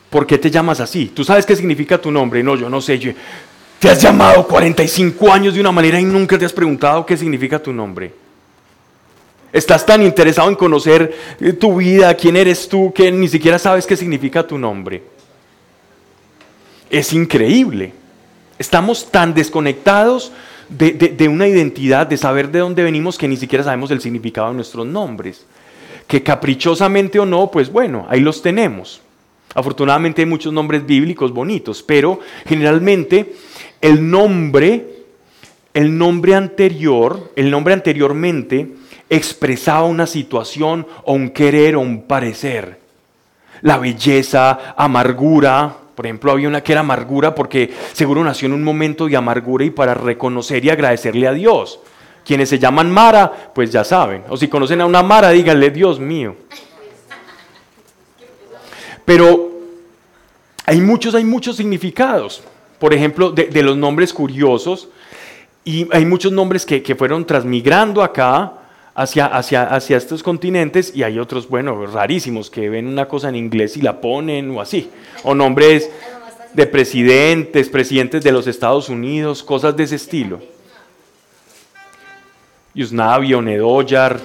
¿por 0.10 0.28
qué 0.28 0.38
te 0.38 0.52
llamas 0.52 0.82
así? 0.82 1.14
¿Tú 1.16 1.24
sabes 1.24 1.46
qué 1.46 1.56
significa 1.56 1.98
tu 1.98 2.12
nombre? 2.12 2.44
No, 2.44 2.58
yo 2.58 2.70
no 2.70 2.82
sé. 2.82 3.16
te 3.80 3.90
has 3.90 4.02
llamado 4.02 4.46
45 4.46 5.32
años 5.32 5.54
de 5.54 5.62
una 5.62 5.72
manera 5.72 5.98
y 5.98 6.04
nunca 6.04 6.38
te 6.38 6.44
has 6.44 6.52
preguntado 6.52 7.06
qué 7.06 7.16
significa 7.16 7.58
tu 7.58 7.72
nombre. 7.72 8.14
Estás 9.54 9.86
tan 9.86 10.04
interesado 10.04 10.50
en 10.50 10.56
conocer 10.56 11.16
eh, 11.40 11.54
tu 11.54 11.78
vida, 11.78 12.14
quién 12.16 12.36
eres 12.36 12.68
tú, 12.68 12.92
que 12.94 13.10
ni 13.14 13.30
siquiera 13.30 13.60
sabes 13.60 13.88
qué 13.88 13.96
significa 13.96 14.46
tu 14.46 14.58
nombre. 14.58 15.02
Es 16.90 17.14
increíble. 17.14 17.94
Estamos 18.60 19.10
tan 19.10 19.34
desconectados 19.34 20.34
de, 20.70 21.28
una 21.30 21.48
identidad, 21.48 22.06
de 22.08 22.18
saber 22.18 22.52
de 22.52 22.60
dónde 22.60 22.84
venimos, 22.84 23.18
que 23.18 23.28
ni 23.28 23.38
siquiera 23.38 23.64
sabemos 23.64 23.90
el 23.92 24.02
significado 24.02 24.50
de 24.50 24.56
nuestros 24.56 24.86
nombres. 24.86 25.46
Que 26.08 26.22
caprichosamente 26.22 27.20
o 27.20 27.26
no, 27.26 27.50
pues 27.50 27.72
bueno, 27.72 28.06
ahí 28.10 28.20
los 28.20 28.42
tenemos. 28.42 29.02
Afortunadamente 29.56 30.22
hay 30.22 30.28
muchos 30.28 30.54
nombres 30.54 30.86
bíblicos 30.86 31.34
bonitos, 31.34 31.82
pero 31.82 32.20
generalmente 32.46 33.34
el 33.82 34.10
nombre, 34.10 35.06
el 35.74 35.98
nombre 35.98 36.36
anterior, 36.36 37.32
el 37.36 37.50
nombre 37.50 37.74
anteriormente 37.74 38.76
expresaba 39.10 39.86
una 39.86 40.06
situación 40.06 40.86
o 41.06 41.14
un 41.14 41.30
querer 41.30 41.76
o 41.76 41.80
un 41.80 42.04
parecer. 42.04 42.80
La 43.62 43.78
belleza, 43.78 44.76
amargura. 44.78 45.79
Por 46.00 46.06
ejemplo, 46.06 46.32
había 46.32 46.48
una 46.48 46.64
que 46.64 46.72
era 46.72 46.80
amargura 46.80 47.36
porque 47.36 47.74
seguro 47.92 48.24
nació 48.24 48.46
en 48.46 48.54
un 48.54 48.64
momento 48.64 49.10
de 49.10 49.18
amargura 49.18 49.66
y 49.66 49.70
para 49.70 49.94
reconocer 49.94 50.64
y 50.64 50.70
agradecerle 50.70 51.28
a 51.28 51.34
Dios. 51.34 51.82
Quienes 52.24 52.48
se 52.48 52.58
llaman 52.58 52.90
Mara, 52.90 53.52
pues 53.54 53.70
ya 53.70 53.84
saben. 53.84 54.24
O 54.30 54.38
si 54.38 54.48
conocen 54.48 54.80
a 54.80 54.86
una 54.86 55.04
Mara, 55.04 55.32
díganle, 55.32 55.72
Dios 55.72 56.00
mío. 56.00 56.38
Pero 59.04 59.52
hay 60.66 60.80
muchos, 60.80 61.16
hay 61.16 61.26
muchos 61.26 61.58
significados. 61.58 62.44
Por 62.80 62.94
ejemplo, 62.94 63.32
de, 63.32 63.62
los 63.62 63.76
nombres 63.76 64.14
curiosos. 64.14 64.88
Y 65.66 65.86
hay 65.92 66.06
muchos 66.06 66.32
nombres 66.32 66.66
que, 66.66 66.82
que 66.82 66.96
fueron 66.96 67.26
transmigrando 67.26 68.02
acá 68.02 68.54
hacia, 69.02 69.26
hacia, 69.66 69.98
estos 69.98 70.22
continentes 70.24 70.92
y 70.94 71.04
hay 71.04 71.20
otros, 71.20 71.48
bueno, 71.48 71.86
rarísimos, 71.86 72.50
que 72.50 72.68
ven 72.68 72.86
una 72.86 73.08
cosa 73.08 73.30
en 73.30 73.36
inglés 73.36 73.78
y 73.78 73.82
la 73.82 74.02
ponen 74.02 74.52
o 74.52 74.60
así. 74.60 74.90
O 75.24 75.34
nombres 75.34 75.90
de 76.54 76.66
presidentes, 76.66 77.70
presidentes 77.70 78.24
de 78.24 78.34
los 78.34 78.46
Estados 78.46 78.90
Unidos, 78.90 79.42
cosas 79.42 79.78
de 79.78 79.84
ese 79.84 79.96
estilo. 79.96 80.42
Yusnavio, 82.74 83.42
Nedoyar, 83.42 84.20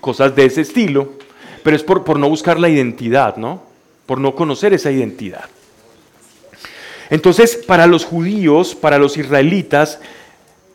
cosas 0.00 0.34
de 0.34 0.46
ese 0.46 0.62
estilo, 0.62 1.12
pero 1.62 1.76
es 1.76 1.84
por, 1.84 2.02
por 2.02 2.18
no 2.18 2.28
buscar 2.28 2.58
la 2.58 2.68
identidad, 2.68 3.36
¿no? 3.36 3.62
Por 4.04 4.18
no 4.18 4.34
conocer 4.34 4.74
esa 4.74 4.90
identidad. 4.90 5.44
Entonces, 7.08 7.56
para 7.56 7.86
los 7.86 8.04
judíos, 8.04 8.74
para 8.74 8.98
los 8.98 9.16
israelitas, 9.16 10.00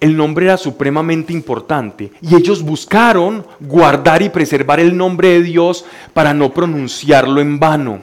el 0.05 0.15
nombre 0.15 0.45
era 0.45 0.57
supremamente 0.57 1.33
importante 1.33 2.11
y 2.21 2.35
ellos 2.35 2.61
buscaron 2.61 3.43
guardar 3.59 4.21
y 4.21 4.29
preservar 4.29 4.79
el 4.79 4.95
nombre 4.95 5.29
de 5.29 5.41
Dios 5.41 5.83
para 6.13 6.31
no 6.31 6.53
pronunciarlo 6.53 7.41
en 7.41 7.59
vano. 7.59 7.99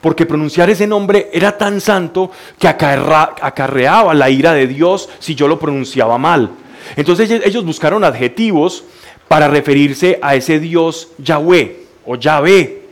Porque 0.00 0.24
pronunciar 0.24 0.70
ese 0.70 0.86
nombre 0.86 1.28
era 1.30 1.58
tan 1.58 1.82
santo 1.82 2.30
que 2.58 2.66
acarreaba 2.66 4.14
la 4.14 4.30
ira 4.30 4.54
de 4.54 4.66
Dios 4.66 5.10
si 5.18 5.34
yo 5.34 5.48
lo 5.48 5.58
pronunciaba 5.58 6.16
mal. 6.16 6.50
Entonces 6.96 7.30
ellos 7.30 7.62
buscaron 7.62 8.04
adjetivos 8.04 8.84
para 9.28 9.48
referirse 9.48 10.18
a 10.22 10.34
ese 10.34 10.58
Dios 10.58 11.08
Yahweh 11.18 11.76
o 12.06 12.16
Yahvé. 12.16 12.84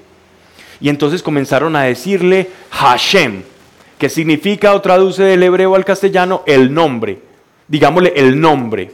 Y 0.78 0.90
entonces 0.90 1.22
comenzaron 1.22 1.74
a 1.74 1.84
decirle 1.84 2.50
Hashem, 2.68 3.44
que 3.96 4.10
significa 4.10 4.74
o 4.74 4.82
traduce 4.82 5.22
del 5.22 5.42
hebreo 5.42 5.74
al 5.74 5.86
castellano 5.86 6.42
el 6.44 6.74
nombre 6.74 7.25
digámosle 7.68 8.12
el 8.16 8.40
nombre. 8.40 8.92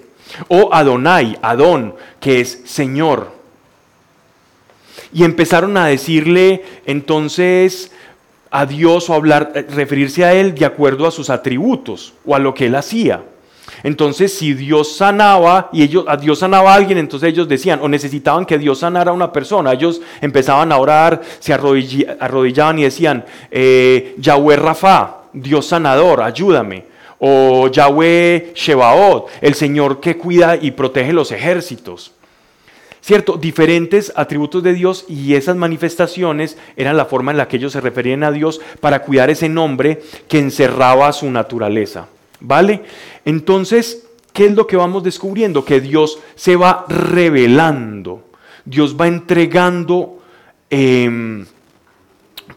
O 0.48 0.70
Adonai, 0.72 1.38
Adón, 1.42 1.94
que 2.20 2.40
es 2.40 2.62
Señor. 2.64 3.32
Y 5.12 5.24
empezaron 5.24 5.76
a 5.76 5.86
decirle 5.86 6.64
entonces 6.86 7.92
a 8.50 8.66
Dios 8.66 9.10
o 9.10 9.14
hablar, 9.14 9.52
eh, 9.54 9.66
referirse 9.68 10.24
a 10.24 10.32
Él 10.32 10.54
de 10.54 10.64
acuerdo 10.64 11.06
a 11.06 11.10
sus 11.10 11.30
atributos 11.30 12.14
o 12.24 12.34
a 12.34 12.38
lo 12.38 12.54
que 12.54 12.66
Él 12.66 12.74
hacía. 12.74 13.22
Entonces, 13.82 14.32
si 14.32 14.54
Dios 14.54 14.96
sanaba 14.96 15.68
y 15.72 15.82
ellos, 15.82 16.04
a 16.06 16.16
Dios 16.16 16.38
sanaba 16.38 16.72
a 16.72 16.76
alguien, 16.76 16.98
entonces 16.98 17.30
ellos 17.30 17.48
decían 17.48 17.80
o 17.82 17.88
necesitaban 17.88 18.44
que 18.44 18.58
Dios 18.58 18.78
sanara 18.78 19.10
a 19.10 19.14
una 19.14 19.32
persona. 19.32 19.72
Ellos 19.72 20.00
empezaban 20.20 20.72
a 20.72 20.78
orar, 20.78 21.20
se 21.40 21.52
arrodillaban 21.52 22.78
y 22.78 22.84
decían, 22.84 23.24
eh, 23.50 24.14
Yahweh 24.18 24.56
Rafa, 24.56 25.22
Dios 25.32 25.66
sanador, 25.66 26.22
ayúdame 26.22 26.91
o 27.24 27.68
Yahweh 27.68 28.50
Shebaot, 28.52 29.28
el 29.40 29.54
Señor 29.54 30.00
que 30.00 30.16
cuida 30.16 30.56
y 30.60 30.72
protege 30.72 31.12
los 31.12 31.30
ejércitos. 31.30 32.10
¿Cierto? 33.00 33.36
Diferentes 33.36 34.12
atributos 34.16 34.60
de 34.64 34.72
Dios 34.72 35.04
y 35.08 35.34
esas 35.34 35.54
manifestaciones 35.54 36.58
eran 36.76 36.96
la 36.96 37.04
forma 37.04 37.30
en 37.30 37.36
la 37.36 37.46
que 37.46 37.58
ellos 37.58 37.74
se 37.74 37.80
referían 37.80 38.24
a 38.24 38.32
Dios 38.32 38.60
para 38.80 39.02
cuidar 39.02 39.30
ese 39.30 39.48
nombre 39.48 40.02
que 40.26 40.40
encerraba 40.40 41.12
su 41.12 41.30
naturaleza. 41.30 42.08
¿Vale? 42.40 42.82
Entonces, 43.24 44.04
¿qué 44.32 44.46
es 44.46 44.52
lo 44.56 44.66
que 44.66 44.76
vamos 44.76 45.04
descubriendo? 45.04 45.64
Que 45.64 45.80
Dios 45.80 46.18
se 46.34 46.56
va 46.56 46.86
revelando, 46.88 48.24
Dios 48.64 48.96
va 49.00 49.06
entregando 49.06 50.18
em, 50.70 51.46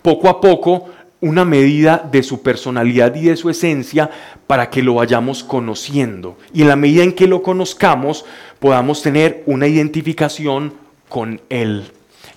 poco 0.02 0.28
a 0.28 0.42
poco 0.42 0.90
una 1.22 1.46
medida 1.46 2.08
de 2.12 2.24
su 2.24 2.42
personalidad 2.42 3.16
y 3.16 3.26
de 3.26 3.36
su 3.36 3.50
esencia 3.50 4.10
para 4.48 4.70
que 4.70 4.84
lo 4.84 4.96
vayamos 4.96 5.44
conociendo. 5.44 6.38
Y 6.54 6.62
en 6.62 6.68
la 6.68 6.76
medida 6.76 7.04
en 7.04 7.14
que 7.14 7.28
lo 7.28 7.42
conozcamos, 7.42 8.26
podamos 8.60 9.02
tener 9.02 9.44
una 9.46 9.68
identificación 9.68 10.74
con 11.10 11.42
Él. 11.50 11.86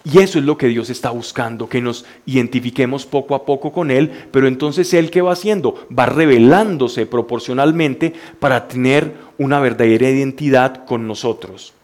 Y 0.05 0.20
eso 0.20 0.39
es 0.39 0.45
lo 0.45 0.57
que 0.57 0.68
Dios 0.68 0.89
está 0.91 1.11
buscando, 1.11 1.68
que 1.68 1.83
nos 1.83 2.07
identifiquemos 2.24 3.05
poco 3.05 3.35
a 3.35 3.45
poco 3.45 3.72
con 3.72 3.91
Él, 3.91 4.11
pero 4.31 4.47
entonces 4.47 4.95
Él 4.95 5.11
qué 5.11 5.20
va 5.20 5.33
haciendo? 5.33 5.87
Va 5.97 6.07
revelándose 6.07 7.05
proporcionalmente 7.05 8.14
para 8.39 8.68
tener 8.68 9.12
una 9.37 9.61
verdadera 9.61 10.09
identidad 10.09 10.87
con 10.87 11.07
nosotros. 11.07 11.74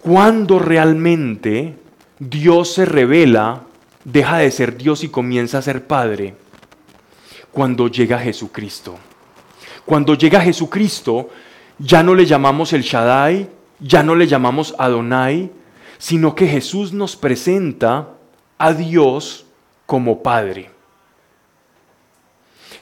Cuando 0.00 0.58
realmente 0.58 1.74
Dios 2.18 2.74
se 2.74 2.84
revela, 2.84 3.62
deja 4.04 4.38
de 4.38 4.50
ser 4.50 4.76
Dios 4.76 5.04
y 5.04 5.08
comienza 5.08 5.58
a 5.58 5.62
ser 5.62 5.86
Padre, 5.86 6.34
cuando 7.52 7.88
llega 7.88 8.18
Jesucristo. 8.18 8.98
Cuando 9.84 10.14
llega 10.14 10.40
Jesucristo, 10.40 11.30
ya 11.78 12.02
no 12.02 12.14
le 12.14 12.26
llamamos 12.26 12.72
el 12.72 12.82
Shaddai, 12.82 13.48
ya 13.80 14.02
no 14.02 14.14
le 14.14 14.26
llamamos 14.26 14.74
Adonai, 14.78 15.50
sino 15.98 16.34
que 16.34 16.46
Jesús 16.46 16.92
nos 16.92 17.16
presenta 17.16 18.08
a 18.58 18.72
Dios 18.72 19.46
como 19.86 20.22
Padre. 20.22 20.70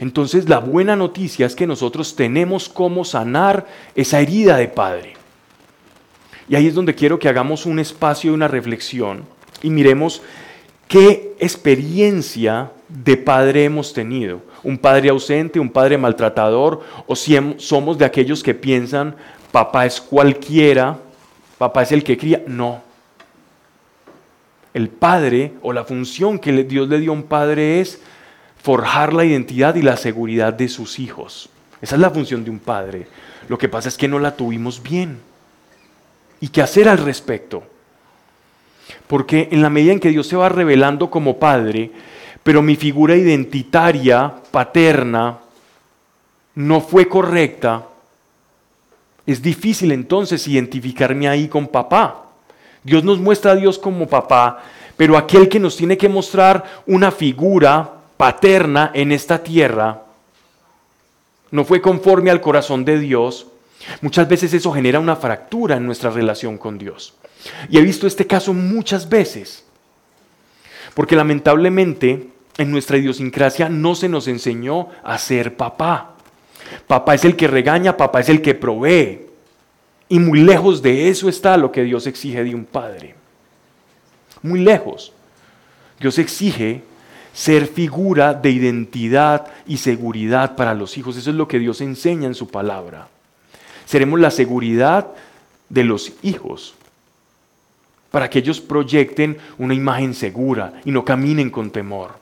Entonces 0.01 0.49
la 0.49 0.59
buena 0.59 0.95
noticia 0.95 1.47
es 1.47 1.57
que 1.57 1.67
nosotros 1.67 2.15
tenemos 2.15 2.69
cómo 2.69 3.05
sanar 3.05 3.67
esa 3.95 4.21
herida 4.21 4.57
de 4.57 4.69
Padre. 4.69 5.15
Y 6.49 6.55
ahí 6.55 6.67
es 6.67 6.75
donde 6.75 6.95
quiero 6.95 7.19
que 7.19 7.29
hagamos 7.29 7.67
un 7.67 7.79
espacio 7.79 8.31
y 8.31 8.35
una 8.35 8.49
reflexión 8.49 9.25
y 9.63 9.71
miremos 9.71 10.23
qué 10.89 11.37
experiencia 11.39 12.73
de 12.89 13.17
padre 13.17 13.65
hemos 13.65 13.93
tenido. 13.93 14.41
Un 14.63 14.79
padre 14.79 15.11
ausente, 15.11 15.61
un 15.61 15.71
padre 15.71 15.97
maltratador, 15.97 16.81
o 17.07 17.15
si 17.15 17.39
somos 17.59 17.97
de 17.99 18.05
aquellos 18.05 18.43
que 18.43 18.55
piensan, 18.55 19.15
papá 19.53 19.87
es 19.87 20.01
cualquiera, 20.01 20.99
papá 21.59 21.83
es 21.83 21.93
el 21.93 22.03
que 22.03 22.17
cría. 22.17 22.43
No, 22.47 22.83
el 24.75 24.89
padre 24.89 25.53
o 25.63 25.73
la 25.73 25.85
función 25.85 26.39
que 26.39 26.53
Dios 26.65 26.89
le 26.89 27.01
dio 27.01 27.11
a 27.11 27.15
un 27.15 27.25
padre 27.25 27.81
es 27.81 28.01
forjar 28.63 29.13
la 29.13 29.25
identidad 29.25 29.75
y 29.75 29.83
la 29.83 29.97
seguridad 29.97 30.53
de 30.53 30.69
sus 30.69 30.99
hijos. 30.99 31.51
Esa 31.81 31.95
es 31.95 32.01
la 32.01 32.11
función 32.11 32.45
de 32.45 32.51
un 32.51 32.59
padre. 32.59 33.07
Lo 33.49 33.59
que 33.59 33.69
pasa 33.69 33.89
es 33.89 33.97
que 33.97 34.09
no 34.09 34.19
la 34.19 34.37
tuvimos 34.37 34.83
bien. 34.83 35.21
¿Y 36.41 36.49
qué 36.49 36.63
hacer 36.63 36.89
al 36.89 36.99
respecto? 36.99 37.63
Porque 39.07 39.49
en 39.51 39.63
la 39.63 39.71
medida 39.71 39.93
en 39.93 40.01
que 40.01 40.11
Dios 40.11 40.27
se 40.27 40.37
va 40.37 40.49
revelando 40.49 41.11
como 41.11 41.39
padre, 41.39 41.91
pero 42.43 42.63
mi 42.63 42.77
figura 42.77 43.17
identitaria, 43.17 44.33
paterna, 44.51 45.39
no 46.55 46.81
fue 46.81 47.09
correcta, 47.09 47.85
es 49.27 49.43
difícil 49.43 49.93
entonces 49.93 50.49
identificarme 50.49 51.29
ahí 51.29 51.49
con 51.49 51.67
papá. 51.67 52.25
Dios 52.83 53.05
nos 53.05 53.19
muestra 53.19 53.53
a 53.53 53.57
Dios 53.57 53.79
como 53.79 54.09
papá, 54.09 54.63
pero 54.97 55.19
aquel 55.19 55.49
que 55.49 55.61
nos 55.61 55.77
tiene 55.77 55.99
que 55.99 56.09
mostrar 56.09 56.65
una 56.87 57.11
figura 57.11 57.93
paterna 58.17 58.91
en 58.95 59.13
esta 59.13 59.43
tierra 59.43 60.03
no 61.51 61.65
fue 61.65 61.81
conforme 61.81 62.31
al 62.31 62.41
corazón 62.41 62.85
de 62.85 62.99
Dios, 62.99 63.47
muchas 64.01 64.29
veces 64.29 64.53
eso 64.55 64.73
genera 64.73 65.01
una 65.01 65.17
fractura 65.17 65.77
en 65.77 65.87
nuestra 65.87 66.11
relación 66.11 66.59
con 66.59 66.79
Dios. 66.79 67.15
Y 67.69 67.79
he 67.79 67.83
visto 67.83 68.07
este 68.07 68.27
caso 68.27 68.53
muchas 68.53 69.09
veces, 69.09 69.65
porque 70.95 71.17
lamentablemente 71.17 72.29
en 72.57 72.71
nuestra 72.71 72.99
idiosincrasia 72.99 73.69
no 73.69 73.95
se 73.95 74.09
nos 74.09 74.29
enseñó 74.29 74.89
a 75.03 75.17
ser 75.19 75.57
papá. 75.57 76.15
Papá 76.87 77.15
es 77.15 77.25
el 77.25 77.37
que 77.37 77.47
regaña, 77.47 77.97
papá 77.97 78.21
es 78.21 78.29
el 78.29 78.43
que 78.43 78.55
provee. 78.55 79.27
Y 80.09 80.19
muy 80.19 80.41
lejos 80.41 80.83
de 80.83 81.09
eso 81.09 81.29
está 81.29 81.57
lo 81.57 81.71
que 81.71 81.85
Dios 81.85 82.07
exige 82.07 82.43
de 82.43 82.55
un 82.55 82.65
padre. 82.65 83.15
Muy 84.43 84.61
lejos. 84.61 85.13
Dios 86.01 86.19
exige 86.19 86.83
ser 87.33 87.67
figura 87.67 88.35
de 88.35 88.51
identidad 88.51 89.47
y 89.67 89.77
seguridad 89.77 90.57
para 90.57 90.75
los 90.75 90.97
hijos. 90.99 91.17
Eso 91.17 91.31
es 91.31 91.37
lo 91.37 91.47
que 91.47 91.59
Dios 91.59 91.81
enseña 91.81 92.27
en 92.27 92.35
su 92.35 92.49
palabra. 92.49 93.09
Seremos 93.87 94.19
la 94.19 94.31
seguridad 94.31 95.09
de 95.69 95.85
los 95.85 96.13
hijos 96.23 96.75
para 98.11 98.31
que 98.31 98.39
ellos 98.39 98.61
proyecten 98.61 99.39
una 99.59 99.75
imagen 99.75 100.15
segura 100.15 100.81
y 100.85 100.91
no 100.91 101.05
caminen 101.05 101.51
con 101.51 101.71
temor. 101.71 102.19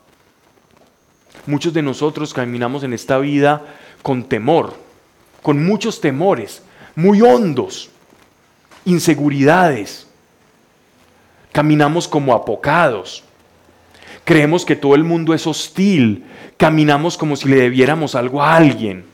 Muchos 1.46 1.72
de 1.72 1.82
nosotros 1.82 2.34
caminamos 2.34 2.82
en 2.82 2.92
esta 2.92 3.18
vida 3.18 3.62
con 4.02 4.24
temor, 4.24 4.74
con 5.42 5.64
muchos 5.64 6.00
temores, 6.00 6.62
muy 6.96 7.22
hondos, 7.22 7.90
inseguridades. 8.84 10.08
Caminamos 11.52 12.08
como 12.08 12.34
apocados. 12.34 13.22
Creemos 14.24 14.64
que 14.64 14.74
todo 14.74 14.96
el 14.96 15.04
mundo 15.04 15.34
es 15.34 15.46
hostil. 15.46 16.24
Caminamos 16.56 17.16
como 17.16 17.36
si 17.36 17.48
le 17.48 17.56
debiéramos 17.56 18.14
algo 18.16 18.42
a 18.42 18.56
alguien. 18.56 19.04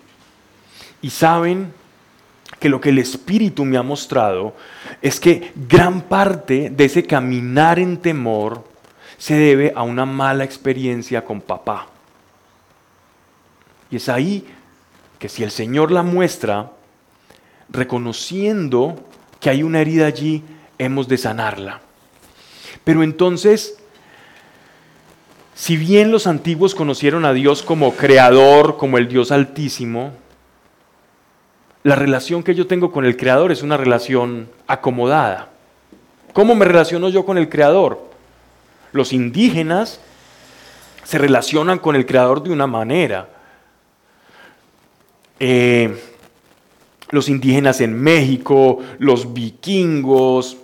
Y 1.03 1.11
saben 1.11 1.75
que 2.63 2.69
lo 2.69 2.81
que 2.81 2.91
el 2.91 2.99
Espíritu 2.99 3.65
me 3.65 3.77
ha 3.77 3.83
mostrado 3.83 4.55
es 5.03 5.19
que 5.19 5.51
gran 5.69 6.03
parte 6.03 6.71
de 6.71 6.85
ese 6.85 7.03
caminar 7.03 7.81
en 7.81 7.97
temor 7.97 8.63
se 9.19 9.35
debe 9.35 9.73
a 9.75 9.83
una 9.83 10.07
mala 10.07 10.45
experiencia 10.45 11.25
con 11.25 11.41
papá. 11.41 11.89
Y 13.91 13.97
es 13.97 14.09
ahí 14.09 14.47
que 15.19 15.29
si 15.29 15.43
el 15.43 15.51
Señor 15.51 15.91
la 15.91 16.05
muestra, 16.05 16.71
reconociendo 17.69 18.95
que 19.41 19.51
hay 19.51 19.65
una 19.65 19.81
herida 19.81 20.07
allí, 20.07 20.45
hemos 20.79 21.09
de 21.09 21.19
sanarla. 21.19 21.81
Pero 22.85 23.03
entonces, 23.03 23.77
si 25.57 25.77
bien 25.77 26.13
los 26.13 26.29
antiguos 26.29 26.77
conocieron 26.77 27.25
a 27.25 27.33
Dios 27.33 27.65
como 27.65 27.97
creador, 27.97 28.77
como 28.77 28.99
el 28.99 29.09
Dios 29.09 29.33
altísimo, 29.33 30.13
la 31.85 31.97
relación 31.97 32.43
que 32.43 32.55
yo 32.55 32.67
tengo 32.67 32.93
con 32.93 33.05
el 33.05 33.17
creador 33.17 33.51
es 33.51 33.63
una 33.63 33.77
relación 33.77 34.49
acomodada. 34.67 35.51
¿Cómo 36.33 36.55
me 36.55 36.65
relaciono 36.65 37.09
yo 37.09 37.25
con 37.25 37.39
el 37.39 37.49
creador? 37.49 38.01
Los 38.93 39.13
indígenas 39.13 40.01
se 41.05 41.19
relacionan 41.19 41.79
con 41.79 41.97
el 41.97 42.07
creador 42.07 42.43
de 42.43 42.51
una 42.51 42.67
manera. 42.67 43.29
Eh, 45.41 46.01
los 47.11 47.29
indígenas 47.29 47.81
en 47.81 48.01
México, 48.01 48.79
los 48.99 49.35
vikingos, 49.35 50.57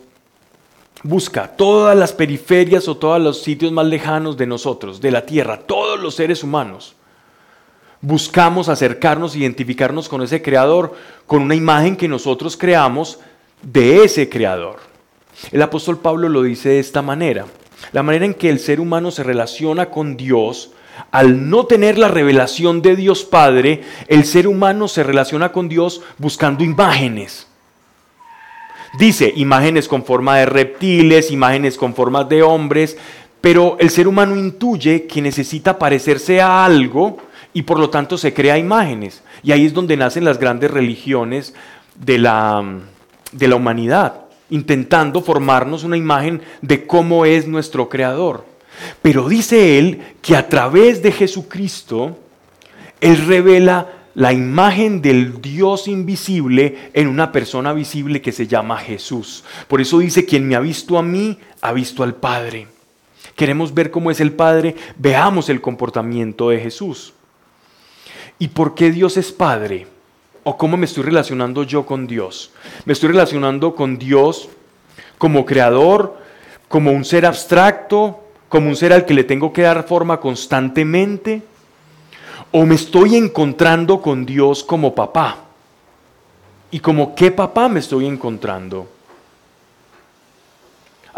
busca 1.02 1.48
todas 1.48 1.96
las 1.96 2.12
periferias 2.12 2.88
o 2.88 2.96
todos 2.96 3.20
los 3.20 3.42
sitios 3.42 3.72
más 3.72 3.86
lejanos 3.86 4.36
de 4.36 4.46
nosotros, 4.46 5.00
de 5.00 5.10
la 5.10 5.26
tierra, 5.26 5.58
todos 5.58 6.00
los 6.00 6.14
seres 6.14 6.42
humanos. 6.42 6.94
Buscamos 8.00 8.68
acercarnos, 8.68 9.34
identificarnos 9.34 10.08
con 10.08 10.22
ese 10.22 10.40
creador, 10.40 10.94
con 11.26 11.42
una 11.42 11.54
imagen 11.54 11.96
que 11.96 12.08
nosotros 12.08 12.56
creamos 12.56 13.18
de 13.62 14.04
ese 14.04 14.28
creador. 14.28 14.76
El 15.50 15.62
apóstol 15.62 15.98
Pablo 15.98 16.28
lo 16.28 16.42
dice 16.42 16.70
de 16.70 16.78
esta 16.80 17.02
manera. 17.02 17.46
La 17.92 18.02
manera 18.02 18.24
en 18.24 18.34
que 18.34 18.50
el 18.50 18.60
ser 18.60 18.80
humano 18.80 19.10
se 19.10 19.22
relaciona 19.22 19.90
con 19.90 20.16
Dios 20.16 20.72
al 21.10 21.48
no 21.48 21.66
tener 21.66 21.98
la 21.98 22.08
revelación 22.08 22.82
de 22.82 22.96
Dios 22.96 23.24
Padre, 23.24 23.82
el 24.08 24.24
ser 24.24 24.48
humano 24.48 24.88
se 24.88 25.02
relaciona 25.02 25.52
con 25.52 25.68
Dios 25.68 26.02
buscando 26.18 26.64
imágenes. 26.64 27.46
Dice 28.98 29.32
imágenes 29.36 29.86
con 29.86 30.04
forma 30.04 30.38
de 30.38 30.46
reptiles, 30.46 31.30
imágenes 31.30 31.76
con 31.76 31.94
formas 31.94 32.28
de 32.28 32.42
hombres, 32.42 32.96
pero 33.40 33.76
el 33.78 33.90
ser 33.90 34.08
humano 34.08 34.36
intuye 34.36 35.06
que 35.06 35.22
necesita 35.22 35.78
parecerse 35.78 36.40
a 36.40 36.64
algo 36.64 37.18
y 37.52 37.62
por 37.62 37.78
lo 37.78 37.90
tanto 37.90 38.18
se 38.18 38.34
crea 38.34 38.58
imágenes. 38.58 39.22
Y 39.42 39.52
ahí 39.52 39.66
es 39.66 39.74
donde 39.74 39.96
nacen 39.96 40.24
las 40.24 40.38
grandes 40.38 40.70
religiones 40.70 41.54
de 41.94 42.18
la, 42.18 42.64
de 43.32 43.48
la 43.48 43.56
humanidad, 43.56 44.22
intentando 44.50 45.22
formarnos 45.22 45.84
una 45.84 45.96
imagen 45.96 46.42
de 46.62 46.86
cómo 46.86 47.24
es 47.24 47.46
nuestro 47.46 47.88
creador. 47.88 48.44
Pero 49.02 49.28
dice 49.28 49.78
él 49.78 50.02
que 50.22 50.36
a 50.36 50.48
través 50.48 51.02
de 51.02 51.12
Jesucristo, 51.12 52.18
él 53.00 53.26
revela 53.26 53.98
la 54.14 54.32
imagen 54.32 55.00
del 55.00 55.40
Dios 55.40 55.86
invisible 55.86 56.90
en 56.92 57.06
una 57.06 57.30
persona 57.30 57.72
visible 57.72 58.20
que 58.20 58.32
se 58.32 58.46
llama 58.46 58.76
Jesús. 58.78 59.44
Por 59.68 59.80
eso 59.80 60.00
dice, 60.00 60.24
quien 60.24 60.46
me 60.46 60.56
ha 60.56 60.60
visto 60.60 60.98
a 60.98 61.02
mí, 61.02 61.38
ha 61.60 61.72
visto 61.72 62.02
al 62.02 62.16
Padre. 62.16 62.66
Queremos 63.36 63.72
ver 63.72 63.92
cómo 63.92 64.10
es 64.10 64.20
el 64.20 64.32
Padre, 64.32 64.74
veamos 64.96 65.48
el 65.48 65.60
comportamiento 65.60 66.50
de 66.50 66.58
Jesús. 66.58 67.14
¿Y 68.38 68.48
por 68.48 68.74
qué 68.74 68.90
Dios 68.90 69.16
es 69.16 69.32
Padre? 69.32 69.86
¿O 70.44 70.56
cómo 70.56 70.76
me 70.76 70.86
estoy 70.86 71.04
relacionando 71.04 71.62
yo 71.62 71.84
con 71.84 72.06
Dios? 72.06 72.52
Me 72.84 72.92
estoy 72.92 73.10
relacionando 73.10 73.74
con 73.74 73.98
Dios 73.98 74.48
como 75.18 75.44
creador, 75.44 76.16
como 76.68 76.92
un 76.92 77.04
ser 77.04 77.26
abstracto, 77.26 78.20
como 78.48 78.68
un 78.68 78.76
ser 78.76 78.92
al 78.92 79.04
que 79.04 79.14
le 79.14 79.24
tengo 79.24 79.52
que 79.52 79.62
dar 79.62 79.86
forma 79.86 80.20
constantemente? 80.20 81.42
¿O 82.52 82.64
me 82.64 82.76
estoy 82.76 83.16
encontrando 83.16 84.00
con 84.00 84.24
Dios 84.24 84.64
como 84.64 84.94
papá? 84.94 85.38
¿Y 86.70 86.80
como 86.80 87.14
qué 87.14 87.30
papá 87.30 87.68
me 87.68 87.80
estoy 87.80 88.06
encontrando? 88.06 88.88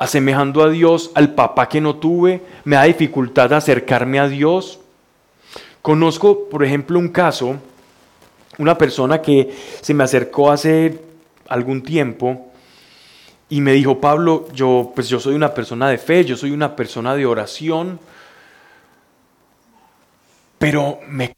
asemejando 0.00 0.62
a 0.62 0.70
Dios 0.70 1.10
al 1.14 1.34
papá 1.34 1.68
que 1.68 1.78
no 1.78 1.96
tuve, 1.96 2.42
me 2.64 2.76
da 2.76 2.84
dificultad 2.84 3.52
acercarme 3.52 4.18
a 4.18 4.28
Dios. 4.28 4.79
Conozco, 5.82 6.48
por 6.48 6.64
ejemplo, 6.64 6.98
un 6.98 7.08
caso, 7.08 7.56
una 8.58 8.76
persona 8.76 9.22
que 9.22 9.54
se 9.80 9.94
me 9.94 10.04
acercó 10.04 10.50
hace 10.50 11.00
algún 11.48 11.82
tiempo 11.82 12.50
y 13.48 13.60
me 13.60 13.72
dijo, 13.72 14.00
Pablo, 14.00 14.46
yo 14.52 14.92
pues 14.94 15.08
yo 15.08 15.18
soy 15.18 15.34
una 15.34 15.54
persona 15.54 15.88
de 15.88 15.98
fe, 15.98 16.24
yo 16.24 16.36
soy 16.36 16.50
una 16.52 16.76
persona 16.76 17.16
de 17.16 17.26
oración, 17.26 17.98
pero 20.58 21.00
me 21.08 21.34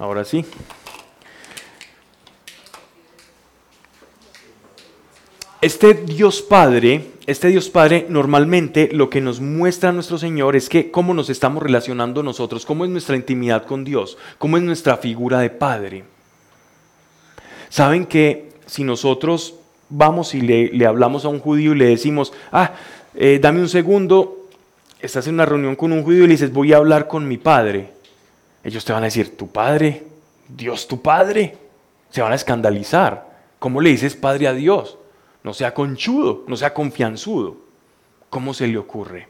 Ahora 0.00 0.24
sí. 0.24 0.46
Este 5.60 5.92
Dios 5.92 6.40
Padre, 6.40 7.10
este 7.26 7.48
Dios 7.48 7.68
Padre 7.68 8.06
normalmente 8.08 8.88
lo 8.92 9.10
que 9.10 9.20
nos 9.20 9.42
muestra 9.42 9.92
nuestro 9.92 10.16
Señor 10.16 10.56
es 10.56 10.70
que 10.70 10.90
cómo 10.90 11.12
nos 11.12 11.28
estamos 11.28 11.62
relacionando 11.62 12.22
nosotros, 12.22 12.64
cómo 12.64 12.86
es 12.86 12.90
nuestra 12.90 13.14
intimidad 13.14 13.66
con 13.66 13.84
Dios, 13.84 14.16
cómo 14.38 14.56
es 14.56 14.62
nuestra 14.62 14.96
figura 14.96 15.40
de 15.40 15.50
Padre. 15.50 16.04
Saben 17.68 18.06
que 18.06 18.52
si 18.64 18.84
nosotros 18.84 19.56
vamos 19.90 20.34
y 20.34 20.40
le, 20.40 20.86
hablamos 20.86 21.26
a 21.26 21.28
un 21.28 21.40
judío 21.40 21.74
y 21.74 21.78
le 21.78 21.88
decimos, 21.88 22.32
ah, 22.52 22.72
eh, 23.14 23.38
dame 23.38 23.60
un 23.60 23.68
segundo, 23.68 24.46
estás 24.98 25.26
en 25.26 25.34
una 25.34 25.44
reunión 25.44 25.76
con 25.76 25.92
un 25.92 26.02
judío 26.02 26.24
y 26.24 26.28
le 26.28 26.32
dices, 26.32 26.54
voy 26.54 26.72
a 26.72 26.78
hablar 26.78 27.06
con 27.06 27.28
mi 27.28 27.36
padre 27.36 27.99
ellos 28.62 28.84
te 28.84 28.92
van 28.92 29.02
a 29.02 29.06
decir, 29.06 29.36
tu 29.36 29.48
padre, 29.48 30.04
Dios 30.48 30.86
tu 30.86 31.00
padre. 31.00 31.56
Se 32.10 32.22
van 32.22 32.32
a 32.32 32.36
escandalizar. 32.36 33.30
¿Cómo 33.58 33.80
le 33.80 33.90
dices 33.90 34.16
padre 34.16 34.48
a 34.48 34.52
Dios? 34.52 34.98
No 35.42 35.54
sea 35.54 35.72
conchudo, 35.74 36.44
no 36.46 36.56
sea 36.56 36.74
confianzudo. 36.74 37.56
¿Cómo 38.28 38.54
se 38.54 38.66
le 38.66 38.78
ocurre? 38.78 39.28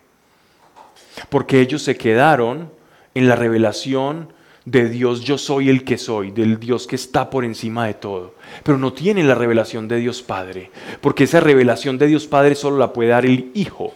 Porque 1.29 1.61
ellos 1.61 1.83
se 1.83 1.97
quedaron 1.97 2.71
en 3.15 3.29
la 3.29 3.37
revelación 3.37 4.33
de 4.65 4.89
Dios 4.89 5.23
yo 5.23 5.39
soy 5.39 5.69
el 5.69 5.85
que 5.85 5.99
soy, 5.99 6.31
del 6.31 6.61
Dios 6.61 6.87
que 6.87 6.97
está 6.97 7.31
por 7.31 7.45
encima 7.45 7.87
de 7.87 7.95
todo. 7.95 8.35
Pero 8.63 8.79
no 8.79 8.93
tienen 8.93 9.27
la 9.27 9.35
revelación 9.35 9.89
de 9.89 9.97
Dios 9.97 10.23
Padre, 10.23 10.71
porque 11.01 11.25
esa 11.25 11.41
revelación 11.41 11.99
de 11.99 12.07
Dios 12.07 12.27
Padre 12.27 12.55
solo 12.55 12.79
la 12.79 12.93
puede 12.93 13.11
dar 13.11 13.27
el 13.27 13.51
Hijo. 13.55 13.95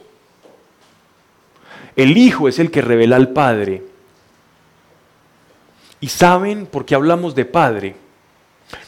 El 1.97 2.17
Hijo 2.17 2.49
es 2.49 2.59
el 2.59 2.71
que 2.71 2.83
revela 2.83 3.17
al 3.17 3.31
Padre. 3.31 3.83
¿Y 6.05 6.09
saben 6.09 6.67
por 6.67 6.85
qué 6.85 6.95
hablamos 6.95 7.35
de 7.35 7.47
Padre? 7.47 7.97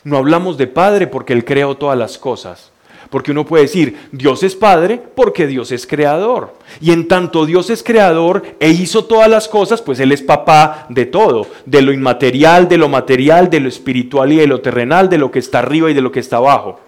No 0.04 0.18
hablamos 0.18 0.58
de 0.58 0.66
Padre 0.66 1.06
porque 1.06 1.32
Él 1.32 1.46
creó 1.46 1.74
todas 1.74 1.96
las 1.96 2.18
cosas. 2.18 2.70
Porque 3.08 3.30
uno 3.30 3.46
puede 3.46 3.62
decir, 3.62 3.96
Dios 4.12 4.42
es 4.42 4.54
Padre 4.54 5.00
porque 5.14 5.46
Dios 5.46 5.72
es 5.72 5.86
creador. 5.86 6.52
Y 6.78 6.92
en 6.92 7.08
tanto 7.08 7.46
Dios 7.46 7.70
es 7.70 7.82
creador 7.82 8.42
e 8.60 8.68
hizo 8.68 9.06
todas 9.06 9.30
las 9.30 9.48
cosas, 9.48 9.80
pues 9.80 9.98
Él 9.98 10.12
es 10.12 10.20
papá 10.20 10.84
de 10.90 11.06
todo, 11.06 11.46
de 11.64 11.80
lo 11.80 11.90
inmaterial, 11.90 12.68
de 12.68 12.76
lo 12.76 12.90
material, 12.90 13.48
de 13.48 13.60
lo 13.60 13.70
espiritual 13.70 14.30
y 14.34 14.36
de 14.36 14.46
lo 14.46 14.60
terrenal, 14.60 15.08
de 15.08 15.16
lo 15.16 15.30
que 15.30 15.38
está 15.38 15.60
arriba 15.60 15.90
y 15.90 15.94
de 15.94 16.02
lo 16.02 16.12
que 16.12 16.20
está 16.20 16.36
abajo. 16.36 16.80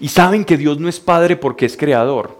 Y 0.00 0.08
saben 0.08 0.44
que 0.44 0.56
Dios 0.56 0.80
no 0.80 0.88
es 0.88 0.98
Padre 0.98 1.36
porque 1.36 1.64
es 1.64 1.76
creador. 1.76 2.36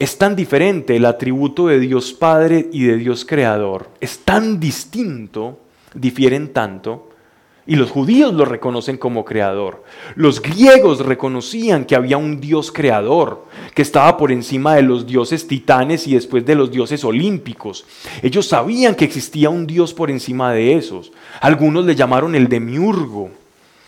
Es 0.00 0.18
tan 0.18 0.34
diferente 0.34 0.96
el 0.96 1.04
atributo 1.04 1.68
de 1.68 1.78
Dios 1.78 2.12
Padre 2.12 2.68
y 2.72 2.82
de 2.82 2.96
Dios 2.96 3.24
Creador. 3.24 3.90
Es 4.00 4.18
tan 4.18 4.58
distinto 4.58 5.56
difieren 5.94 6.52
tanto 6.52 7.10
y 7.66 7.76
los 7.76 7.90
judíos 7.90 8.34
lo 8.34 8.44
reconocen 8.44 8.96
como 8.96 9.24
creador. 9.24 9.84
Los 10.16 10.42
griegos 10.42 11.06
reconocían 11.06 11.84
que 11.84 11.94
había 11.94 12.16
un 12.16 12.40
dios 12.40 12.72
creador, 12.72 13.44
que 13.74 13.82
estaba 13.82 14.16
por 14.16 14.32
encima 14.32 14.74
de 14.74 14.82
los 14.82 15.06
dioses 15.06 15.46
titanes 15.46 16.08
y 16.08 16.14
después 16.14 16.44
de 16.44 16.56
los 16.56 16.72
dioses 16.72 17.04
olímpicos. 17.04 17.86
Ellos 18.22 18.48
sabían 18.48 18.96
que 18.96 19.04
existía 19.04 19.50
un 19.50 19.68
dios 19.68 19.94
por 19.94 20.10
encima 20.10 20.52
de 20.52 20.74
esos. 20.74 21.12
Algunos 21.40 21.84
le 21.84 21.94
llamaron 21.94 22.34
el 22.34 22.48
demiurgo 22.48 23.30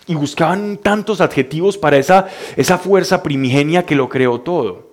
y 0.06 0.14
buscaban 0.14 0.76
tantos 0.76 1.20
adjetivos 1.20 1.76
para 1.76 1.96
esa, 1.96 2.28
esa 2.56 2.78
fuerza 2.78 3.22
primigenia 3.22 3.84
que 3.84 3.96
lo 3.96 4.08
creó 4.08 4.42
todo. 4.42 4.92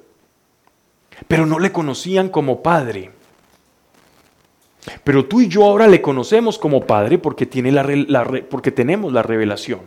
Pero 1.28 1.45
no 1.45 1.60
le 1.60 1.72
conocían 1.72 2.30
como 2.30 2.64
padre. 2.64 3.12
Pero 5.04 5.26
tú 5.26 5.42
y 5.42 5.48
yo 5.48 5.64
ahora 5.66 5.88
le 5.88 6.02
conocemos 6.02 6.58
como 6.58 6.86
Padre 6.86 7.18
porque, 7.18 7.46
tiene 7.46 7.72
la, 7.72 8.24
porque 8.50 8.72
tenemos 8.72 9.14
la 9.14 9.24
revelación. 9.24 9.82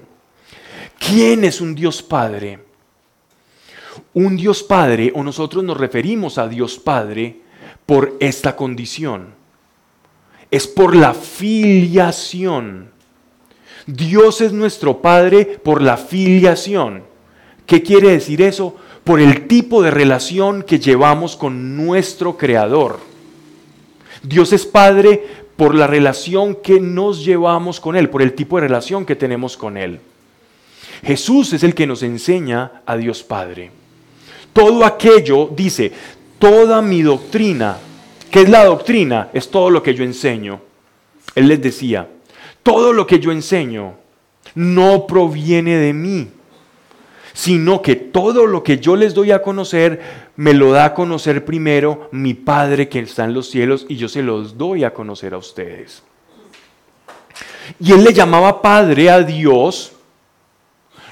¿Quién 0.99 1.45
es 1.45 1.61
un 1.61 1.75
Dios 1.75 2.03
Padre? 2.03 2.61
Un 4.15 4.37
Dios 4.37 4.63
Padre, 4.63 5.13
o 5.15 5.23
nosotros 5.23 5.65
nos 5.65 5.77
referimos 5.77 6.39
a 6.39 6.49
Dios 6.49 6.79
Padre 6.79 7.41
por 7.87 8.17
esta 8.21 8.57
condición. 8.57 9.35
Es 10.51 10.67
por 10.67 10.95
la 10.95 11.15
filiación. 11.15 12.91
Dios 13.87 14.41
es 14.41 14.53
nuestro 14.53 15.03
Padre 15.03 15.45
por 15.45 15.83
la 15.83 15.97
filiación. 15.97 17.05
¿Qué 17.67 17.83
quiere 17.83 18.11
decir 18.11 18.43
eso? 18.43 18.77
Por 19.03 19.21
el 19.21 19.49
tipo 19.49 19.83
de 19.83 19.91
relación 19.91 20.63
que 20.63 20.79
llevamos 20.79 21.37
con 21.37 21.77
nuestro 21.77 22.37
Creador. 22.37 23.12
Dios 24.23 24.53
es 24.53 24.67
Padre 24.67 25.25
por 25.57 25.75
la 25.75 25.87
relación 25.87 26.55
que 26.57 26.81
nos 26.81 27.25
llevamos 27.25 27.81
con 27.81 27.97
Él, 27.97 28.09
por 28.09 28.23
el 28.23 28.35
tipo 28.35 28.57
de 28.57 28.63
relación 28.69 29.05
que 29.05 29.17
tenemos 29.17 29.57
con 29.57 29.77
Él. 29.77 30.01
Jesús 31.05 31.53
es 31.53 31.63
el 31.63 31.75
que 31.75 31.87
nos 31.87 32.03
enseña 32.03 32.83
a 32.87 32.97
Dios 32.97 33.23
Padre. 33.23 33.71
Todo 34.53 34.85
aquello, 34.85 35.51
dice, 35.55 35.93
toda 36.39 36.83
mi 36.83 37.03
doctrina, 37.03 37.79
¿qué 38.31 38.43
es 38.43 38.49
la 38.49 38.65
doctrina? 38.65 39.31
Es 39.33 39.51
todo 39.51 39.71
lo 39.71 39.83
que 39.83 39.95
yo 39.95 40.05
enseño. 40.05 40.61
Él 41.35 41.49
les 41.49 41.61
decía, 41.61 42.09
todo 42.63 42.93
lo 42.93 43.07
que 43.07 43.19
yo 43.19 43.33
enseño 43.33 43.95
no 44.55 45.07
proviene 45.07 45.77
de 45.77 45.93
mí, 45.93 46.29
sino 47.33 47.81
que 47.83 47.97
todo 47.97 48.47
lo 48.47 48.63
que 48.63 48.79
yo 48.79 48.97
les 48.97 49.15
doy 49.15 49.33
a 49.33 49.43
conocer 49.43 50.01
me 50.37 50.55
lo 50.55 50.73
da 50.73 50.87
a 50.87 50.95
conocer 50.95 51.45
primero 51.45 52.09
mi 52.11 52.35
Padre 52.35 52.89
que 52.89 53.01
está 53.01 53.25
en 53.25 53.35
los 53.35 53.51
cielos 53.51 53.87
y 53.89 53.97
yo 53.97 54.09
se 54.09 54.23
los 54.23 54.57
doy 54.57 54.85
a 54.85 54.95
conocer 54.95 55.35
a 55.35 55.39
ustedes. 55.39 56.03
Y 57.79 57.93
él 57.93 58.05
le 58.05 58.13
llamaba 58.13 58.63
Padre 58.63 59.11
a 59.11 59.23
Dios, 59.23 59.93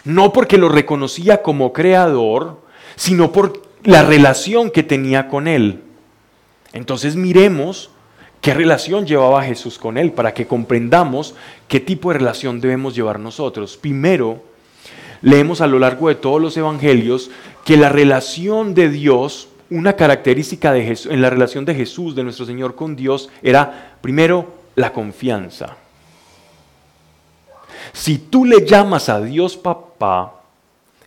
no 0.04 0.32
porque 0.32 0.58
lo 0.58 0.68
reconocía 0.68 1.42
como 1.42 1.72
creador, 1.72 2.60
sino 2.96 3.32
por 3.32 3.62
la 3.84 4.02
relación 4.02 4.70
que 4.70 4.82
tenía 4.82 5.28
con 5.28 5.48
él. 5.48 5.82
Entonces 6.72 7.16
miremos 7.16 7.90
qué 8.40 8.54
relación 8.54 9.06
llevaba 9.06 9.42
Jesús 9.42 9.78
con 9.78 9.98
él 9.98 10.12
para 10.12 10.34
que 10.34 10.46
comprendamos 10.46 11.34
qué 11.68 11.80
tipo 11.80 12.10
de 12.10 12.18
relación 12.18 12.60
debemos 12.60 12.94
llevar 12.94 13.18
nosotros. 13.18 13.76
Primero, 13.76 14.42
leemos 15.22 15.60
a 15.60 15.66
lo 15.66 15.78
largo 15.78 16.08
de 16.08 16.14
todos 16.14 16.40
los 16.40 16.56
evangelios 16.56 17.30
que 17.64 17.76
la 17.76 17.88
relación 17.88 18.74
de 18.74 18.88
Dios, 18.88 19.48
una 19.70 19.94
característica 19.94 20.72
de 20.72 20.98
en 21.08 21.22
la 21.22 21.30
relación 21.30 21.64
de 21.64 21.74
Jesús, 21.74 22.14
de 22.14 22.24
nuestro 22.24 22.46
Señor 22.46 22.74
con 22.74 22.96
Dios, 22.96 23.30
era 23.42 23.96
primero 24.00 24.54
la 24.74 24.92
confianza. 24.92 25.76
Si 27.92 28.18
tú 28.18 28.44
le 28.44 28.66
llamas 28.66 29.08
a 29.08 29.20
Dios 29.20 29.56
papá 29.56 30.42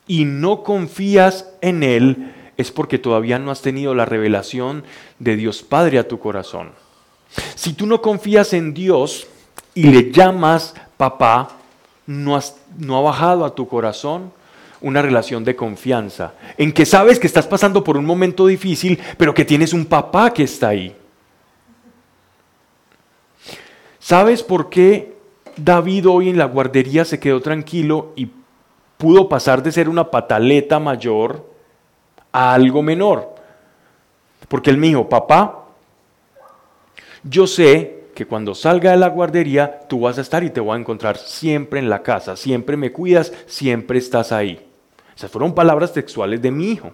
y 0.07 0.25
no 0.25 0.63
confías 0.63 1.49
en 1.61 1.83
Él, 1.83 2.33
es 2.57 2.71
porque 2.71 2.99
todavía 2.99 3.39
no 3.39 3.51
has 3.51 3.61
tenido 3.61 3.95
la 3.95 4.05
revelación 4.05 4.83
de 5.19 5.35
Dios 5.35 5.63
Padre 5.63 5.99
a 5.99 6.07
tu 6.07 6.19
corazón. 6.19 6.71
Si 7.55 7.73
tú 7.73 7.87
no 7.87 8.01
confías 8.01 8.53
en 8.53 8.73
Dios 8.73 9.27
y 9.73 9.83
le 9.83 10.11
llamas 10.11 10.75
papá, 10.97 11.49
no, 12.05 12.39
no 12.77 12.97
ha 12.97 13.01
bajado 13.01 13.45
a 13.45 13.55
tu 13.55 13.67
corazón 13.67 14.31
una 14.83 15.01
relación 15.01 15.43
de 15.43 15.55
confianza, 15.55 16.33
en 16.57 16.73
que 16.73 16.85
sabes 16.85 17.17
que 17.17 17.25
estás 17.25 17.47
pasando 17.47 17.83
por 17.83 17.97
un 17.97 18.05
momento 18.05 18.45
difícil, 18.45 18.99
pero 19.17 19.33
que 19.33 19.45
tienes 19.45 19.73
un 19.73 19.85
papá 19.85 20.31
que 20.31 20.43
está 20.43 20.67
ahí. 20.67 20.95
¿Sabes 23.97 24.43
por 24.43 24.69
qué 24.69 25.15
David 25.55 26.09
hoy 26.09 26.29
en 26.29 26.37
la 26.37 26.45
guardería 26.45 27.05
se 27.05 27.19
quedó 27.19 27.41
tranquilo 27.41 28.11
y 28.17 28.29
pudo 28.97 29.29
pasar 29.29 29.63
de 29.63 29.71
ser 29.71 29.87
una 29.87 30.11
pataleta 30.11 30.79
mayor 30.79 31.49
a 32.33 32.53
algo 32.53 32.83
menor? 32.83 33.33
Porque 34.49 34.69
él 34.69 34.77
me 34.77 34.87
dijo, 34.87 35.07
papá, 35.07 35.63
yo 37.23 37.47
sé 37.47 38.09
que 38.13 38.25
cuando 38.25 38.53
salga 38.53 38.91
de 38.91 38.97
la 38.97 39.07
guardería 39.07 39.79
tú 39.87 40.01
vas 40.01 40.17
a 40.17 40.21
estar 40.21 40.43
y 40.43 40.49
te 40.49 40.59
voy 40.59 40.75
a 40.75 40.79
encontrar 40.81 41.17
siempre 41.17 41.79
en 41.79 41.89
la 41.89 42.03
casa, 42.03 42.35
siempre 42.35 42.75
me 42.75 42.91
cuidas, 42.91 43.31
siempre 43.47 43.97
estás 43.97 44.33
ahí. 44.33 44.72
Esas 45.15 45.31
fueron 45.31 45.53
palabras 45.53 45.93
textuales 45.93 46.41
de 46.41 46.51
mi 46.51 46.71
hijo. 46.71 46.91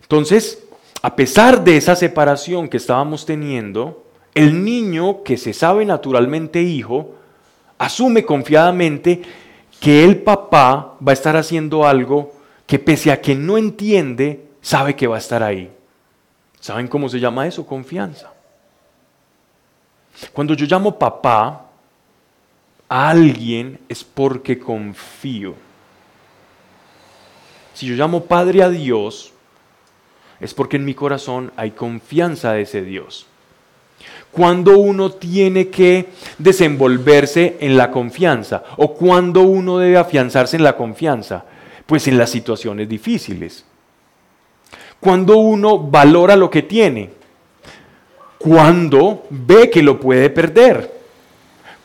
Entonces, 0.00 0.64
a 1.02 1.16
pesar 1.16 1.64
de 1.64 1.76
esa 1.76 1.96
separación 1.96 2.68
que 2.68 2.76
estábamos 2.76 3.26
teniendo, 3.26 4.04
el 4.34 4.64
niño 4.64 5.22
que 5.22 5.36
se 5.36 5.52
sabe 5.52 5.84
naturalmente 5.84 6.62
hijo, 6.62 7.14
asume 7.78 8.24
confiadamente 8.24 9.22
que 9.80 10.04
el 10.04 10.22
papá 10.22 10.94
va 11.06 11.10
a 11.10 11.12
estar 11.12 11.36
haciendo 11.36 11.84
algo 11.84 12.32
que 12.66 12.78
pese 12.78 13.10
a 13.10 13.20
que 13.20 13.34
no 13.34 13.58
entiende, 13.58 14.46
sabe 14.60 14.94
que 14.94 15.06
va 15.06 15.16
a 15.16 15.18
estar 15.18 15.42
ahí. 15.42 15.70
¿Saben 16.60 16.86
cómo 16.86 17.08
se 17.08 17.18
llama 17.18 17.46
eso? 17.46 17.66
Confianza. 17.66 18.32
Cuando 20.32 20.54
yo 20.54 20.66
llamo 20.66 20.96
papá 20.98 21.66
a 22.88 23.08
alguien 23.08 23.80
es 23.88 24.04
porque 24.04 24.58
confío. 24.58 25.54
Si 27.74 27.86
yo 27.86 27.94
llamo 27.94 28.24
Padre 28.24 28.62
a 28.62 28.68
Dios, 28.68 29.32
es 30.40 30.54
porque 30.54 30.76
en 30.76 30.84
mi 30.84 30.94
corazón 30.94 31.52
hay 31.56 31.70
confianza 31.70 32.52
de 32.52 32.62
ese 32.62 32.82
Dios. 32.82 33.26
Cuando 34.30 34.78
uno 34.78 35.10
tiene 35.10 35.68
que 35.68 36.08
desenvolverse 36.38 37.58
en 37.60 37.76
la 37.76 37.90
confianza 37.90 38.64
o 38.76 38.94
cuando 38.94 39.42
uno 39.42 39.78
debe 39.78 39.98
afianzarse 39.98 40.56
en 40.56 40.64
la 40.64 40.76
confianza, 40.76 41.44
pues 41.86 42.08
en 42.08 42.18
las 42.18 42.30
situaciones 42.30 42.88
difíciles. 42.88 43.64
Cuando 44.98 45.36
uno 45.36 45.78
valora 45.78 46.34
lo 46.36 46.48
que 46.48 46.62
tiene, 46.62 47.10
cuando 48.38 49.24
ve 49.30 49.70
que 49.70 49.82
lo 49.82 50.00
puede 50.00 50.30
perder 50.30 51.01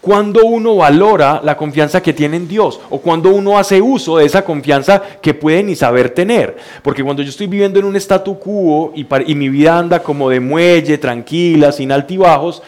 cuando 0.08 0.45
uno 0.45 0.78
valora 0.78 1.41
la 1.43 1.58
confianza 1.58 2.01
que 2.01 2.14
tiene 2.14 2.38
en 2.38 2.47
Dios 2.47 2.80
o 2.89 3.01
cuando 3.01 3.30
uno 3.30 3.60
hace 3.60 3.82
uso 3.82 4.16
de 4.16 4.26
esa 4.26 4.45
confianza 4.45 5.03
que 5.22 5.34
puede 5.34 5.62
ni 5.64 5.76
saber 5.76 6.12
tener. 6.12 6.55
Porque 6.82 7.03
cuando 7.03 7.22
yo 7.22 7.28
estoy 7.28 7.47
viviendo 7.47 7.78
en 7.78 7.84
un 7.84 7.97
statu 7.97 8.39
quo 8.39 8.93
y, 8.95 9.36
mi 9.36 9.49
vida 9.49 9.78
anda 9.78 10.01
como 10.01 10.30
de 10.30 10.39
muelle, 10.39 10.97
tranquila, 10.97 11.74
sin 11.74 11.91
altibajos, 11.91 12.64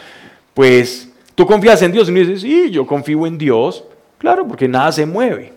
pues 0.52 1.08
tú 1.34 1.46
confías 1.46 1.80
en 1.80 1.92
Dios 1.92 2.08
y 2.08 2.10
uno 2.10 2.20
dice, 2.20 2.40
sí, 2.40 2.70
yo 2.70 2.86
confío 2.86 3.26
en 3.26 3.38
Dios, 3.38 3.84
claro, 4.18 4.46
porque 4.46 4.68
nada 4.68 4.92
se 4.92 5.06
mueve. 5.06 5.54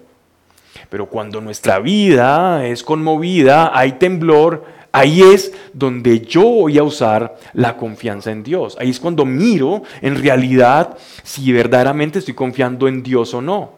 Pero 0.90 1.08
cuando 1.08 1.42
nuestra 1.42 1.80
vida 1.80 2.66
es 2.66 2.82
conmovida, 2.82 3.78
hay 3.78 3.92
temblor, 3.94 4.64
Ahí 4.96 5.24
es 5.24 5.52
donde 5.74 6.20
yo 6.22 6.44
voy 6.44 6.78
a 6.78 6.84
usar 6.84 7.36
la 7.54 7.76
confianza 7.76 8.32
en 8.32 8.44
Dios. 8.44 8.78
Ahí 8.80 8.92
es 8.92 9.00
cuando 9.00 9.26
miro 9.26 9.82
en 10.02 10.22
realidad 10.22 10.96
si 11.24 11.52
verdaderamente 11.52 12.20
estoy 12.20 12.36
confiando 12.36 12.88
en 12.88 13.02
Dios 13.02 13.34
o 13.34 13.42
no. 13.42 13.72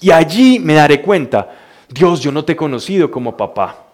Y 0.00 0.10
allí 0.10 0.58
me 0.58 0.74
daré 0.74 1.00
cuenta, 1.00 1.48
Dios, 1.88 2.20
yo 2.20 2.32
no 2.32 2.44
te 2.44 2.54
he 2.54 2.56
conocido 2.56 3.08
como 3.08 3.36
papá. 3.36 3.84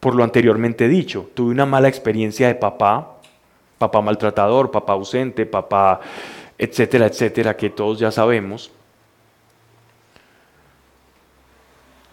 Por 0.00 0.16
lo 0.16 0.24
anteriormente 0.24 0.88
dicho, 0.88 1.30
tuve 1.34 1.52
una 1.52 1.64
mala 1.64 1.86
experiencia 1.86 2.48
de 2.48 2.56
papá, 2.56 3.18
papá 3.78 4.00
maltratador, 4.00 4.72
papá 4.72 4.94
ausente, 4.94 5.46
papá, 5.46 6.00
etcétera, 6.58 7.06
etcétera, 7.06 7.56
que 7.56 7.70
todos 7.70 8.00
ya 8.00 8.10
sabemos. 8.10 8.72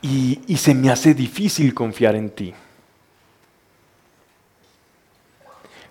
Y, 0.02 0.40
se 0.58 0.74
me 0.74 0.90
hace 0.90 1.14
difícil 1.14 1.74
confiar 1.74 2.16
en 2.16 2.30
ti. 2.30 2.54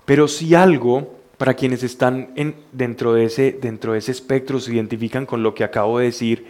Pero 0.05 0.29
si 0.29 0.55
algo, 0.55 1.19
para 1.37 1.55
quienes 1.55 1.83
están 1.83 2.33
dentro, 2.73 3.13
de 3.13 3.27
ese, 3.27 3.53
dentro 3.53 3.93
de 3.93 3.99
ese 3.99 4.13
espectro, 4.13 4.61
se 4.61 4.73
identifican 4.73 5.27
con 5.27 5.43
lo 5.43 5.55
que 5.55 5.65
acabo 5.65 5.99
de 5.99 6.07
decir, 6.07 6.47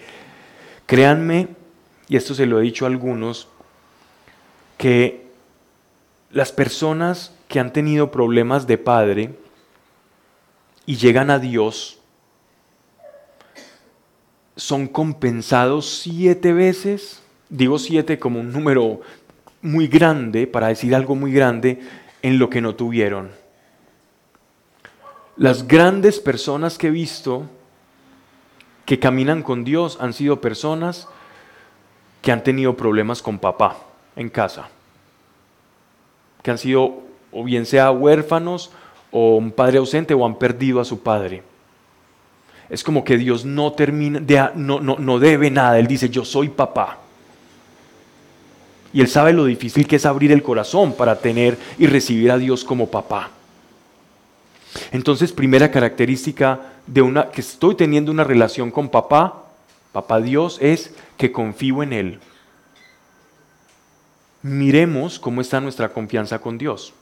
créanme, 0.87 1.49
y 2.09 2.17
esto 2.17 2.35
se 2.35 2.47
lo 2.47 2.61
he 2.61 2.63
dicho 2.63 2.85
a 2.85 2.89
algunos, 2.89 3.49
que 4.77 5.27
las 6.31 6.53
personas 6.53 7.35
que 7.49 7.59
han 7.59 7.73
tenido 7.73 8.13
problemas 8.13 8.67
de 8.67 8.79
padre 8.79 9.35
y 10.87 10.97
llegan 10.97 11.31
a 11.31 11.39
Dios, 11.39 11.99
son 14.57 14.89
compensados 14.89 16.01
siete 16.01 16.53
veces 16.53 17.23
Digo 17.49 17.79
siete 17.79 18.19
como 18.19 18.41
un 18.41 18.53
número 18.53 19.01
muy 19.63 19.89
grande, 19.89 20.47
para 20.47 20.69
decir 20.69 20.95
algo 20.95 21.15
muy 21.15 21.33
grande, 21.33 21.81
en 22.23 22.39
lo 22.39 22.51
que 22.51 22.61
no 22.61 22.75
tuvieron. 22.75 23.31
Las 25.37 25.67
grandes 25.67 26.19
personas 26.21 26.79
que 26.79 26.89
he 26.89 26.91
visto 26.91 27.45
que 28.85 28.99
caminan 28.99 29.43
con 29.43 29.65
Dios 29.65 29.99
han 30.01 30.13
sido 30.13 30.41
personas 30.41 31.09
que 32.23 32.33
han 32.33 32.43
tenido 32.43 32.77
problemas 32.77 33.23
con 33.23 33.39
papá 33.39 33.77
en 34.17 34.29
casa, 34.29 34.69
que 36.43 36.51
han 36.51 36.59
sido 36.59 37.03
o 37.31 37.45
bien 37.45 37.67
sea 37.67 37.91
huérfanos 37.91 38.73
o 39.11 39.37
un 39.37 39.53
padre 39.53 39.79
ausente 39.79 40.15
o 40.15 40.27
han 40.27 40.39
perdido 40.39 40.81
a 40.81 40.85
su 40.85 41.03
padre. 41.03 41.43
Es 42.69 42.83
como 42.83 43.05
que 43.05 43.17
Dios 43.17 43.45
no 43.45 43.73
termina, 43.73 44.53
no, 44.55 44.81
no, 44.81 44.97
no 44.99 45.19
debe 45.19 45.51
nada, 45.51 45.79
Él 45.79 45.87
dice, 45.87 46.11
yo 46.11 46.25
soy 46.25 46.49
papá. 46.49 46.99
Y 48.93 49.01
él 49.01 49.09
sabe 49.09 49.33
lo 49.33 49.45
difícil 49.45 49.87
que 49.87 49.97
es 49.97 50.07
abrir 50.07 50.33
el 50.33 50.43
corazón 50.43 50.95
para 50.95 51.21
tener 51.21 51.59
y 51.79 51.87
recibir 51.87 52.31
a 52.31 52.39
Dios 52.39 52.65
como 52.65 52.91
papá. 52.91 53.31
Entonces, 54.93 55.33
primera 55.33 55.71
característica 55.71 56.61
de 56.87 57.03
una 57.03 57.31
que 57.31 57.41
estoy 57.41 57.75
teniendo 57.75 58.11
una 58.11 58.25
relación 58.25 58.71
con 58.71 58.89
papá, 58.89 59.45
papá 59.93 60.21
Dios, 60.21 60.59
es 60.61 60.95
que 61.17 61.33
confío 61.33 61.83
en 61.83 61.93
él. 61.93 62.19
Miremos 64.43 65.19
cómo 65.19 65.41
está 65.41 65.61
nuestra 65.61 65.91
confianza 65.91 66.39
con 66.39 66.59
Dios. 66.59 66.95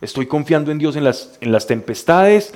¿Estoy 0.00 0.26
confiando 0.26 0.70
en 0.70 0.78
Dios 0.78 0.96
en 0.96 1.04
las, 1.04 1.38
en 1.40 1.52
las 1.52 1.66
tempestades? 1.66 2.52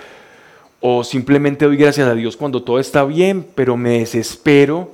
¿O 0.81 1.05
simplemente 1.05 1.65
doy 1.65 1.77
gracias 1.77 2.09
a 2.09 2.15
Dios 2.15 2.37
cuando 2.37 2.63
todo 2.63 2.79
está 2.79 3.05
bien, 3.05 3.47
pero 3.55 3.77
me 3.77 4.01
desespero 4.01 4.91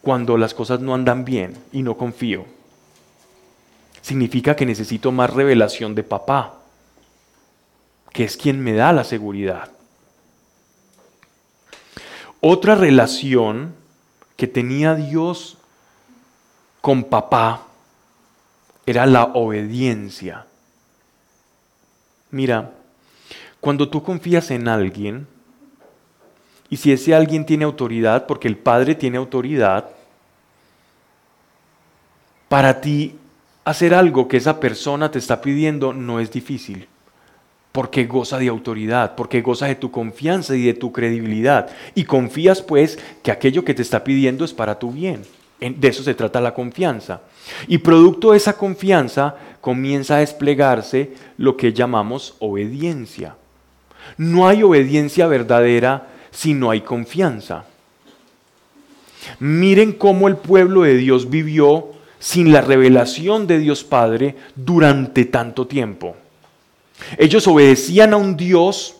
cuando 0.00 0.36
las 0.36 0.52
cosas 0.52 0.80
no 0.80 0.94
andan 0.94 1.24
bien 1.24 1.56
y 1.72 1.82
no 1.82 1.96
confío? 1.96 2.44
Significa 4.02 4.54
que 4.54 4.66
necesito 4.66 5.12
más 5.12 5.30
revelación 5.30 5.94
de 5.94 6.02
papá, 6.02 6.58
que 8.12 8.24
es 8.24 8.36
quien 8.36 8.60
me 8.60 8.74
da 8.74 8.92
la 8.92 9.04
seguridad. 9.04 9.70
Otra 12.40 12.74
relación 12.74 13.74
que 14.36 14.48
tenía 14.48 14.96
Dios 14.96 15.56
con 16.80 17.04
papá 17.04 17.68
era 18.84 19.06
la 19.06 19.24
obediencia. 19.24 20.46
Mira, 22.32 22.72
cuando 23.60 23.88
tú 23.88 24.02
confías 24.02 24.50
en 24.50 24.66
alguien, 24.66 25.28
y 26.68 26.78
si 26.78 26.90
ese 26.90 27.14
alguien 27.14 27.46
tiene 27.46 27.64
autoridad, 27.64 28.26
porque 28.26 28.48
el 28.48 28.56
Padre 28.56 28.96
tiene 28.96 29.18
autoridad, 29.18 29.90
para 32.48 32.80
ti 32.80 33.16
hacer 33.64 33.94
algo 33.94 34.28
que 34.28 34.36
esa 34.36 34.60
persona 34.60 35.10
te 35.10 35.18
está 35.18 35.40
pidiendo 35.40 35.92
no 35.92 36.20
es 36.20 36.30
difícil, 36.30 36.88
porque 37.70 38.04
goza 38.04 38.38
de 38.38 38.48
autoridad, 38.48 39.14
porque 39.14 39.40
goza 39.40 39.66
de 39.66 39.76
tu 39.76 39.90
confianza 39.90 40.56
y 40.56 40.62
de 40.62 40.74
tu 40.74 40.92
credibilidad. 40.92 41.70
Y 41.94 42.04
confías 42.04 42.62
pues 42.62 42.98
que 43.22 43.30
aquello 43.30 43.64
que 43.64 43.74
te 43.74 43.82
está 43.82 44.04
pidiendo 44.04 44.44
es 44.44 44.52
para 44.52 44.78
tu 44.78 44.90
bien. 44.90 45.22
De 45.60 45.88
eso 45.88 46.02
se 46.02 46.14
trata 46.14 46.40
la 46.40 46.54
confianza. 46.54 47.20
Y 47.68 47.78
producto 47.78 48.32
de 48.32 48.36
esa 48.36 48.56
confianza 48.56 49.36
comienza 49.60 50.16
a 50.16 50.20
desplegarse 50.20 51.12
lo 51.38 51.56
que 51.56 51.72
llamamos 51.72 52.34
obediencia. 52.40 53.36
No 54.16 54.48
hay 54.48 54.64
obediencia 54.64 55.28
verdadera 55.28 56.08
si 56.32 56.52
no 56.52 56.70
hay 56.70 56.80
confianza. 56.80 57.64
Miren 59.38 59.92
cómo 59.92 60.26
el 60.26 60.36
pueblo 60.36 60.82
de 60.82 60.96
Dios 60.96 61.30
vivió 61.30 61.92
sin 62.22 62.52
la 62.52 62.60
revelación 62.60 63.48
de 63.48 63.58
Dios 63.58 63.82
Padre 63.82 64.36
durante 64.54 65.24
tanto 65.24 65.66
tiempo. 65.66 66.14
Ellos 67.18 67.48
obedecían 67.48 68.14
a 68.14 68.16
un 68.16 68.36
Dios 68.36 68.94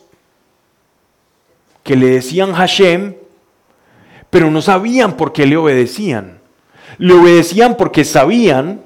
que 1.83 1.95
le 1.95 2.07
decían 2.07 2.51
Hashem, 2.51 3.15
pero 4.29 4.51
no 4.51 4.61
sabían 4.61 5.15
por 5.15 5.31
qué 5.31 5.45
le 5.45 5.55
obedecían. 5.55 6.39
Le 6.97 7.13
obedecían 7.13 7.77
porque 7.77 8.03
sabían 8.03 8.81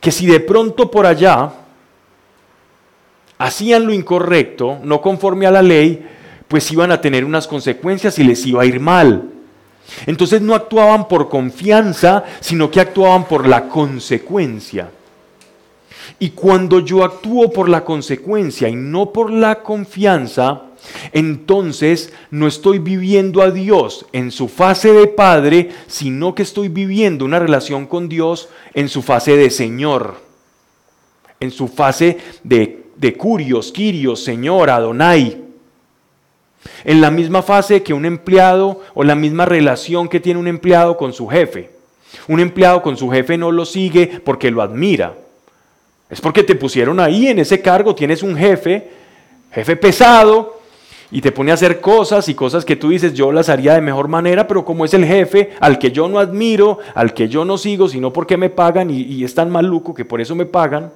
que 0.00 0.12
si 0.12 0.26
de 0.26 0.40
pronto 0.40 0.90
por 0.90 1.06
allá 1.06 1.50
hacían 3.38 3.86
lo 3.86 3.94
incorrecto, 3.94 4.80
no 4.82 5.00
conforme 5.00 5.46
a 5.46 5.50
la 5.50 5.62
ley, 5.62 6.06
pues 6.46 6.70
iban 6.70 6.92
a 6.92 7.00
tener 7.00 7.24
unas 7.24 7.48
consecuencias 7.48 8.18
y 8.18 8.24
les 8.24 8.44
iba 8.44 8.60
a 8.60 8.66
ir 8.66 8.80
mal. 8.80 9.30
Entonces 10.06 10.40
no 10.40 10.54
actuaban 10.54 11.08
por 11.08 11.28
confianza, 11.28 12.24
sino 12.40 12.70
que 12.70 12.80
actuaban 12.80 13.24
por 13.24 13.46
la 13.46 13.68
consecuencia. 13.68 14.90
Y 16.18 16.30
cuando 16.30 16.80
yo 16.80 17.04
actúo 17.04 17.50
por 17.50 17.68
la 17.68 17.84
consecuencia 17.84 18.68
y 18.68 18.76
no 18.76 19.12
por 19.12 19.30
la 19.30 19.62
confianza, 19.62 20.62
entonces 21.12 22.12
no 22.30 22.46
estoy 22.46 22.78
viviendo 22.78 23.42
a 23.42 23.50
Dios 23.50 24.06
en 24.12 24.30
su 24.30 24.48
fase 24.48 24.92
de 24.92 25.06
Padre, 25.06 25.70
sino 25.86 26.34
que 26.34 26.42
estoy 26.42 26.68
viviendo 26.68 27.24
una 27.24 27.38
relación 27.38 27.86
con 27.86 28.08
Dios 28.08 28.48
en 28.74 28.88
su 28.88 29.02
fase 29.02 29.36
de 29.36 29.50
Señor, 29.50 30.16
en 31.40 31.50
su 31.50 31.68
fase 31.68 32.18
de, 32.42 32.82
Curios, 33.16 33.72
Quirios, 33.72 34.22
Señor, 34.22 34.70
Adonai. 34.70 35.43
En 36.84 37.00
la 37.00 37.10
misma 37.10 37.42
fase 37.42 37.82
que 37.82 37.94
un 37.94 38.04
empleado 38.04 38.80
o 38.94 39.04
la 39.04 39.14
misma 39.14 39.44
relación 39.44 40.08
que 40.08 40.20
tiene 40.20 40.40
un 40.40 40.48
empleado 40.48 40.96
con 40.96 41.12
su 41.12 41.26
jefe. 41.28 41.70
Un 42.28 42.40
empleado 42.40 42.82
con 42.82 42.96
su 42.96 43.10
jefe 43.10 43.36
no 43.36 43.52
lo 43.52 43.64
sigue 43.64 44.20
porque 44.24 44.50
lo 44.50 44.62
admira. 44.62 45.14
Es 46.10 46.20
porque 46.20 46.42
te 46.42 46.54
pusieron 46.54 47.00
ahí 47.00 47.28
en 47.28 47.38
ese 47.38 47.60
cargo, 47.60 47.94
tienes 47.94 48.22
un 48.22 48.36
jefe, 48.36 48.90
jefe 49.52 49.76
pesado, 49.76 50.60
y 51.10 51.20
te 51.20 51.32
pone 51.32 51.50
a 51.50 51.54
hacer 51.54 51.80
cosas 51.80 52.28
y 52.28 52.34
cosas 52.34 52.64
que 52.64 52.76
tú 52.76 52.88
dices 52.88 53.14
yo 53.14 53.30
las 53.30 53.48
haría 53.48 53.74
de 53.74 53.80
mejor 53.80 54.08
manera, 54.08 54.48
pero 54.48 54.64
como 54.64 54.84
es 54.84 54.94
el 54.94 55.04
jefe 55.04 55.50
al 55.60 55.78
que 55.78 55.92
yo 55.92 56.08
no 56.08 56.18
admiro, 56.18 56.78
al 56.94 57.14
que 57.14 57.28
yo 57.28 57.44
no 57.44 57.56
sigo, 57.56 57.88
sino 57.88 58.12
porque 58.12 58.36
me 58.36 58.50
pagan 58.50 58.90
y, 58.90 59.02
y 59.02 59.24
es 59.24 59.34
tan 59.34 59.50
maluco 59.50 59.94
que 59.94 60.04
por 60.04 60.20
eso 60.20 60.34
me 60.34 60.44
pagan. 60.44 60.92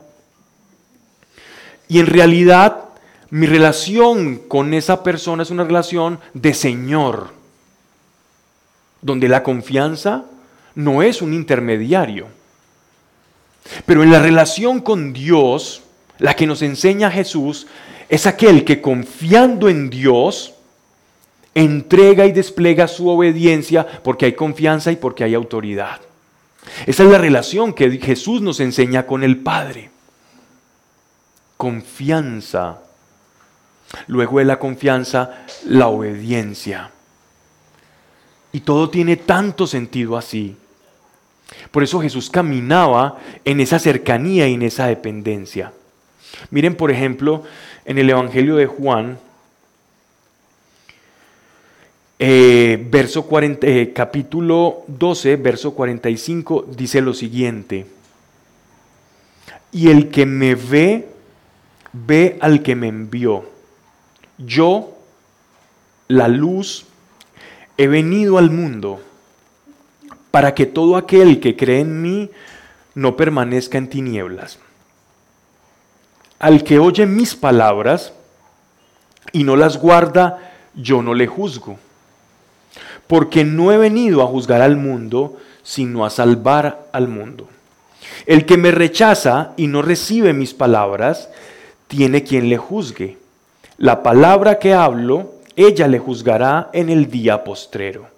Y 1.88 2.00
en 2.00 2.06
realidad 2.06 2.87
mi 3.30 3.46
relación 3.46 4.36
con 4.48 4.72
esa 4.72 5.02
persona 5.02 5.42
es 5.42 5.50
una 5.50 5.64
relación 5.64 6.18
de 6.32 6.54
Señor, 6.54 7.30
donde 9.02 9.28
la 9.28 9.42
confianza 9.42 10.24
no 10.74 11.02
es 11.02 11.20
un 11.20 11.34
intermediario. 11.34 12.28
Pero 13.84 14.02
en 14.02 14.10
la 14.10 14.20
relación 14.20 14.80
con 14.80 15.12
Dios, 15.12 15.82
la 16.18 16.34
que 16.34 16.46
nos 16.46 16.62
enseña 16.62 17.10
Jesús, 17.10 17.66
es 18.08 18.26
aquel 18.26 18.64
que 18.64 18.80
confiando 18.80 19.68
en 19.68 19.90
Dios, 19.90 20.54
entrega 21.54 22.24
y 22.24 22.32
despliega 22.32 22.88
su 22.88 23.08
obediencia 23.08 23.86
porque 24.02 24.26
hay 24.26 24.32
confianza 24.32 24.90
y 24.90 24.96
porque 24.96 25.24
hay 25.24 25.34
autoridad. 25.34 26.00
Esa 26.86 27.04
es 27.04 27.10
la 27.10 27.18
relación 27.18 27.74
que 27.74 27.90
Jesús 27.98 28.40
nos 28.40 28.60
enseña 28.60 29.06
con 29.06 29.22
el 29.22 29.38
Padre. 29.38 29.90
Confianza. 31.56 32.78
Luego 34.06 34.38
de 34.38 34.44
la 34.44 34.58
confianza, 34.58 35.44
la 35.66 35.88
obediencia. 35.88 36.90
Y 38.52 38.60
todo 38.60 38.90
tiene 38.90 39.16
tanto 39.16 39.66
sentido 39.66 40.16
así. 40.16 40.56
Por 41.70 41.82
eso 41.82 42.00
Jesús 42.00 42.30
caminaba 42.30 43.18
en 43.44 43.60
esa 43.60 43.78
cercanía 43.78 44.48
y 44.48 44.54
en 44.54 44.62
esa 44.62 44.86
dependencia. 44.86 45.72
Miren, 46.50 46.74
por 46.74 46.90
ejemplo, 46.90 47.44
en 47.84 47.98
el 47.98 48.10
Evangelio 48.10 48.56
de 48.56 48.66
Juan, 48.66 49.18
eh, 52.18 52.84
verso 52.90 53.26
40, 53.26 53.66
eh, 53.66 53.92
capítulo 53.94 54.82
12, 54.88 55.36
verso 55.36 55.74
45, 55.74 56.66
dice 56.76 57.00
lo 57.00 57.14
siguiente. 57.14 57.86
Y 59.72 59.88
el 59.88 60.08
que 60.10 60.26
me 60.26 60.54
ve, 60.54 61.08
ve 61.92 62.36
al 62.40 62.62
que 62.62 62.74
me 62.74 62.88
envió. 62.88 63.57
Yo, 64.38 64.96
la 66.06 66.28
luz, 66.28 66.86
he 67.76 67.86
venido 67.88 68.38
al 68.38 68.50
mundo 68.50 69.00
para 70.30 70.54
que 70.54 70.66
todo 70.66 70.96
aquel 70.96 71.40
que 71.40 71.56
cree 71.56 71.80
en 71.80 72.02
mí 72.02 72.30
no 72.94 73.16
permanezca 73.16 73.78
en 73.78 73.88
tinieblas. 73.88 74.58
Al 76.38 76.62
que 76.62 76.78
oye 76.78 77.06
mis 77.06 77.34
palabras 77.34 78.12
y 79.32 79.44
no 79.44 79.56
las 79.56 79.78
guarda, 79.78 80.52
yo 80.74 81.02
no 81.02 81.14
le 81.14 81.26
juzgo. 81.26 81.78
Porque 83.06 83.44
no 83.44 83.72
he 83.72 83.78
venido 83.78 84.22
a 84.22 84.26
juzgar 84.26 84.60
al 84.60 84.76
mundo, 84.76 85.38
sino 85.62 86.04
a 86.04 86.10
salvar 86.10 86.88
al 86.92 87.08
mundo. 87.08 87.48
El 88.26 88.46
que 88.46 88.56
me 88.56 88.70
rechaza 88.70 89.52
y 89.56 89.66
no 89.66 89.82
recibe 89.82 90.32
mis 90.32 90.54
palabras, 90.54 91.28
tiene 91.88 92.22
quien 92.22 92.48
le 92.48 92.58
juzgue. 92.58 93.18
La 93.78 94.02
palabra 94.02 94.58
que 94.58 94.74
hablo, 94.74 95.34
ella 95.54 95.86
le 95.86 96.00
juzgará 96.00 96.68
en 96.72 96.88
el 96.88 97.08
día 97.08 97.44
postrero. 97.44 98.08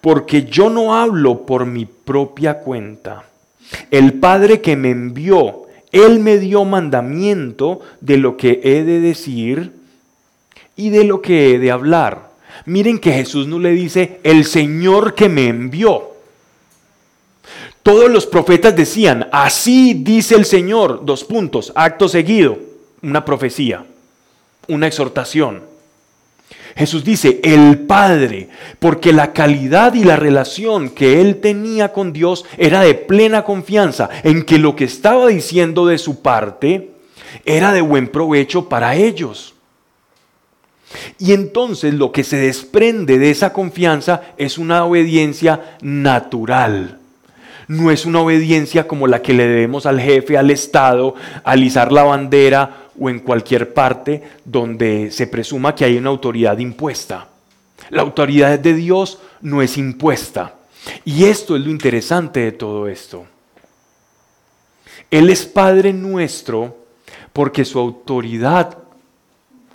Porque 0.00 0.44
yo 0.44 0.70
no 0.70 0.94
hablo 0.94 1.44
por 1.44 1.66
mi 1.66 1.84
propia 1.84 2.60
cuenta. 2.60 3.24
El 3.90 4.12
Padre 4.14 4.60
que 4.60 4.76
me 4.76 4.90
envió, 4.90 5.62
él 5.90 6.20
me 6.20 6.38
dio 6.38 6.64
mandamiento 6.64 7.80
de 8.00 8.18
lo 8.18 8.36
que 8.36 8.60
he 8.62 8.84
de 8.84 9.00
decir 9.00 9.72
y 10.76 10.90
de 10.90 11.02
lo 11.02 11.20
que 11.20 11.54
he 11.54 11.58
de 11.58 11.72
hablar. 11.72 12.30
Miren 12.64 13.00
que 13.00 13.12
Jesús 13.12 13.48
no 13.48 13.58
le 13.58 13.70
dice, 13.70 14.20
el 14.22 14.44
Señor 14.44 15.14
que 15.14 15.28
me 15.28 15.48
envió. 15.48 16.12
Todos 17.82 18.08
los 18.08 18.26
profetas 18.26 18.76
decían, 18.76 19.28
así 19.32 19.94
dice 19.94 20.36
el 20.36 20.44
Señor, 20.44 21.04
dos 21.04 21.24
puntos, 21.24 21.72
acto 21.74 22.08
seguido, 22.08 22.58
una 23.02 23.24
profecía, 23.24 23.84
una 24.68 24.86
exhortación. 24.86 25.62
Jesús 26.76 27.04
dice, 27.04 27.40
el 27.44 27.78
Padre, 27.80 28.48
porque 28.80 29.12
la 29.12 29.32
calidad 29.32 29.94
y 29.94 30.02
la 30.02 30.16
relación 30.16 30.90
que 30.90 31.20
él 31.20 31.40
tenía 31.40 31.92
con 31.92 32.12
Dios 32.12 32.44
era 32.58 32.80
de 32.80 32.94
plena 32.94 33.44
confianza 33.44 34.08
en 34.24 34.42
que 34.42 34.58
lo 34.58 34.74
que 34.74 34.84
estaba 34.84 35.28
diciendo 35.28 35.86
de 35.86 35.98
su 35.98 36.20
parte 36.20 36.90
era 37.44 37.72
de 37.72 37.80
buen 37.80 38.08
provecho 38.08 38.68
para 38.68 38.96
ellos. 38.96 39.54
Y 41.18 41.32
entonces 41.32 41.94
lo 41.94 42.12
que 42.12 42.24
se 42.24 42.36
desprende 42.36 43.18
de 43.18 43.30
esa 43.30 43.52
confianza 43.52 44.22
es 44.36 44.58
una 44.58 44.84
obediencia 44.84 45.76
natural. 45.80 46.98
No 47.66 47.90
es 47.90 48.04
una 48.04 48.20
obediencia 48.20 48.86
como 48.86 49.06
la 49.06 49.22
que 49.22 49.32
le 49.32 49.46
debemos 49.46 49.86
al 49.86 50.00
jefe, 50.00 50.36
al 50.36 50.50
Estado, 50.50 51.14
alisar 51.44 51.92
la 51.92 52.04
bandera 52.04 52.83
o 52.98 53.10
en 53.10 53.20
cualquier 53.20 53.74
parte 53.74 54.22
donde 54.44 55.10
se 55.10 55.26
presuma 55.26 55.74
que 55.74 55.84
hay 55.84 55.96
una 55.96 56.10
autoridad 56.10 56.58
impuesta. 56.58 57.28
La 57.90 58.02
autoridad 58.02 58.58
de 58.58 58.74
Dios 58.74 59.18
no 59.40 59.62
es 59.62 59.76
impuesta. 59.76 60.56
Y 61.04 61.24
esto 61.24 61.56
es 61.56 61.64
lo 61.64 61.70
interesante 61.70 62.40
de 62.40 62.52
todo 62.52 62.88
esto. 62.88 63.26
Él 65.10 65.30
es 65.30 65.44
Padre 65.46 65.92
nuestro 65.92 66.84
porque 67.32 67.64
su 67.64 67.78
autoridad 67.78 68.78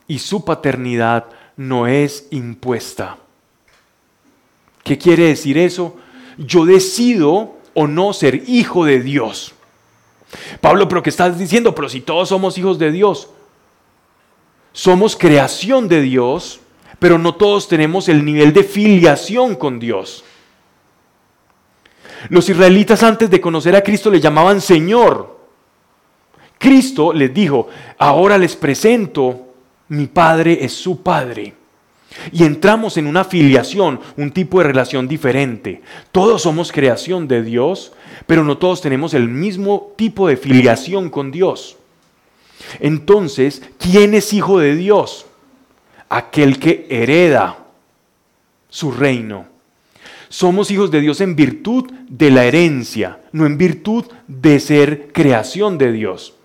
y 0.08 0.20
su 0.20 0.44
paternidad 0.44 1.26
no 1.56 1.88
es 1.88 2.28
impuesta. 2.32 3.18
¿Qué 4.84 4.98
quiere 4.98 5.26
decir 5.26 5.58
eso? 5.58 5.98
Yo 6.38 6.66
decido 6.66 7.58
o 7.74 7.88
no 7.88 8.14
ser 8.14 8.44
hijo 8.48 8.86
de 8.86 9.02
Dios. 9.02 9.54
Pablo, 10.62 10.88
pero 10.88 11.02
¿qué 11.02 11.10
estás 11.10 11.38
diciendo? 11.38 11.74
Pero 11.74 11.90
si 11.90 12.02
todos 12.02 12.30
somos 12.30 12.58
hijos 12.58 12.78
de 12.78 12.92
Dios, 12.92 13.30
somos 14.72 15.16
creación 15.16 15.88
de 15.88 16.02
Dios, 16.02 16.60
pero 17.00 17.18
no 17.18 17.36
todos 17.36 17.68
tenemos 17.68 18.10
el 18.10 18.24
nivel 18.24 18.54
de 18.54 18.64
filiación 18.64 19.56
con 19.56 19.80
Dios. 19.80 20.24
Los 22.30 22.50
israelitas 22.50 23.02
antes 23.04 23.30
de 23.30 23.40
conocer 23.40 23.76
a 23.76 23.84
Cristo 23.84 24.12
le 24.12 24.20
llamaban 24.20 24.60
Señor. 24.60 25.40
Cristo 26.58 27.14
les 27.14 27.34
dijo, 27.34 27.70
ahora 27.98 28.38
les 28.38 28.56
presento, 28.56 29.48
mi 29.88 30.08
Padre 30.08 30.60
es 30.62 30.74
su 30.74 31.02
Padre. 31.02 31.54
Y 32.32 32.44
entramos 32.44 32.98
en 32.98 33.08
una 33.08 33.24
filiación, 33.24 34.00
un 34.18 34.32
tipo 34.32 34.60
de 34.60 34.66
relación 34.66 35.08
diferente. 35.08 35.82
Todos 36.12 36.44
somos 36.44 36.72
creación 36.72 37.28
de 37.28 37.44
Dios, 37.44 37.94
pero 38.28 38.44
no 38.44 38.58
todos 38.58 38.82
tenemos 38.82 39.14
el 39.14 39.28
mismo 39.28 39.94
tipo 39.96 40.28
de 40.28 40.38
filiación 40.38 41.10
con 41.10 41.32
Dios. 41.32 41.78
Entonces, 42.80 43.62
¿quién 43.78 44.14
es 44.14 44.34
hijo 44.34 44.60
de 44.60 44.76
Dios? 44.76 45.26
Aquel 46.10 46.60
que 46.60 46.88
hereda 46.90 47.58
su 48.70 48.92
reino. 48.92 49.46
Somos 50.30 50.70
hijos 50.70 50.92
de 50.92 51.02
Dios 51.02 51.22
en 51.22 51.36
virtud 51.36 51.90
de 52.08 52.30
la 52.30 52.46
herencia, 52.46 53.20
no 53.32 53.46
en 53.46 53.58
virtud 53.58 54.06
de 54.28 54.60
ser 54.60 55.12
creación 55.12 55.78
de 55.78 55.92
Dios. 55.92 56.36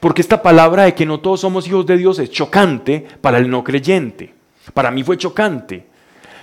Porque 0.00 0.22
esta 0.22 0.42
palabra 0.42 0.84
de 0.84 0.94
que 0.94 1.06
no 1.06 1.20
todos 1.20 1.40
somos 1.40 1.68
hijos 1.68 1.86
de 1.86 1.98
Dios 1.98 2.18
es 2.18 2.30
chocante 2.30 3.06
para 3.20 3.38
el 3.38 3.50
no 3.50 3.62
creyente. 3.62 4.35
Para 4.74 4.90
mí 4.90 5.02
fue 5.02 5.16
chocante. 5.16 5.84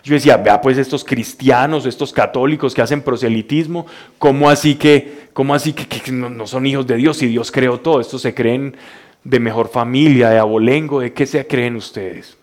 Yo 0.04 0.16
decía, 0.16 0.36
vea 0.36 0.60
pues 0.60 0.78
estos 0.78 1.04
cristianos, 1.06 1.86
estos 1.86 2.12
católicos 2.12 2.74
que 2.74 2.82
hacen 2.82 3.02
proselitismo, 3.02 3.86
¿cómo 4.20 4.50
así 4.50 4.76
que, 4.76 5.30
cómo 5.32 5.56
así 5.56 5.72
que, 5.72 6.12
no, 6.12 6.46
son 6.46 6.66
hijos 6.66 6.86
de 6.86 6.98
Dios 6.98 7.22
y 7.24 7.28
Dios 7.28 7.52
creó 7.52 7.80
todo? 7.80 8.02
Estos 8.02 8.22
se 8.22 8.34
creen 8.34 8.76
de 9.24 9.40
mejor 9.40 9.70
familia, 9.70 10.30
de 10.30 10.40
abolengo, 10.40 11.00
¿de 11.00 11.14
qué 11.14 11.26
se 11.26 11.48
creen 11.48 11.78
ustedes? 11.78 12.38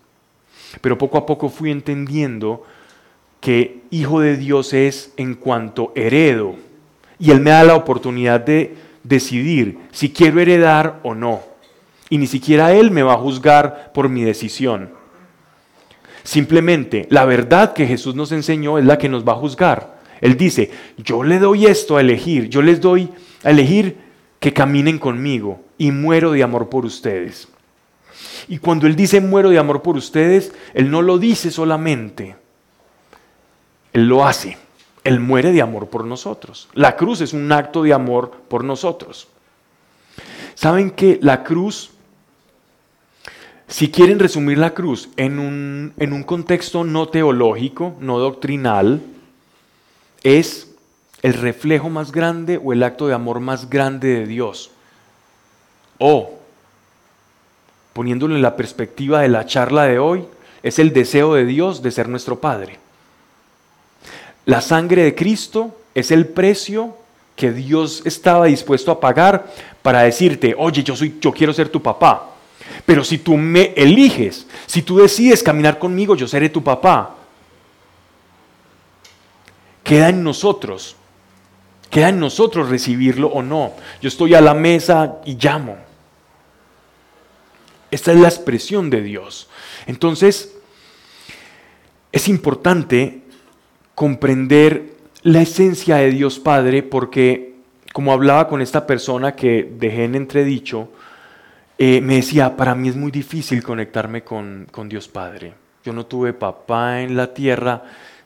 Pero 0.81 0.97
poco 0.97 1.19
a 1.19 1.25
poco 1.27 1.49
fui 1.49 1.69
entendiendo 1.69 2.65
que 3.39 3.81
hijo 3.91 4.21
de 4.21 4.37
Dios 4.37 4.73
es 4.73 5.13
en 5.17 5.35
cuanto 5.35 5.91
heredo. 5.95 6.55
Y 7.19 7.29
Él 7.29 7.41
me 7.41 7.51
da 7.51 7.63
la 7.63 7.75
oportunidad 7.75 8.39
de 8.39 8.75
decidir 9.03 9.77
si 9.91 10.11
quiero 10.11 10.39
heredar 10.39 10.99
o 11.03 11.13
no. 11.13 11.41
Y 12.09 12.17
ni 12.17 12.25
siquiera 12.25 12.73
Él 12.73 12.89
me 12.89 13.03
va 13.03 13.13
a 13.13 13.17
juzgar 13.17 13.91
por 13.93 14.09
mi 14.09 14.23
decisión. 14.23 15.00
Simplemente 16.23 17.07
la 17.09 17.25
verdad 17.25 17.73
que 17.73 17.87
Jesús 17.87 18.15
nos 18.15 18.31
enseñó 18.31 18.77
es 18.77 18.85
la 18.85 18.97
que 18.97 19.09
nos 19.09 19.27
va 19.27 19.33
a 19.33 19.37
juzgar. 19.37 19.99
Él 20.21 20.37
dice, 20.37 20.69
yo 20.97 21.23
le 21.23 21.39
doy 21.39 21.65
esto 21.65 21.97
a 21.97 22.01
elegir, 22.01 22.47
yo 22.47 22.61
les 22.61 22.79
doy 22.79 23.09
a 23.43 23.49
elegir 23.49 23.97
que 24.39 24.53
caminen 24.53 24.99
conmigo 24.99 25.61
y 25.77 25.91
muero 25.91 26.31
de 26.31 26.43
amor 26.43 26.69
por 26.69 26.85
ustedes. 26.85 27.47
Y 28.47 28.59
cuando 28.59 28.87
Él 28.87 28.95
dice 28.95 29.21
muero 29.21 29.49
de 29.49 29.57
amor 29.57 29.81
por 29.81 29.97
ustedes, 29.97 30.53
Él 30.73 30.91
no 30.91 31.01
lo 31.01 31.17
dice 31.17 31.51
solamente, 31.51 32.35
Él 33.93 34.07
lo 34.07 34.25
hace. 34.25 34.57
Él 35.03 35.19
muere 35.19 35.51
de 35.51 35.61
amor 35.61 35.87
por 35.87 36.05
nosotros. 36.05 36.69
La 36.73 36.95
cruz 36.95 37.21
es 37.21 37.33
un 37.33 37.51
acto 37.51 37.81
de 37.83 37.93
amor 37.93 38.31
por 38.47 38.63
nosotros. 38.63 39.27
¿Saben 40.53 40.91
que 40.91 41.17
la 41.21 41.43
cruz, 41.43 41.91
si 43.71 43.89
quieren 43.89 44.19
resumir 44.19 44.57
la 44.57 44.73
cruz 44.73 45.07
en 45.15 45.39
un, 45.39 45.93
en 45.97 46.11
un 46.11 46.23
contexto 46.23 46.83
no 46.83 47.07
teológico, 47.07 47.95
no 48.01 48.19
doctrinal, 48.19 49.01
es 50.23 50.75
el 51.21 51.33
reflejo 51.33 51.89
más 51.89 52.11
grande 52.11 52.59
o 52.61 52.73
el 52.73 52.83
acto 52.83 53.07
de 53.07 53.13
amor 53.13 53.39
más 53.39 53.69
grande 53.69 54.09
de 54.09 54.25
Dios? 54.25 54.71
O, 55.99 56.33
poniéndolo 57.93 58.35
en 58.35 58.41
la 58.41 58.57
perspectiva 58.57 59.21
de 59.21 59.29
la 59.29 59.45
charla 59.45 59.85
de 59.85 59.99
hoy, 59.99 60.25
es 60.63 60.77
el 60.77 60.91
deseo 60.91 61.33
de 61.33 61.45
Dios 61.45 61.81
de 61.81 61.91
ser 61.91 62.09
nuestro 62.09 62.41
Padre. 62.41 62.77
La 64.45 64.59
sangre 64.59 65.03
de 65.03 65.15
Cristo 65.15 65.77
es 65.95 66.11
el 66.11 66.27
precio 66.27 66.97
que 67.37 67.53
Dios 67.53 68.01
estaba 68.03 68.47
dispuesto 68.47 68.91
a 68.91 68.99
pagar 68.99 69.49
para 69.81 70.01
decirte, 70.01 70.55
oye, 70.57 70.83
yo, 70.83 70.93
soy, 70.93 71.19
yo 71.21 71.31
quiero 71.31 71.53
ser 71.53 71.69
tu 71.69 71.81
papá. 71.81 72.30
Pero 72.85 73.03
si 73.03 73.19
tú 73.19 73.37
me 73.37 73.73
eliges, 73.75 74.47
si 74.65 74.81
tú 74.81 74.97
decides 74.97 75.43
caminar 75.43 75.79
conmigo, 75.79 76.15
yo 76.15 76.27
seré 76.27 76.49
tu 76.49 76.63
papá. 76.63 77.15
Queda 79.83 80.09
en 80.09 80.23
nosotros, 80.23 80.95
queda 81.89 82.09
en 82.09 82.19
nosotros 82.19 82.69
recibirlo 82.69 83.27
o 83.27 83.41
no. 83.41 83.73
Yo 84.01 84.07
estoy 84.07 84.33
a 84.33 84.41
la 84.41 84.53
mesa 84.53 85.17
y 85.25 85.35
llamo. 85.35 85.77
Esta 87.91 88.13
es 88.13 88.19
la 88.19 88.29
expresión 88.29 88.89
de 88.89 89.01
Dios. 89.01 89.49
Entonces, 89.85 90.55
es 92.11 92.27
importante 92.29 93.21
comprender 93.95 94.95
la 95.23 95.41
esencia 95.41 95.97
de 95.97 96.11
Dios 96.11 96.39
Padre 96.39 96.83
porque, 96.83 97.55
como 97.93 98.13
hablaba 98.13 98.47
con 98.47 98.61
esta 98.61 98.87
persona 98.87 99.35
que 99.35 99.69
dejé 99.77 100.05
en 100.05 100.15
entredicho, 100.15 100.89
eh, 101.83 101.99
me 101.99 102.17
decía, 102.17 102.55
para 102.55 102.75
mí 102.75 102.89
es 102.89 102.95
muy 102.95 103.09
difícil 103.09 103.63
conectarme 103.63 104.23
con, 104.23 104.67
Dios 104.87 105.07
Padre. 105.07 105.55
Yo 105.83 105.91
no 105.93 106.05
tuve 106.05 106.31
papá 106.31 107.01
en 107.01 107.17
la 107.17 107.33
tierra 107.33 107.81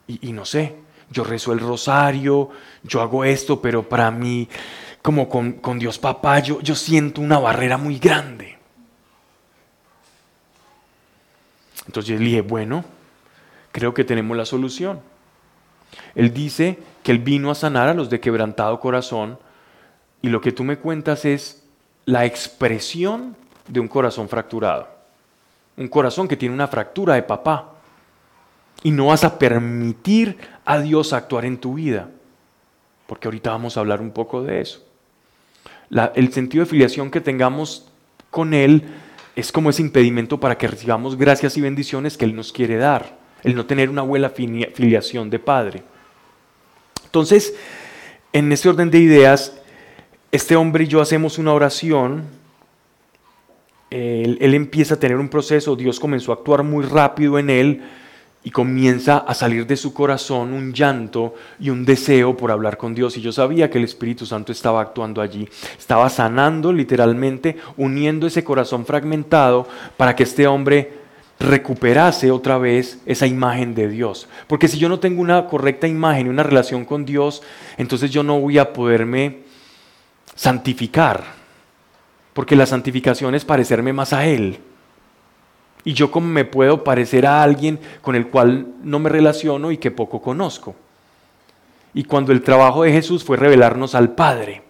y, 0.05 0.33
no 0.33 0.43
sé, 0.43 0.75
yo 1.09 1.23
rezo 1.23 1.53
el 1.53 1.61
rosario, 1.61 2.49
yo 2.83 2.99
hago 2.99 3.23
esto, 3.23 3.61
pero 3.61 3.87
para 3.87 4.11
mí, 4.11 4.49
como 5.01 5.29
con, 5.29 5.79
Dios 5.79 5.97
papá, 5.97 6.39
yo, 6.39 6.59
yo 6.59 6.75
siento 6.75 7.21
una 7.21 7.39
barrera 7.39 7.77
muy 7.77 7.97
grande. 7.97 8.57
Entonces 11.87 12.19
le 12.19 12.25
dije, 12.25 12.41
bueno, 12.41 12.83
creo 13.71 13.93
que 13.93 14.03
tenemos 14.03 14.35
la 14.35 14.43
solución. 14.43 14.99
Él 16.13 16.33
dice 16.33 16.77
que 17.03 17.13
Él 17.13 17.19
vino 17.19 17.49
a 17.51 17.55
sanar 17.55 17.87
a 17.87 17.93
los 17.93 18.09
de 18.09 18.19
quebrantado 18.19 18.81
corazón 18.81 19.39
y 20.21 20.27
lo 20.27 20.41
que 20.41 20.51
tú 20.51 20.65
me 20.65 20.75
cuentas 20.75 21.23
es 21.23 21.63
la 22.03 22.25
expresión 22.25 23.37
de 23.68 23.80
un 23.80 23.88
corazón 23.88 24.30
fracturado. 24.30 24.88
Un 25.78 25.88
corazón 25.88 26.28
que 26.28 26.38
tiene 26.38 26.55
una 26.55 26.68
fractura 26.68 27.16
de 27.16 27.24
papá. 27.24 27.74
Y 28.84 28.91
no 28.91 29.07
vas 29.07 29.24
a 29.24 29.39
permitir 29.39 30.38
a 30.63 30.80
Dios 30.80 31.13
actuar 31.13 31.45
en 31.45 31.57
tu 31.57 31.76
vida. 31.76 32.09
Porque 33.07 33.28
ahorita 33.28 33.51
vamos 33.51 33.78
a 33.78 33.80
hablar 33.80 34.01
un 34.01 34.11
poco 34.11 34.43
de 34.43 34.61
eso. 34.61 34.84
el 36.16 36.34
sentido 36.34 36.63
de 36.63 36.70
filiación 36.70 37.11
que 37.11 37.22
tengamos 37.22 37.88
con 38.30 38.53
Él 38.53 38.84
es 39.36 39.51
como 39.51 39.70
ese 39.70 39.82
impedimento 39.82 40.39
para 40.39 40.57
que 40.57 40.68
recibamos 40.68 41.18
gracias 41.18 41.57
y 41.57 41.61
bendiciones 41.61 42.18
que 42.18 42.26
Él 42.26 42.36
nos 42.36 42.51
quiere 42.51 42.78
dar 42.78 43.26
el 43.45 43.55
no 43.55 43.68
tener 43.68 43.91
una 43.91 44.01
buena 44.01 44.30
filiación 44.30 45.30
de 45.30 45.38
padre. 45.38 45.84
Entonces, 47.05 47.53
en 48.34 48.51
ese 48.51 48.68
orden 48.68 48.89
de 48.89 48.97
ideas, 48.97 49.55
este 50.32 50.55
hombre 50.55 50.86
y 50.86 50.88
yo 50.88 50.99
hacemos 50.99 51.38
una 51.38 51.53
oración, 51.53 52.24
él, 53.95 54.53
empieza 54.53 54.95
a 54.95 54.99
tener 54.99 55.17
un 55.17 55.29
proceso, 55.29 55.75
Dios 55.75 55.99
comenzó 55.99 56.31
a 56.31 56.35
actuar 56.35 56.63
muy 56.63 56.85
rápido 56.85 57.39
en 57.39 57.49
él 57.49 57.81
y 58.43 58.51
comienza 58.51 59.17
a 59.17 59.33
salir 59.33 59.65
de 59.65 59.75
su 59.75 59.93
corazón 59.93 60.53
un 60.53 60.71
llanto 60.71 61.33
y 61.59 61.71
un 61.71 61.83
deseo 61.83 62.37
por 62.37 62.51
hablar 62.51 62.77
con 62.77 62.93
Dios. 62.93 63.17
Y 63.17 63.21
yo 63.21 63.31
sabía 63.31 63.69
que 63.69 63.79
el 63.79 63.83
Espíritu 63.83 64.25
Santo 64.25 64.51
estaba 64.51 64.81
actuando 64.81 65.21
allí, 65.21 65.49
estaba 65.77 66.09
sanando 66.09 66.71
literalmente, 66.71 67.57
uniendo 67.75 68.27
ese 68.27 68.43
corazón 68.43 68.85
fragmentado 68.85 69.67
para 69.97 70.15
que 70.15 70.23
este 70.23 70.45
hombre 70.45 71.05
recuperase 71.39 72.31
otra 72.31 72.57
vez 72.57 72.99
esa 73.05 73.25
imagen 73.27 73.73
de 73.73 73.89
Dios. 73.89 74.27
Porque 74.47 74.67
si 74.67 74.77
yo 74.77 74.89
no 74.89 74.99
tengo 74.99 75.21
una 75.21 75.47
correcta 75.47 75.87
imagen 75.87 76.27
y 76.27 76.29
una 76.29 76.43
relación 76.43 76.85
con 76.85 77.03
Dios, 77.03 77.41
entonces 77.77 78.11
yo 78.11 78.23
no 78.23 78.39
voy 78.39 78.57
a 78.57 78.73
poderme 78.73 79.39
santificar. 80.35 81.44
Porque 82.36 82.57
la 82.57 82.65
santificación 82.65 83.33
es 83.33 83.45
parecerme 83.45 83.93
más 83.93 84.11
a 84.11 84.25
Él. 84.25 84.59
Y 85.86 85.93
yo 85.93 86.11
como 86.11 86.27
me 86.27 86.43
puedo 86.43 86.83
parecer 86.83 87.25
a 87.25 87.41
alguien 87.41 87.79
con 88.01 88.13
el 88.13 88.27
cual 88.27 88.67
no 88.83 88.99
me 88.99 89.09
relaciono 89.09 89.71
y 89.71 89.77
que 89.77 89.89
poco 89.89 90.21
conozco. 90.21 90.75
Y 91.93 92.03
cuando 92.03 92.33
el 92.33 92.41
trabajo 92.41 92.83
de 92.83 92.91
Jesús 92.91 93.23
fue 93.23 93.38
revelarnos 93.38 93.95
al 93.95 94.15
Padre. 94.15 94.63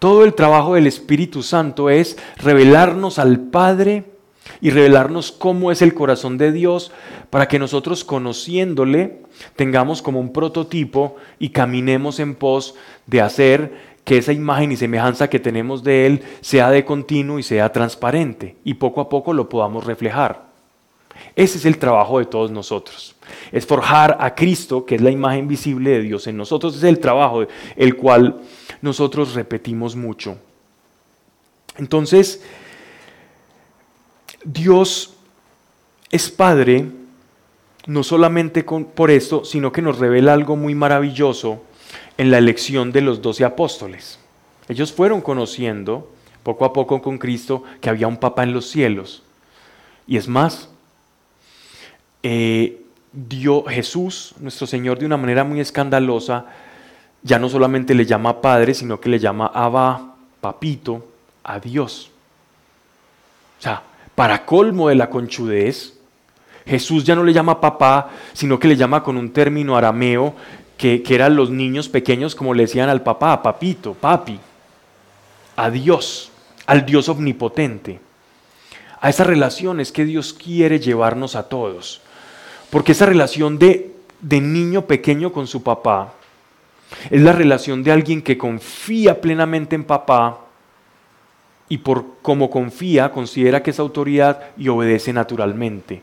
Todo 0.00 0.24
el 0.24 0.34
trabajo 0.34 0.74
del 0.74 0.88
Espíritu 0.88 1.44
Santo 1.44 1.90
es 1.90 2.18
revelarnos 2.38 3.20
al 3.20 3.38
Padre 3.38 4.16
y 4.60 4.70
revelarnos 4.70 5.30
cómo 5.30 5.70
es 5.70 5.80
el 5.80 5.94
corazón 5.94 6.38
de 6.38 6.50
Dios 6.50 6.90
para 7.30 7.46
que 7.46 7.60
nosotros 7.60 8.02
conociéndole 8.02 9.22
tengamos 9.54 10.02
como 10.02 10.18
un 10.18 10.32
prototipo 10.32 11.14
y 11.38 11.50
caminemos 11.50 12.18
en 12.18 12.34
pos 12.34 12.74
de 13.06 13.20
hacer 13.20 13.95
que 14.06 14.18
esa 14.18 14.32
imagen 14.32 14.70
y 14.70 14.76
semejanza 14.76 15.28
que 15.28 15.40
tenemos 15.40 15.82
de 15.82 16.06
Él 16.06 16.22
sea 16.40 16.70
de 16.70 16.84
continuo 16.84 17.40
y 17.40 17.42
sea 17.42 17.72
transparente 17.72 18.54
y 18.62 18.74
poco 18.74 19.00
a 19.00 19.08
poco 19.08 19.32
lo 19.32 19.48
podamos 19.48 19.84
reflejar. 19.84 20.46
Ese 21.34 21.58
es 21.58 21.64
el 21.64 21.76
trabajo 21.78 22.20
de 22.20 22.26
todos 22.26 22.52
nosotros. 22.52 23.16
Es 23.50 23.66
forjar 23.66 24.16
a 24.20 24.32
Cristo, 24.36 24.86
que 24.86 24.94
es 24.94 25.00
la 25.00 25.10
imagen 25.10 25.48
visible 25.48 25.90
de 25.90 26.02
Dios 26.02 26.28
en 26.28 26.36
nosotros. 26.36 26.76
es 26.76 26.84
el 26.84 27.00
trabajo 27.00 27.46
el 27.74 27.96
cual 27.96 28.42
nosotros 28.80 29.34
repetimos 29.34 29.96
mucho. 29.96 30.38
Entonces, 31.76 32.44
Dios 34.44 35.16
es 36.12 36.30
Padre 36.30 36.86
no 37.86 38.04
solamente 38.04 38.62
por 38.62 39.10
esto, 39.10 39.44
sino 39.44 39.72
que 39.72 39.82
nos 39.82 39.98
revela 39.98 40.32
algo 40.32 40.54
muy 40.54 40.76
maravilloso 40.76 41.65
en 42.18 42.30
la 42.30 42.38
elección 42.38 42.92
de 42.92 43.00
los 43.00 43.22
doce 43.22 43.44
apóstoles. 43.44 44.18
Ellos 44.68 44.92
fueron 44.92 45.20
conociendo 45.20 46.10
poco 46.42 46.64
a 46.64 46.72
poco 46.72 47.00
con 47.02 47.18
Cristo 47.18 47.62
que 47.80 47.90
había 47.90 48.08
un 48.08 48.16
Papa 48.16 48.42
en 48.42 48.52
los 48.52 48.68
cielos. 48.68 49.22
Y 50.06 50.16
es 50.16 50.28
más, 50.28 50.68
eh, 52.22 52.82
dio 53.12 53.64
Jesús, 53.64 54.34
nuestro 54.38 54.66
Señor, 54.66 54.98
de 54.98 55.06
una 55.06 55.16
manera 55.16 55.44
muy 55.44 55.60
escandalosa, 55.60 56.46
ya 57.22 57.38
no 57.38 57.48
solamente 57.48 57.94
le 57.94 58.06
llama 58.06 58.40
Padre, 58.40 58.74
sino 58.74 59.00
que 59.00 59.08
le 59.08 59.18
llama 59.18 59.50
Abba, 59.52 60.14
Papito, 60.40 61.06
a 61.42 61.58
Dios. 61.58 62.10
O 63.58 63.62
sea, 63.62 63.82
para 64.14 64.44
colmo 64.44 64.88
de 64.88 64.94
la 64.94 65.10
conchudez, 65.10 65.94
Jesús 66.66 67.04
ya 67.04 67.14
no 67.14 67.22
le 67.22 67.32
llama 67.32 67.60
papá, 67.60 68.10
sino 68.32 68.58
que 68.58 68.68
le 68.68 68.76
llama 68.76 69.02
con 69.02 69.16
un 69.16 69.32
término 69.32 69.76
arameo 69.76 70.34
que, 70.76 71.02
eran 71.08 71.36
los 71.36 71.50
niños 71.50 71.88
pequeños 71.88 72.34
como 72.34 72.54
le 72.54 72.64
decían 72.64 72.88
al 72.88 73.02
papá, 73.02 73.42
papito, 73.42 73.94
papi, 73.94 74.38
a 75.56 75.70
Dios, 75.70 76.30
al 76.66 76.84
Dios 76.84 77.08
omnipotente. 77.08 78.00
A 79.00 79.08
esa 79.08 79.24
relación 79.24 79.80
es 79.80 79.92
que 79.92 80.04
Dios 80.04 80.32
quiere 80.32 80.80
llevarnos 80.80 81.36
a 81.36 81.48
todos. 81.48 82.00
Porque 82.70 82.92
esa 82.92 83.06
relación 83.06 83.58
de, 83.58 83.94
de 84.20 84.40
niño 84.40 84.86
pequeño 84.86 85.32
con 85.32 85.46
su 85.46 85.62
papá 85.62 86.14
es 87.10 87.20
la 87.20 87.32
relación 87.32 87.82
de 87.82 87.92
alguien 87.92 88.22
que 88.22 88.38
confía 88.38 89.20
plenamente 89.20 89.76
en 89.76 89.84
papá 89.84 90.40
y 91.68 91.78
por 91.78 92.04
cómo 92.22 92.50
confía, 92.50 93.10
considera 93.10 93.62
que 93.62 93.70
es 93.70 93.78
autoridad 93.78 94.50
y 94.56 94.68
obedece 94.68 95.12
naturalmente. 95.12 96.02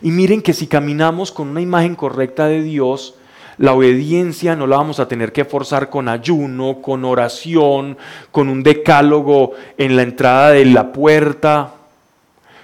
Y 0.00 0.10
miren 0.10 0.42
que 0.42 0.52
si 0.52 0.66
caminamos 0.66 1.32
con 1.32 1.48
una 1.48 1.60
imagen 1.60 1.94
correcta 1.94 2.46
de 2.46 2.62
Dios, 2.62 3.14
La 3.58 3.74
obediencia 3.74 4.56
no 4.56 4.66
la 4.66 4.76
vamos 4.76 5.00
a 5.00 5.08
tener 5.08 5.32
que 5.32 5.44
forzar 5.44 5.90
con 5.90 6.08
ayuno, 6.08 6.78
con 6.80 7.04
oración, 7.04 7.96
con 8.30 8.48
un 8.48 8.62
decálogo 8.62 9.52
en 9.76 9.96
la 9.96 10.02
entrada 10.02 10.50
de 10.50 10.64
la 10.64 10.92
puerta, 10.92 11.74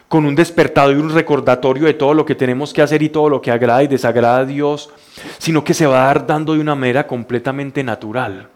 con 0.08 0.24
un 0.24 0.34
despertado 0.34 0.90
y 0.90 0.96
un 0.96 1.10
recordatorio 1.10 1.84
de 1.84 1.94
todo 1.94 2.14
lo 2.14 2.24
que 2.24 2.34
tenemos 2.34 2.72
que 2.72 2.82
hacer 2.82 3.02
y 3.02 3.10
todo 3.10 3.28
lo 3.28 3.42
que 3.42 3.50
agrada 3.50 3.82
y 3.82 3.88
desagrada 3.88 4.38
a 4.38 4.44
Dios, 4.46 4.90
sino 5.38 5.62
que 5.62 5.74
se 5.74 5.86
va 5.86 6.02
a 6.02 6.06
dar 6.06 6.26
dando 6.26 6.54
de 6.54 6.60
una 6.60 6.74
manera 6.74 7.06
completamente 7.06 7.84
natural. 7.84 8.48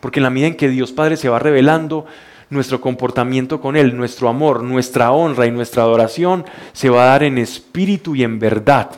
Porque 0.00 0.20
en 0.20 0.24
la 0.24 0.30
medida 0.30 0.48
en 0.48 0.56
que 0.56 0.68
Dios 0.68 0.92
Padre 0.92 1.18
se 1.18 1.28
va 1.28 1.38
revelando, 1.38 2.06
nuestro 2.52 2.80
comportamiento 2.80 3.60
con 3.60 3.76
Él, 3.76 3.96
nuestro 3.96 4.28
amor, 4.28 4.62
nuestra 4.62 5.12
honra 5.12 5.46
y 5.46 5.50
nuestra 5.50 5.82
adoración 5.82 6.44
se 6.72 6.90
va 6.90 7.04
a 7.04 7.06
dar 7.06 7.22
en 7.22 7.38
espíritu 7.38 8.14
y 8.14 8.22
en 8.22 8.38
verdad. 8.38 8.90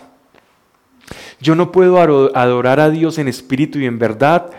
Yo 1.40 1.54
no 1.54 1.72
puedo 1.72 1.98
adorar 2.36 2.80
a 2.80 2.90
Dios 2.90 3.18
en 3.18 3.28
espíritu 3.28 3.78
y 3.78 3.86
en 3.86 3.98
verdad 3.98 4.50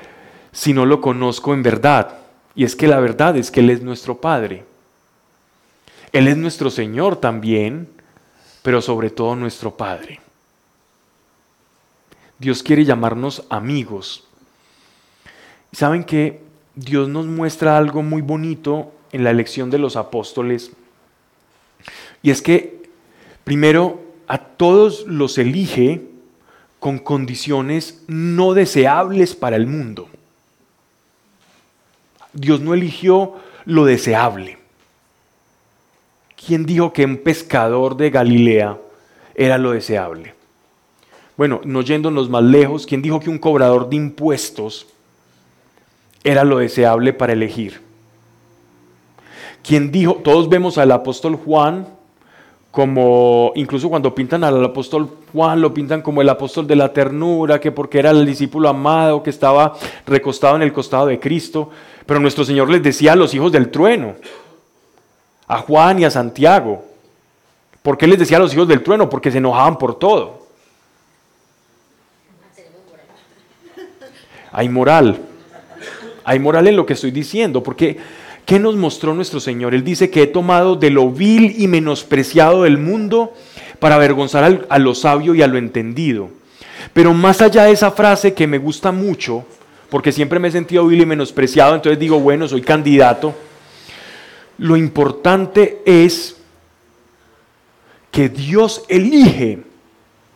si 0.52 0.74
no 0.74 0.86
lo 0.86 1.02
conozco 1.02 1.54
en 1.54 1.64
verdad. 1.64 2.18
Y 2.56 2.64
es 2.64 2.76
que 2.76 2.88
la 2.88 3.00
verdad 3.00 3.36
es 3.36 3.52
que 3.52 3.60
Él 3.60 3.70
es 3.70 3.82
nuestro 3.82 4.22
Padre. 4.22 4.64
Él 6.14 6.30
es 6.30 6.38
nuestro 6.38 6.70
Señor 6.70 7.18
también, 7.18 7.90
pero 8.62 8.82
sobre 8.82 9.10
todo 9.10 9.36
nuestro 9.36 9.76
Padre. 9.76 10.22
Dios 12.40 12.64
quiere 12.64 12.86
llamarnos 12.86 13.44
amigos. 13.50 14.24
¿Saben 15.74 16.06
que 16.06 16.42
Dios 16.74 17.10
nos 17.10 17.26
muestra 17.26 17.78
algo 17.78 18.02
muy 18.02 18.22
bonito 18.22 18.94
en 19.12 19.26
la 19.26 19.32
elección 19.32 19.70
de 19.70 19.78
los 19.78 19.98
apóstoles? 19.98 20.72
Y 22.24 22.32
es 22.32 22.42
que, 22.42 22.90
primero, 23.44 24.02
a 24.28 24.38
todos 24.38 25.06
los 25.06 25.38
elige 25.38 26.02
con 26.86 27.00
condiciones 27.00 28.04
no 28.06 28.54
deseables 28.54 29.34
para 29.34 29.56
el 29.56 29.66
mundo. 29.66 30.08
Dios 32.32 32.62
no 32.62 32.76
eligió 32.76 33.38
lo 33.66 33.86
deseable. 33.86 34.60
¿Quién 36.36 36.64
dijo 36.64 36.94
que 36.94 37.04
un 37.04 37.18
pescador 37.18 37.98
de 37.98 38.12
Galilea 38.12 38.78
era 39.34 39.58
lo 39.58 39.72
deseable? 39.72 40.36
Bueno, 41.36 41.60
no 41.64 41.82
yéndonos 41.82 42.30
más 42.30 42.44
lejos, 42.44 42.86
¿quién 42.86 43.02
dijo 43.02 43.20
que 43.20 43.32
un 43.32 43.40
cobrador 43.40 43.90
de 43.90 43.96
impuestos 43.96 44.86
era 46.24 46.44
lo 46.44 46.60
deseable 46.60 47.14
para 47.14 47.34
elegir? 47.34 47.82
¿Quién 49.64 49.92
dijo, 49.92 50.18
todos 50.24 50.48
vemos 50.50 50.78
al 50.78 50.92
apóstol 50.92 51.36
Juan 51.36 51.95
como, 52.76 53.54
incluso 53.56 53.88
cuando 53.88 54.14
pintan 54.14 54.44
al 54.44 54.62
apóstol 54.62 55.10
Juan, 55.32 55.62
lo 55.62 55.74
pintan 55.74 56.02
como 56.02 56.22
el 56.22 56.28
apóstol 56.28 56.68
de 56.68 56.76
la 56.76 56.92
ternura, 56.92 57.58
que 57.58 57.72
porque 57.72 58.00
era 58.00 58.12
el 58.12 58.26
discípulo 58.26 58.68
amado, 58.68 59.24
que 59.24 59.30
estaba 59.30 59.78
recostado 60.06 60.58
en 60.58 60.62
el 60.62 60.74
costado 60.74 61.06
de 61.06 61.18
Cristo, 61.18 61.70
pero 62.06 62.20
nuestro 62.20 62.44
Señor 62.44 62.70
les 62.70 62.84
decía 62.84 63.14
a 63.14 63.16
los 63.16 63.34
hijos 63.34 63.54
del 63.54 63.72
trueno, 63.72 64.16
a 65.48 65.60
Juan 65.60 66.00
y 66.00 66.04
a 66.04 66.12
Santiago. 66.12 66.84
¿Por 67.82 67.98
qué 67.98 68.08
les 68.08 68.20
decía 68.20 68.36
a 68.36 68.42
los 68.42 68.54
hijos 68.54 68.68
del 68.68 68.84
trueno? 68.84 69.10
Porque 69.10 69.32
se 69.32 69.38
enojaban 69.38 69.78
por 69.78 69.98
todo. 69.98 70.46
Hay 74.52 74.68
moral. 74.68 75.18
Hay 76.26 76.40
moral 76.40 76.68
en 76.68 76.76
lo 76.76 76.86
que 76.86 76.92
estoy 76.92 77.12
diciendo, 77.12 77.64
porque 77.64 77.98
¿qué 78.46 78.60
nos 78.60 78.76
mostró 78.76 79.14
nuestro 79.14 79.40
Señor? 79.40 79.74
Él 79.74 79.84
dice 79.84 80.10
que 80.10 80.24
he 80.24 80.28
tomado 80.28 80.76
de 80.76 80.90
lo 80.90 81.10
vil 81.10 81.56
y 81.58 81.68
menospreciado 81.68 82.64
del 82.64 82.78
mundo 82.78 83.34
para 83.80 83.96
avergonzar 83.96 84.66
a 84.70 84.80
lo 84.80 84.96
sabio 84.96 85.36
y 85.36 85.42
a 85.42 85.48
lo 85.48 85.58
entendido. 85.58 86.30
Pero 86.94 87.14
más 87.14 87.42
allá 87.42 87.66
de 87.66 87.72
esa 87.72 87.92
frase 87.92 88.34
que 88.34 88.48
me 88.48 88.58
gusta 88.58 88.92
mucho, 88.92 89.46
porque 89.90 90.12
siempre 90.12 90.40
me 90.40 90.48
he 90.48 90.52
sentido 90.52 90.88
vil 90.88 91.02
y 91.02 91.06
menospreciado, 91.06 91.76
entonces 91.76 92.00
digo, 92.00 92.20
bueno, 92.20 92.48
soy 92.48 92.62
candidato. 92.62 93.34
Lo 94.58 94.78
importante 94.78 95.82
es 95.86 96.38
que 98.12 98.30
Dios 98.30 98.84
elige 98.88 99.60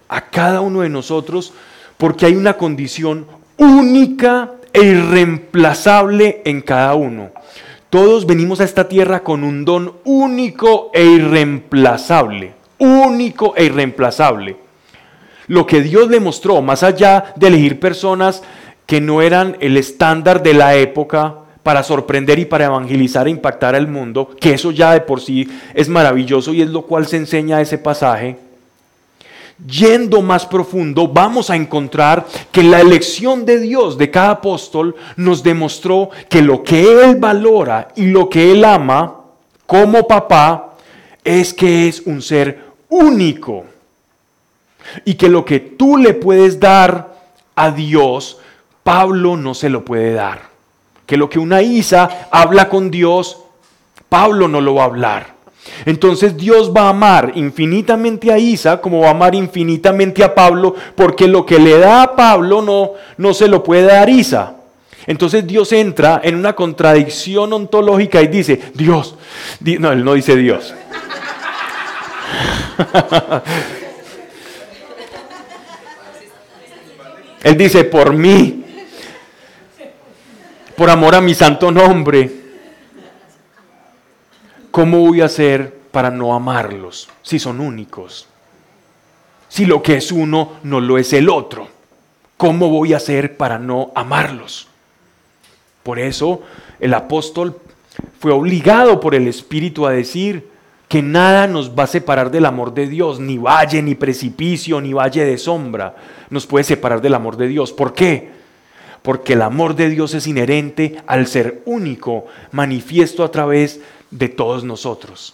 a 0.09 0.25
cada 0.29 0.59
uno 0.59 0.81
de 0.81 0.89
nosotros 0.89 1.53
porque 1.97 2.25
hay 2.25 2.35
una 2.35 2.57
condición 2.57 3.25
única 3.57 4.51
e 4.73 4.83
irreemplazable 4.83 6.41
en 6.45 6.61
cada 6.61 6.95
uno. 6.95 7.31
Todos 7.89 8.27
venimos 8.27 8.61
a 8.61 8.65
esta 8.65 8.87
tierra 8.87 9.23
con 9.23 9.43
un 9.43 9.65
don 9.65 9.93
único 10.03 10.91
e 10.93 11.03
irreemplazable, 11.03 12.53
único 12.77 13.55
e 13.55 13.65
irreemplazable. 13.65 14.57
Lo 15.47 15.65
que 15.65 15.81
Dios 15.81 16.07
le 16.07 16.19
mostró, 16.19 16.61
más 16.61 16.83
allá 16.83 17.33
de 17.35 17.47
elegir 17.47 17.79
personas 17.79 18.43
que 18.85 19.01
no 19.01 19.23
eran 19.23 19.57
el 19.59 19.75
estándar 19.75 20.43
de 20.43 20.53
la 20.53 20.75
época 20.75 21.33
para 21.63 21.81
sorprender 21.81 22.37
y 22.37 22.45
para 22.45 22.65
evangelizar 22.65 23.25
e 23.25 23.31
impactar 23.31 23.73
al 23.73 23.87
mundo, 23.87 24.35
que 24.39 24.53
eso 24.53 24.69
ya 24.69 24.93
de 24.93 25.01
por 25.01 25.19
sí 25.19 25.49
es 25.73 25.89
maravilloso 25.89 26.53
y 26.53 26.61
es 26.61 26.69
lo 26.69 26.83
cual 26.83 27.07
se 27.07 27.17
enseña 27.17 27.59
ese 27.59 27.79
pasaje, 27.79 28.37
yendo 29.67 30.21
más 30.21 30.45
profundo, 30.45 31.07
vamos 31.07 31.49
a 31.49 31.55
encontrar 31.55 32.25
que 32.51 32.63
la 32.63 32.79
elección 32.79 33.45
de 33.45 33.59
Dios 33.59 33.97
de 33.97 34.11
cada 34.11 34.31
apóstol 34.31 34.95
nos 35.15 35.43
demostró 35.43 36.09
que 36.29 36.41
lo 36.41 36.63
que 36.63 36.81
Él 36.81 37.17
valora 37.17 37.89
y 37.95 38.07
lo 38.07 38.29
que 38.29 38.51
Él 38.51 38.63
ama 38.63 39.15
como 39.65 40.07
papá 40.07 40.75
es 41.23 41.53
que 41.53 41.87
es 41.87 42.01
un 42.01 42.21
ser 42.21 42.65
único. 42.89 43.65
Y 45.05 45.15
que 45.15 45.29
lo 45.29 45.45
que 45.45 45.59
tú 45.59 45.97
le 45.97 46.13
puedes 46.15 46.59
dar 46.59 47.13
a 47.55 47.69
Dios, 47.69 48.39
Pablo 48.81 49.37
no 49.37 49.53
se 49.53 49.69
lo 49.69 49.85
puede 49.85 50.13
dar. 50.13 50.49
Que 51.05 51.17
lo 51.17 51.29
que 51.29 51.37
una 51.37 51.61
Isa 51.61 52.27
habla 52.31 52.69
con 52.69 52.89
Dios, 52.89 53.37
Pablo 54.07 54.47
no 54.47 54.61
lo 54.61 54.75
va 54.75 54.83
a 54.83 54.85
hablar. 54.85 55.38
Entonces 55.85 56.35
Dios 56.35 56.71
va 56.75 56.83
a 56.83 56.89
amar 56.89 57.33
infinitamente 57.35 58.31
a 58.31 58.37
Isa 58.37 58.81
como 58.81 59.01
va 59.01 59.07
a 59.07 59.11
amar 59.11 59.35
infinitamente 59.35 60.23
a 60.23 60.33
Pablo, 60.33 60.75
porque 60.95 61.27
lo 61.27 61.45
que 61.45 61.59
le 61.59 61.77
da 61.77 62.03
a 62.03 62.15
Pablo 62.15 62.61
no, 62.61 62.91
no 63.17 63.33
se 63.33 63.47
lo 63.47 63.63
puede 63.63 63.83
dar 63.83 64.09
Isa. 64.09 64.55
Entonces 65.07 65.45
Dios 65.47 65.71
entra 65.71 66.19
en 66.23 66.35
una 66.35 66.53
contradicción 66.53 67.51
ontológica 67.53 68.21
y 68.21 68.27
dice, 68.27 68.59
Dios, 68.73 69.15
no, 69.79 69.91
él 69.91 70.03
no 70.03 70.13
dice 70.13 70.35
Dios. 70.35 70.75
él 77.43 77.57
dice, 77.57 77.85
por 77.85 78.13
mí, 78.13 78.65
por 80.75 80.89
amor 80.89 81.15
a 81.15 81.21
mi 81.21 81.33
santo 81.33 81.71
nombre, 81.71 82.29
¿cómo 84.71 84.99
voy 84.99 85.21
a 85.21 85.25
hacer 85.25 85.77
para 85.91 86.11
no 86.11 86.33
amarlos 86.33 87.09
si 87.21 87.39
son 87.39 87.59
únicos? 87.59 88.27
Si 89.47 89.65
lo 89.65 89.81
que 89.81 89.97
es 89.97 90.11
uno 90.11 90.53
no 90.63 90.79
lo 90.79 90.97
es 90.97 91.13
el 91.13 91.29
otro, 91.29 91.67
¿cómo 92.37 92.69
voy 92.69 92.93
a 92.93 92.97
hacer 92.97 93.37
para 93.37 93.57
no 93.57 93.91
amarlos? 93.95 94.67
Por 95.83 95.99
eso 95.99 96.43
el 96.79 96.93
apóstol 96.93 97.59
fue 98.19 98.31
obligado 98.31 98.99
por 98.99 99.15
el 99.15 99.27
Espíritu 99.27 99.87
a 99.87 99.91
decir 99.91 100.49
que 100.87 101.01
nada 101.01 101.47
nos 101.47 101.77
va 101.77 101.83
a 101.83 101.87
separar 101.87 102.31
del 102.31 102.45
amor 102.45 102.73
de 102.73 102.87
Dios, 102.87 103.19
ni 103.19 103.37
valle, 103.37 103.81
ni 103.81 103.95
precipicio, 103.95 104.81
ni 104.81 104.93
valle 104.93 105.23
de 105.23 105.37
sombra 105.37 105.95
nos 106.29 106.45
puede 106.45 106.63
separar 106.63 107.01
del 107.01 107.13
amor 107.13 107.37
de 107.37 107.47
Dios. 107.47 107.73
¿Por 107.73 107.93
qué? 107.93 108.29
Porque 109.01 109.33
el 109.33 109.41
amor 109.41 109.75
de 109.75 109.89
Dios 109.89 110.13
es 110.13 110.27
inherente 110.27 110.97
al 111.07 111.27
ser 111.27 111.61
único, 111.65 112.25
manifiesto 112.51 113.23
a 113.23 113.31
través 113.31 113.77
de 113.77 113.83
todos 114.29 114.63
nosotros. 114.63 115.33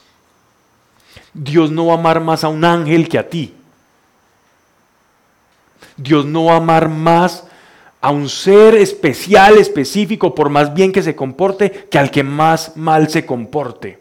Dios 1.33 1.71
no 1.71 1.87
va 1.87 1.93
a 1.93 1.97
amar 1.97 2.21
más 2.21 2.43
a 2.43 2.49
un 2.49 2.63
ángel 2.63 3.07
que 3.09 3.19
a 3.19 3.29
ti. 3.29 3.53
Dios 5.97 6.25
no 6.25 6.45
va 6.45 6.53
a 6.53 6.57
amar 6.57 6.89
más 6.89 7.45
a 8.01 8.11
un 8.11 8.29
ser 8.29 8.75
especial, 8.75 9.57
específico, 9.57 10.35
por 10.35 10.49
más 10.49 10.73
bien 10.73 10.91
que 10.91 11.01
se 11.01 11.15
comporte, 11.15 11.87
que 11.89 11.97
al 11.97 12.11
que 12.11 12.23
más 12.23 12.75
mal 12.77 13.09
se 13.09 13.25
comporte. 13.25 13.99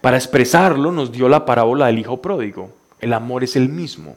Para 0.00 0.16
expresarlo 0.16 0.92
nos 0.92 1.10
dio 1.10 1.28
la 1.28 1.46
parábola 1.46 1.86
del 1.86 1.98
Hijo 1.98 2.20
Pródigo. 2.20 2.72
El 3.00 3.12
amor 3.12 3.44
es 3.44 3.56
el 3.56 3.68
mismo. 3.68 4.16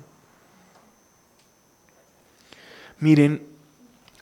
Miren, 2.99 3.41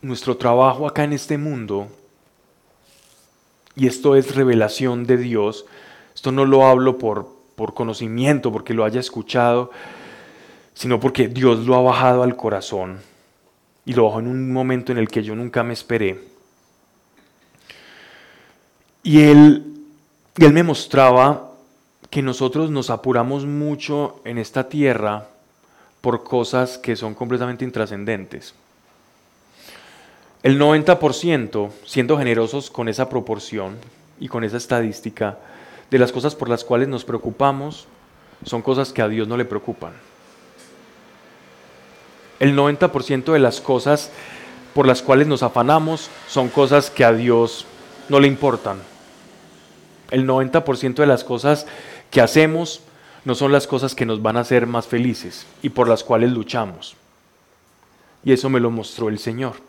nuestro 0.02 0.38
trabajo 0.38 0.88
acá 0.88 1.04
en 1.04 1.14
este 1.14 1.38
mundo 1.38 1.90
y 3.76 3.88
esto 3.88 4.16
es 4.16 4.36
revelación 4.36 5.06
de 5.06 5.18
Dios. 5.18 5.66
Esto 6.14 6.32
no 6.32 6.46
lo 6.46 6.66
hablo 6.66 6.98
por, 6.98 7.30
por 7.56 7.74
conocimiento, 7.74 8.52
porque 8.52 8.74
lo 8.74 8.86
haya 8.86 9.00
escuchado, 9.00 9.72
sino 10.74 11.00
porque 11.00 11.28
Dios 11.28 11.66
lo 11.66 11.76
ha 11.76 11.82
bajado 11.82 12.24
al 12.24 12.36
corazón 12.36 13.00
y 13.86 13.94
lo 13.94 14.06
bajó 14.06 14.20
en 14.20 14.28
un 14.28 14.52
momento 14.52 14.92
en 14.92 14.98
el 14.98 15.08
que 15.08 15.24
yo 15.24 15.36
nunca 15.36 15.64
me 15.64 15.74
esperé. 15.74 16.20
Y 19.04 19.22
él, 19.22 19.66
y 20.38 20.46
él 20.46 20.54
me 20.54 20.64
mostraba 20.64 21.50
que 22.10 22.22
nosotros 22.22 22.70
nos 22.70 22.90
apuramos 22.90 23.46
mucho 23.46 24.22
en 24.26 24.38
esta 24.38 24.70
tierra 24.70 25.28
por 26.02 26.24
cosas 26.24 26.78
que 26.78 26.96
son 26.96 27.14
completamente 27.14 27.66
intrascendentes. 27.66 28.54
El 30.42 30.60
90%, 30.60 31.70
siendo 31.86 32.18
generosos 32.18 32.70
con 32.70 32.88
esa 32.88 33.10
proporción 33.10 33.78
y 34.20 34.30
con 34.30 34.46
esa 34.46 34.56
estadística, 34.56 35.38
de 35.92 36.00
las 36.00 36.12
cosas 36.12 36.36
por 36.36 36.50
las 36.50 36.64
cuales 36.64 36.88
nos 36.88 37.04
preocupamos 37.04 37.88
son 38.46 38.62
cosas 38.62 38.94
que 38.94 39.02
a 39.02 39.10
Dios 39.10 39.28
no 39.28 39.36
le 39.36 39.44
preocupan. 39.44 39.92
El 42.40 42.56
90% 42.56 43.34
de 43.34 43.40
las 43.40 43.60
cosas 43.60 44.12
por 44.74 44.88
las 44.88 45.02
cuales 45.02 45.28
nos 45.28 45.44
afanamos 45.44 46.10
son 46.30 46.48
cosas 46.48 46.90
que 46.90 47.04
a 47.04 47.12
Dios 47.12 47.66
no 48.08 48.22
le 48.22 48.28
importan. 48.30 48.80
El 50.10 50.26
90% 50.26 50.96
de 50.96 51.08
las 51.08 51.26
cosas 51.26 51.68
que 52.12 52.22
hacemos 52.22 52.82
no 53.26 53.36
son 53.36 53.52
las 53.52 53.68
cosas 53.68 53.94
que 53.94 54.06
nos 54.06 54.22
van 54.22 54.38
a 54.38 54.42
hacer 54.42 54.68
más 54.68 54.88
felices 54.88 55.46
y 55.62 55.70
por 55.70 55.90
las 55.90 56.06
cuales 56.06 56.32
luchamos. 56.32 56.96
Y 58.24 58.32
eso 58.32 58.50
me 58.50 58.62
lo 58.62 58.72
mostró 58.72 59.10
el 59.10 59.20
Señor. 59.20 59.69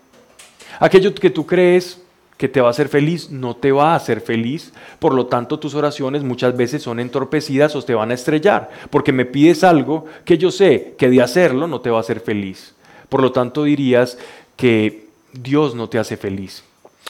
Aquello 0.79 1.13
que 1.13 1.29
tú 1.29 1.45
crees 1.45 2.01
que 2.41 2.49
te 2.49 2.59
va 2.59 2.69
a 2.69 2.71
hacer 2.71 2.89
feliz 2.89 3.29
no 3.29 3.55
te 3.55 3.71
va 3.71 3.93
a 3.93 3.95
hacer 3.95 4.19
feliz, 4.19 4.73
por 4.97 5.13
lo 5.13 5.27
tanto 5.27 5.59
tus 5.59 5.75
oraciones 5.75 6.23
muchas 6.23 6.57
veces 6.57 6.81
son 6.81 6.99
entorpecidas 6.99 7.75
o 7.75 7.83
te 7.83 7.93
van 7.93 8.09
a 8.09 8.15
estrellar, 8.15 8.71
porque 8.89 9.13
me 9.13 9.25
pides 9.25 9.63
algo 9.63 10.05
que 10.25 10.39
yo 10.39 10.49
sé 10.49 10.95
que 10.97 11.09
de 11.09 11.21
hacerlo 11.21 11.67
no 11.67 11.81
te 11.81 11.91
va 11.91 11.97
a 11.97 12.01
hacer 12.01 12.19
feliz. 12.19 12.73
Por 13.09 13.21
lo 13.21 13.31
tanto 13.31 13.63
dirías 13.63 14.17
que 14.55 15.05
Dios 15.33 15.75
no 15.75 15.87
te 15.87 15.99
hace 15.99 16.17
feliz. 16.17 16.63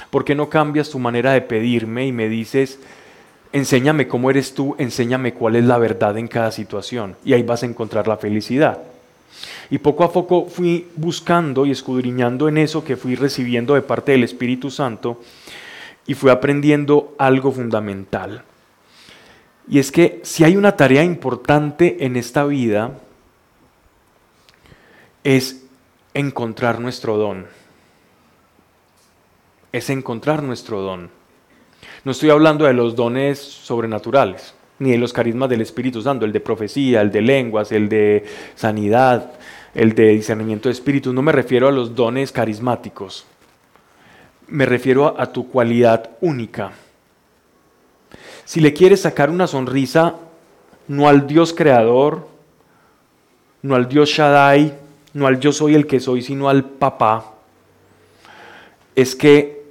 ¿Por 0.09 0.25
qué 0.25 0.35
no 0.35 0.49
cambias 0.49 0.89
tu 0.89 0.99
manera 0.99 1.31
de 1.31 1.41
pedirme 1.41 2.05
y 2.05 2.11
me 2.11 2.27
dices, 2.27 2.79
enséñame 3.53 4.09
cómo 4.09 4.29
eres 4.29 4.53
tú, 4.53 4.75
enséñame 4.79 5.33
cuál 5.33 5.55
es 5.55 5.63
la 5.63 5.77
verdad 5.77 6.17
en 6.17 6.27
cada 6.27 6.51
situación? 6.51 7.15
Y 7.23 7.31
ahí 7.33 7.43
vas 7.43 7.63
a 7.63 7.67
encontrar 7.67 8.07
la 8.07 8.17
felicidad. 8.17 8.79
Y 9.69 9.77
poco 9.77 10.03
a 10.03 10.11
poco 10.11 10.45
fui 10.45 10.87
buscando 10.95 11.65
y 11.65 11.71
escudriñando 11.71 12.47
en 12.47 12.57
eso 12.57 12.83
que 12.83 12.97
fui 12.97 13.15
recibiendo 13.15 13.75
de 13.75 13.81
parte 13.81 14.11
del 14.11 14.23
Espíritu 14.23 14.69
Santo 14.69 15.21
y 16.05 16.13
fui 16.13 16.29
aprendiendo 16.29 17.15
algo 17.17 17.51
fundamental. 17.51 18.43
Y 19.67 19.79
es 19.79 19.91
que 19.91 20.19
si 20.23 20.43
hay 20.43 20.55
una 20.57 20.75
tarea 20.75 21.03
importante 21.03 22.05
en 22.05 22.17
esta 22.17 22.43
vida, 22.45 22.99
es 25.23 25.63
encontrar 26.13 26.79
nuestro 26.79 27.17
don 27.17 27.45
es 29.71 29.89
encontrar 29.89 30.43
nuestro 30.43 30.81
don. 30.81 31.09
No 32.03 32.11
estoy 32.11 32.29
hablando 32.29 32.65
de 32.65 32.73
los 32.73 32.95
dones 32.95 33.39
sobrenaturales, 33.39 34.53
ni 34.81 34.89
de 34.89 34.97
los 34.97 35.13
carismas 35.13 35.47
del 35.47 35.61
Espíritu 35.61 36.01
Santo, 36.01 36.25
el 36.25 36.31
de 36.31 36.39
profecía, 36.39 37.01
el 37.01 37.11
de 37.11 37.21
lenguas, 37.21 37.71
el 37.71 37.87
de 37.87 38.25
sanidad, 38.55 39.33
el 39.75 39.93
de 39.93 40.07
discernimiento 40.07 40.69
de 40.69 40.73
espíritus. 40.73 41.13
No 41.13 41.21
me 41.21 41.31
refiero 41.31 41.67
a 41.67 41.71
los 41.71 41.93
dones 41.93 42.31
carismáticos. 42.31 43.27
Me 44.47 44.65
refiero 44.65 45.19
a, 45.19 45.31
tu 45.31 45.47
cualidad 45.47 46.09
única. 46.19 46.71
Si 48.43 48.59
le 48.59 48.73
quieres 48.73 49.01
sacar 49.01 49.29
una 49.29 49.45
sonrisa, 49.45 50.15
no 50.87 51.07
al 51.07 51.27
Dios 51.27 51.53
creador, 51.53 52.27
no 53.61 53.75
al 53.75 53.87
Dios 53.87 54.09
Shaddai, 54.09 54.73
no 55.13 55.27
al 55.27 55.39
yo 55.39 55.51
soy 55.51 55.75
el 55.75 55.85
que 55.85 55.99
soy, 55.99 56.23
sino 56.23 56.49
al 56.49 56.65
papá, 56.65 57.35
es 58.95 59.15
que 59.15 59.63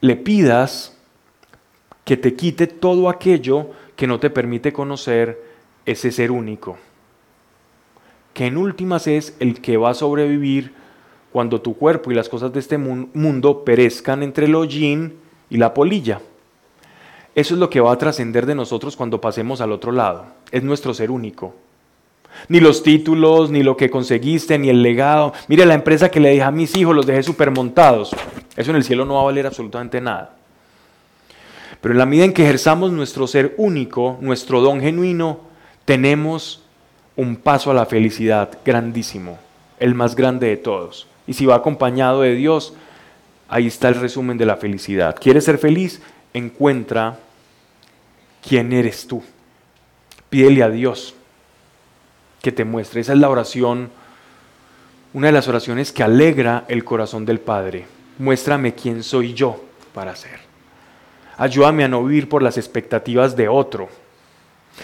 le 0.00 0.14
pidas 0.14 0.96
que 2.04 2.16
te 2.16 2.36
quite 2.36 2.68
todo 2.68 3.08
aquello 3.08 3.70
que 3.96 4.06
no 4.06 4.18
te 4.20 4.30
permite 4.30 4.72
conocer 4.72 5.42
ese 5.86 6.10
ser 6.10 6.30
único, 6.30 6.78
que 8.32 8.46
en 8.46 8.56
últimas 8.56 9.06
es 9.06 9.36
el 9.38 9.60
que 9.60 9.76
va 9.76 9.90
a 9.90 9.94
sobrevivir 9.94 10.74
cuando 11.32 11.60
tu 11.60 11.76
cuerpo 11.76 12.10
y 12.10 12.14
las 12.14 12.28
cosas 12.28 12.52
de 12.52 12.60
este 12.60 12.78
mundo 12.78 13.64
perezcan 13.64 14.22
entre 14.22 14.46
el 14.46 14.54
hollín 14.54 15.14
y 15.50 15.56
la 15.56 15.74
polilla. 15.74 16.20
Eso 17.34 17.54
es 17.54 17.60
lo 17.60 17.68
que 17.68 17.80
va 17.80 17.92
a 17.92 17.98
trascender 17.98 18.46
de 18.46 18.54
nosotros 18.54 18.96
cuando 18.96 19.20
pasemos 19.20 19.60
al 19.60 19.72
otro 19.72 19.90
lado. 19.90 20.26
Es 20.52 20.62
nuestro 20.62 20.94
ser 20.94 21.10
único. 21.10 21.54
Ni 22.48 22.60
los 22.60 22.82
títulos, 22.82 23.50
ni 23.50 23.62
lo 23.62 23.76
que 23.76 23.90
conseguiste, 23.90 24.58
ni 24.58 24.68
el 24.68 24.82
legado. 24.82 25.32
Mire, 25.48 25.66
la 25.66 25.74
empresa 25.74 26.10
que 26.10 26.20
le 26.20 26.30
dejé 26.30 26.42
a 26.42 26.50
mis 26.50 26.76
hijos 26.76 26.94
los 26.94 27.06
dejé 27.06 27.22
supermontados. 27.22 28.14
Eso 28.56 28.70
en 28.70 28.76
el 28.76 28.84
cielo 28.84 29.04
no 29.04 29.14
va 29.14 29.22
a 29.22 29.24
valer 29.24 29.46
absolutamente 29.46 30.00
nada. 30.00 30.36
Pero 31.84 31.92
en 31.92 31.98
la 31.98 32.06
medida 32.06 32.24
en 32.24 32.32
que 32.32 32.44
ejerzamos 32.44 32.92
nuestro 32.92 33.26
ser 33.26 33.52
único, 33.58 34.16
nuestro 34.22 34.62
don 34.62 34.80
genuino, 34.80 35.40
tenemos 35.84 36.64
un 37.14 37.36
paso 37.36 37.70
a 37.70 37.74
la 37.74 37.84
felicidad 37.84 38.58
grandísimo, 38.64 39.38
el 39.78 39.94
más 39.94 40.16
grande 40.16 40.46
de 40.46 40.56
todos. 40.56 41.06
Y 41.26 41.34
si 41.34 41.44
va 41.44 41.56
acompañado 41.56 42.22
de 42.22 42.36
Dios, 42.36 42.72
ahí 43.50 43.66
está 43.66 43.88
el 43.88 43.96
resumen 43.96 44.38
de 44.38 44.46
la 44.46 44.56
felicidad. 44.56 45.14
¿Quieres 45.20 45.44
ser 45.44 45.58
feliz? 45.58 46.00
Encuentra 46.32 47.18
quién 48.48 48.72
eres 48.72 49.06
tú. 49.06 49.22
Pídele 50.30 50.62
a 50.62 50.70
Dios 50.70 51.14
que 52.40 52.50
te 52.50 52.64
muestre. 52.64 53.02
Esa 53.02 53.12
es 53.12 53.18
la 53.18 53.28
oración, 53.28 53.90
una 55.12 55.26
de 55.26 55.34
las 55.34 55.48
oraciones 55.48 55.92
que 55.92 56.02
alegra 56.02 56.64
el 56.66 56.82
corazón 56.82 57.26
del 57.26 57.40
Padre. 57.40 57.84
Muéstrame 58.16 58.74
quién 58.74 59.02
soy 59.02 59.34
yo 59.34 59.62
para 59.92 60.16
ser. 60.16 60.43
Ayúdame 61.36 61.84
a 61.84 61.88
no 61.88 62.04
vivir 62.04 62.28
por 62.28 62.42
las 62.42 62.56
expectativas 62.56 63.36
de 63.36 63.48
otro. 63.48 63.88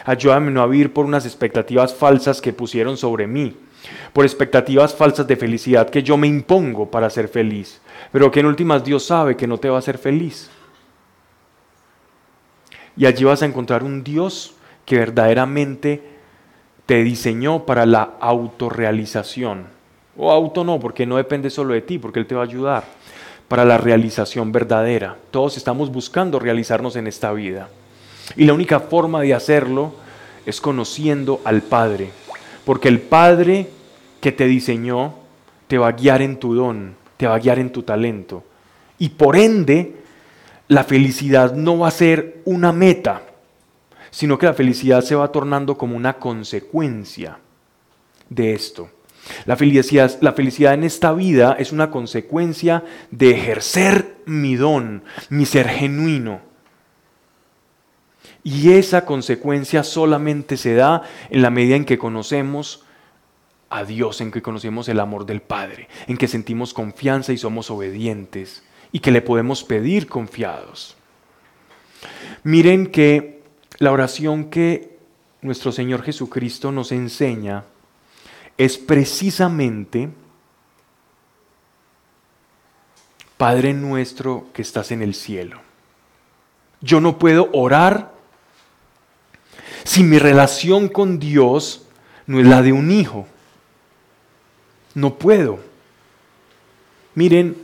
Ayúdame 0.05 0.49
a 0.49 0.51
no 0.51 0.69
vivir 0.69 0.93
por 0.93 1.05
unas 1.05 1.27
expectativas 1.27 1.95
falsas 1.95 2.41
que 2.41 2.53
pusieron 2.53 2.97
sobre 2.97 3.27
mí, 3.27 3.57
por 4.13 4.25
expectativas 4.25 4.95
falsas 4.95 5.27
de 5.27 5.37
felicidad 5.37 5.91
que 5.91 6.03
yo 6.03 6.17
me 6.17 6.27
impongo 6.27 6.91
para 6.91 7.11
ser 7.11 7.29
feliz, 7.29 7.81
pero 8.13 8.31
que 8.31 8.41
en 8.41 8.47
últimas 8.47 8.85
Dios 8.85 9.05
sabe 9.05 9.37
que 9.37 9.47
no 9.47 9.59
te 9.59 9.69
va 9.69 9.77
a 9.77 9.81
hacer 9.81 9.99
feliz. 9.99 10.51
Y 12.97 13.07
allí 13.07 13.25
vas 13.25 13.43
a 13.43 13.47
encontrar 13.47 13.83
un 13.83 14.05
Dios 14.05 14.55
que 14.85 14.99
verdaderamente 14.99 16.03
te 16.87 17.03
diseñó 17.05 17.65
para 17.65 17.87
la 17.87 18.15
autorrealización. 18.21 19.67
O 20.17 20.31
auto 20.31 20.65
no, 20.65 20.81
porque 20.81 21.07
no 21.07 21.17
depende 21.17 21.49
solo 21.49 21.73
de 21.73 21.83
ti, 21.83 21.99
porque 21.99 22.19
Él 22.19 22.27
te 22.27 22.35
va 22.35 22.43
a 22.43 22.45
ayudar. 22.45 22.85
Para 23.51 23.65
la 23.65 23.79
realización 23.79 24.53
verdadera. 24.53 25.17
Todos 25.33 25.57
estamos 25.57 25.91
buscando 25.91 26.39
realizarnos 26.39 26.95
en 26.95 27.09
esta 27.09 27.33
vida. 27.33 27.69
Y 28.37 28.45
la 28.45 28.53
única 28.53 28.79
forma 28.79 29.23
de 29.23 29.35
hacerlo 29.35 29.93
es 30.47 30.61
conociendo 30.61 31.41
al 31.43 31.61
Padre. 31.61 32.13
Porque 32.65 32.87
el 32.87 33.01
Padre 33.01 33.69
que 34.21 34.31
te 34.31 34.47
diseñó 34.47 35.15
te 35.67 35.79
va 35.79 35.89
a 35.89 35.93
guiar 35.95 36.23
en 36.23 36.37
tu 36.37 36.55
don, 36.55 36.95
te 37.17 37.27
va 37.27 37.35
a 37.35 37.39
guiar 37.41 37.59
en 37.59 37.73
tu 37.73 37.83
talento. 37.83 38.45
Y 39.01 39.09
por 39.09 39.35
ende, 39.37 39.97
la 40.69 40.85
felicidad 40.85 41.53
no 41.53 41.81
va 41.81 41.89
a 41.89 41.91
ser 41.91 42.43
una 42.45 42.73
meta, 42.73 43.23
sino 44.13 44.39
que 44.39 44.47
la 44.47 44.55
felicidad 44.55 45.03
se 45.03 45.17
va 45.17 45.33
tornando 45.33 45.77
como 45.77 45.97
una 45.97 46.13
consecuencia 46.19 47.39
de 48.29 48.53
esto. 48.53 48.91
La 49.47 49.57
felicidad, 49.57 50.19
la 50.21 50.33
felicidad 50.33 50.75
en 50.75 50.85
esta 50.85 51.13
vida 51.13 51.57
es 51.59 51.73
una 51.73 51.91
consecuencia 51.91 52.85
de 53.11 53.31
ejercer 53.31 54.17
mi 54.27 54.57
don, 54.57 55.03
mi 55.29 55.47
ser 55.47 55.69
genuino. 55.69 56.41
Y 58.43 58.73
esa 58.73 59.05
consecuencia 59.05 59.83
solamente 59.83 60.57
se 60.57 60.75
da 60.75 61.03
en 61.29 61.43
la 61.43 61.51
medida 61.51 61.77
en 61.77 61.85
que 61.85 61.99
conocemos 61.99 62.85
a 63.69 63.85
Dios, 63.85 64.21
en 64.21 64.31
que 64.31 64.43
conocemos 64.43 64.89
el 64.89 64.99
amor 64.99 65.27
del 65.27 65.43
Padre, 65.43 65.89
en 66.07 66.17
que 66.17 66.29
sentimos 66.29 66.75
confianza 66.75 67.33
y 67.33 67.39
somos 67.39 67.71
obedientes 67.71 68.65
y 68.93 69.01
que 69.01 69.13
le 69.13 69.23
podemos 69.23 69.63
pedir 69.63 70.09
confiados. 70.09 70.97
Miren 72.43 72.89
que 72.89 73.43
la 73.79 73.93
oración 73.93 74.51
que 74.51 74.99
nuestro 75.43 75.73
Señor 75.73 76.03
Jesucristo 76.03 76.73
nos 76.73 76.93
enseña 76.93 77.65
es 78.61 78.77
precisamente, 78.77 80.11
Padre 83.39 83.73
nuestro 83.73 84.49
que 84.53 84.61
estás 84.61 84.91
en 84.91 85.01
el 85.01 85.15
cielo. 85.15 85.63
Yo 86.83 87.01
no 87.01 87.19
puedo 87.19 87.49
orar 87.55 88.13
si 89.85 90.03
mi 90.03 90.19
relación 90.19 90.89
con 90.89 91.19
Dios 91.19 91.87
no 92.27 92.39
es 92.39 92.47
la 92.47 92.61
de 92.61 92.75
un 92.75 92.91
hijo. 92.91 93.27
No 94.93 95.15
puedo. 95.15 95.61
Miren, 97.15 97.57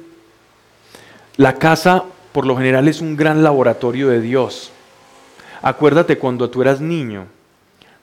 la 1.36 1.58
casa 1.58 2.04
por 2.32 2.46
lo 2.46 2.56
general 2.56 2.88
es 2.88 3.02
un 3.02 3.18
gran 3.18 3.42
laboratorio 3.42 4.08
de 4.08 4.22
Dios. 4.22 4.72
Acuérdate 5.60 6.16
cuando 6.16 6.48
tú 6.48 6.62
eras 6.62 6.80
niño. 6.80 7.26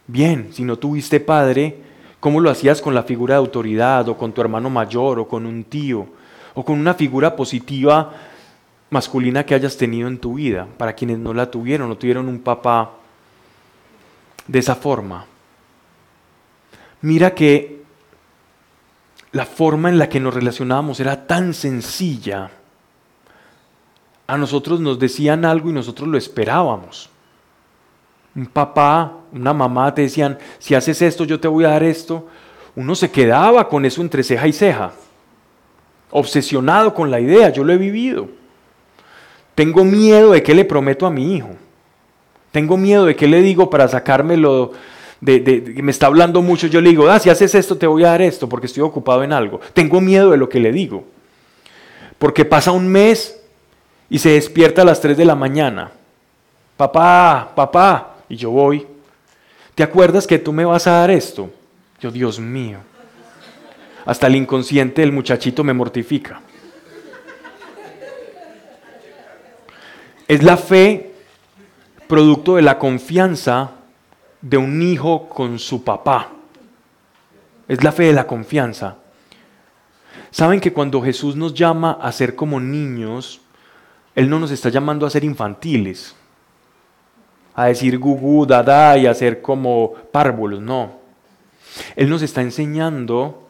Bien, 0.06 0.54
si 0.54 0.64
no 0.64 0.78
tuviste 0.78 1.20
padre, 1.20 1.92
¿cómo 2.24 2.40
lo 2.40 2.50
hacías 2.50 2.82
con 2.82 2.96
la 2.96 3.04
figura 3.04 3.36
de 3.36 3.40
autoridad 3.40 4.08
o 4.08 4.18
con 4.18 4.32
tu 4.32 4.40
hermano 4.40 4.70
mayor 4.70 5.20
o 5.20 5.28
con 5.28 5.46
un 5.46 5.66
tío 5.66 6.08
o 6.54 6.64
con 6.64 6.80
una 6.80 6.94
figura 6.94 7.36
positiva 7.36 8.14
masculina 8.90 9.46
que 9.46 9.54
hayas 9.54 9.76
tenido 9.76 10.08
en 10.08 10.18
tu 10.18 10.36
vida? 10.36 10.66
Para 10.78 10.94
quienes 10.94 11.20
no 11.20 11.34
la 11.34 11.52
tuvieron, 11.52 11.90
no 11.90 11.98
tuvieron 11.98 12.30
un 12.30 12.40
papá 12.40 12.92
de 14.48 14.58
esa 14.58 14.74
forma. 14.74 15.26
Mira 17.02 17.36
que 17.36 17.84
la 19.34 19.46
forma 19.46 19.90
en 19.90 19.98
la 19.98 20.08
que 20.08 20.22
nos 20.22 20.34
relacionábamos 20.34 21.02
era 21.02 21.28
tan 21.28 21.54
sencilla. 21.54 22.52
A 24.28 24.38
nosotros 24.38 24.80
nos 24.80 24.98
decían 24.98 25.44
algo 25.44 25.70
y 25.70 25.74
nosotros 25.74 26.08
lo 26.08 26.18
esperábamos. 26.18 27.10
Un 28.34 28.46
papá, 28.46 29.12
una 29.34 29.54
mamá 29.54 29.94
te 29.94 30.04
decían, 30.04 30.38
si 30.60 30.76
haces 30.76 31.02
esto 31.02 31.24
yo 31.24 31.40
te 31.40 31.48
voy 31.48 31.66
a 31.66 31.70
dar 31.70 31.84
esto. 31.84 32.28
Uno 32.76 32.96
se 32.96 33.12
quedaba 33.12 33.68
con 33.68 33.86
eso 33.86 34.02
entre 34.02 34.24
ceja 34.24 34.48
y 34.48 34.54
ceja, 34.54 34.94
obsesionado 36.12 36.94
con 36.94 37.12
la 37.12 37.20
idea, 37.20 37.50
yo 37.50 37.64
lo 37.64 37.74
he 37.74 37.78
vivido. 37.78 38.28
Tengo 39.56 39.84
miedo 39.84 40.32
de 40.32 40.42
qué 40.42 40.56
le 40.56 40.66
prometo 40.66 41.06
a 41.06 41.12
mi 41.12 41.36
hijo. 41.36 41.50
Tengo 42.52 42.78
miedo 42.78 43.06
de 43.06 43.16
qué 43.16 43.28
le 43.28 43.42
digo 43.42 43.70
para 43.70 43.88
sacármelo 43.88 44.72
de, 45.22 45.40
de, 45.40 45.82
me 45.82 45.92
está 45.92 46.08
hablando 46.08 46.42
mucho. 46.42 46.68
Yo 46.68 46.82
le 46.82 46.90
digo, 46.90 47.10
ah, 47.10 47.20
si 47.20 47.30
haces 47.30 47.56
esto 47.56 47.78
te 47.78 47.88
voy 47.88 48.04
a 48.04 48.10
dar 48.10 48.22
esto 48.22 48.50
porque 48.50 48.68
estoy 48.68 48.84
ocupado 48.84 49.24
en 49.24 49.32
algo. 49.32 49.60
Tengo 49.74 50.02
miedo 50.02 50.32
de 50.32 50.38
lo 50.38 50.50
que 50.50 50.60
le 50.60 50.72
digo. 50.72 51.06
Porque 52.20 52.46
pasa 52.46 52.72
un 52.72 52.88
mes 52.88 53.40
y 54.10 54.20
se 54.20 54.30
despierta 54.30 54.82
a 54.82 54.86
las 54.86 55.02
3 55.02 55.18
de 55.18 55.26
la 55.26 55.36
mañana. 55.36 55.92
Papá, 56.78 57.52
papá. 57.56 58.16
Y 58.28 58.36
yo 58.36 58.52
voy. 58.52 58.86
¿Te 59.76 59.84
acuerdas 59.84 60.28
que 60.28 60.40
tú 60.40 60.54
me 60.54 60.66
vas 60.66 60.86
a 60.88 61.00
dar 61.00 61.12
esto? 61.12 61.50
Yo, 62.00 62.12
Dios 62.12 62.40
mío. 62.40 62.80
Hasta 64.06 64.28
el 64.28 64.36
inconsciente 64.36 65.02
del 65.02 65.12
muchachito 65.12 65.64
me 65.64 65.74
mortifica. 65.74 66.42
Es 70.28 70.44
la 70.44 70.58
fe 70.58 71.14
producto 72.08 72.56
de 72.56 72.62
la 72.62 72.78
confianza 72.78 73.72
de 74.42 74.58
un 74.58 74.82
hijo 74.82 75.30
con 75.30 75.58
su 75.58 75.84
papá. 75.84 76.30
Es 77.68 77.84
la 77.84 77.92
fe 77.92 78.04
de 78.04 78.14
la 78.14 78.28
confianza. 78.28 78.98
Saben 80.30 80.60
que 80.60 80.74
cuando 80.74 81.02
Jesús 81.02 81.36
nos 81.36 81.54
llama 81.54 81.98
a 82.02 82.12
ser 82.12 82.36
como 82.36 82.60
niños, 82.60 83.42
Él 84.16 84.30
no 84.30 84.40
nos 84.40 84.52
está 84.52 84.70
llamando 84.70 85.06
a 85.06 85.10
ser 85.10 85.24
infantiles, 85.24 86.16
a 87.56 87.66
decir 87.66 88.00
gugu, 88.00 88.46
dada 88.46 88.98
y 88.98 89.06
a 89.06 89.14
ser 89.14 89.42
como 89.42 89.94
párvulos, 90.12 90.62
no. 90.62 91.04
Él 91.96 92.10
nos 92.10 92.22
está 92.22 92.42
enseñando 92.42 93.48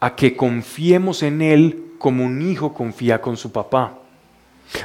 a 0.00 0.14
que 0.14 0.36
confiemos 0.36 1.22
en 1.22 1.42
Él 1.42 1.84
como 1.98 2.24
un 2.24 2.42
hijo 2.42 2.72
confía 2.72 3.20
con 3.20 3.36
su 3.36 3.50
papá. 3.52 3.98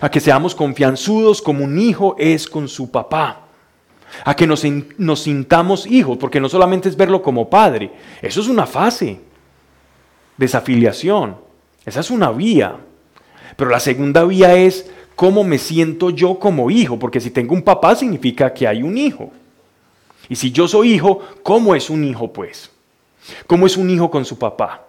A 0.01 0.09
que 0.09 0.19
seamos 0.19 0.55
confianzudos 0.55 1.41
como 1.41 1.63
un 1.63 1.77
hijo 1.77 2.15
es 2.17 2.47
con 2.47 2.69
su 2.69 2.89
papá, 2.89 3.47
a 4.23 4.33
que 4.33 4.47
nos, 4.47 4.63
nos, 4.97 5.23
sintamos 5.23 5.85
hijos, 5.85 6.17
porque 6.17 6.39
no 6.39 6.47
solamente 6.47 6.87
es 6.87 6.95
verlo 6.95 7.21
como 7.21 7.49
padre, 7.49 7.91
eso 8.21 8.39
es 8.39 8.47
una 8.47 8.65
fase, 8.65 9.19
desafiliación, 10.37 11.35
esa 11.85 11.99
es 11.99 12.11
una 12.11 12.31
vía, 12.31 12.77
pero 13.57 13.69
la 13.69 13.81
segunda 13.81 14.23
vía 14.23 14.55
es 14.55 14.89
cómo 15.15 15.43
me 15.43 15.57
siento 15.57 16.09
yo 16.09 16.39
como 16.39 16.69
hijo, 16.71 16.97
porque 16.97 17.19
si 17.19 17.29
tengo 17.31 17.53
un 17.53 17.61
papá 17.61 17.95
significa 17.95 18.53
que 18.53 18.67
hay 18.67 18.83
un 18.83 18.97
hijo. 18.97 19.31
Y 20.29 20.35
si 20.35 20.51
yo 20.51 20.67
soy 20.67 20.93
hijo, 20.93 21.21
¿cómo 21.43 21.75
es 21.75 21.89
un 21.89 22.03
hijo 22.03 22.31
pues? 22.31 22.71
¿Cómo 23.47 23.65
es 23.65 23.77
un 23.77 23.89
hijo 23.89 24.09
con 24.09 24.25
su 24.25 24.37
papá? 24.37 24.85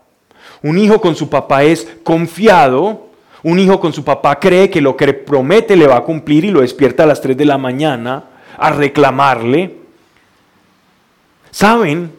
Un 0.62 0.78
hijo 0.78 1.00
con 1.00 1.14
su 1.14 1.28
papá 1.28 1.64
es 1.64 1.86
confiado, 2.02 3.08
un 3.42 3.58
hijo 3.58 3.78
con 3.78 3.92
su 3.92 4.04
papá 4.04 4.38
cree 4.40 4.70
que 4.70 4.80
lo 4.80 4.96
que 4.96 5.12
promete 5.12 5.76
le 5.76 5.86
va 5.86 5.98
a 5.98 6.04
cumplir 6.04 6.44
y 6.44 6.50
lo 6.50 6.60
despierta 6.60 7.02
a 7.02 7.06
las 7.06 7.20
3 7.20 7.36
de 7.36 7.44
la 7.44 7.58
mañana 7.58 8.24
a 8.56 8.70
reclamarle. 8.70 9.76
¿Saben? 11.50 12.12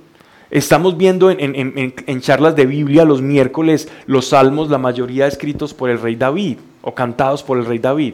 Estamos 0.52 0.95
viendo 0.95 1.32
en, 1.32 2.22
charlas 2.22 2.56
de 2.56 2.65
Biblia 2.65 3.03
los 3.03 3.22
miércoles 3.22 3.90
los 4.06 4.27
salmos, 4.27 4.69
la 4.69 4.77
mayoría 4.77 5.27
escritos 5.27 5.73
por 5.73 5.90
el 5.90 5.99
rey 5.99 6.15
David 6.15 6.57
o 6.86 6.95
cantados 6.95 7.44
por 7.44 7.57
el 7.57 7.66
rey 7.66 7.80
David. 7.80 8.14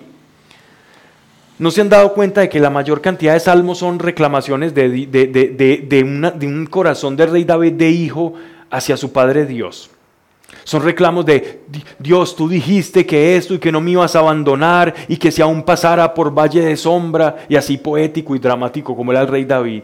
¿No 1.60 1.69
se 1.69 1.81
han 1.81 1.89
dado 1.89 2.14
cuenta 2.14 2.41
de 2.41 2.49
que 2.49 2.60
la 2.60 2.72
mayor 2.72 3.02
cantidad 3.02 3.34
de 3.34 3.39
salmos 3.39 3.77
son 3.77 3.99
reclamaciones 3.99 4.73
de, 4.73 4.89
de 4.89 6.48
un 6.48 6.65
corazón 6.65 7.15
del 7.15 7.30
rey 7.30 7.43
David 7.43 7.73
de 7.73 7.91
hijo 7.91 8.34
hacia 8.72 8.98
su 8.98 9.11
padre 9.11 9.45
Dios? 9.45 9.91
Son 10.64 10.84
reclamos 10.84 11.26
de 11.26 11.61
Dios, 11.99 12.35
tú 12.35 12.48
dijiste 12.48 13.06
que 13.06 13.35
esto 13.35 13.53
y 13.53 13.60
que 13.60 13.72
no 13.72 13.81
me 13.81 13.91
ibas 13.91 14.15
a 14.15 14.19
abandonar 14.19 14.93
y 15.07 15.18
que 15.18 15.31
si 15.31 15.41
aún 15.41 15.64
pasara 15.64 16.14
por 16.14 16.34
valle 16.34 16.61
de 16.61 16.77
sombra 16.77 17.45
y 17.49 17.56
así 17.56 17.77
poético 17.77 18.35
y 18.35 18.39
dramático 18.39 18.95
como 18.95 19.11
era 19.11 19.22
el 19.22 19.27
rey 19.27 19.45
David. 19.45 19.84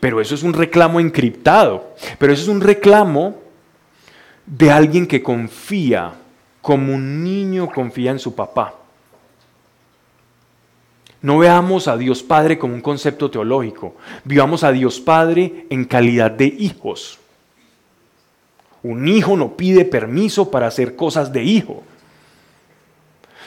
Pero 0.00 0.20
eso 0.20 0.34
es 0.34 0.42
un 0.42 0.52
reclamo 0.52 1.00
encriptado, 1.00 1.94
pero 2.18 2.32
eso 2.32 2.42
es 2.42 2.48
un 2.48 2.60
reclamo 2.60 3.36
de 4.46 4.70
alguien 4.70 5.06
que 5.06 5.22
confía 5.22 6.12
como 6.64 6.94
un 6.94 7.22
niño 7.22 7.70
confía 7.70 8.10
en 8.10 8.18
su 8.18 8.34
papá. 8.34 8.72
No 11.20 11.36
veamos 11.36 11.88
a 11.88 11.98
Dios 11.98 12.22
Padre 12.22 12.58
como 12.58 12.72
un 12.72 12.80
concepto 12.80 13.30
teológico, 13.30 13.96
vivamos 14.24 14.64
a 14.64 14.72
Dios 14.72 14.98
Padre 14.98 15.66
en 15.68 15.84
calidad 15.84 16.30
de 16.30 16.46
hijos. 16.46 17.18
Un 18.82 19.06
hijo 19.06 19.36
no 19.36 19.58
pide 19.58 19.84
permiso 19.84 20.50
para 20.50 20.66
hacer 20.66 20.96
cosas 20.96 21.30
de 21.34 21.44
hijo. 21.44 21.82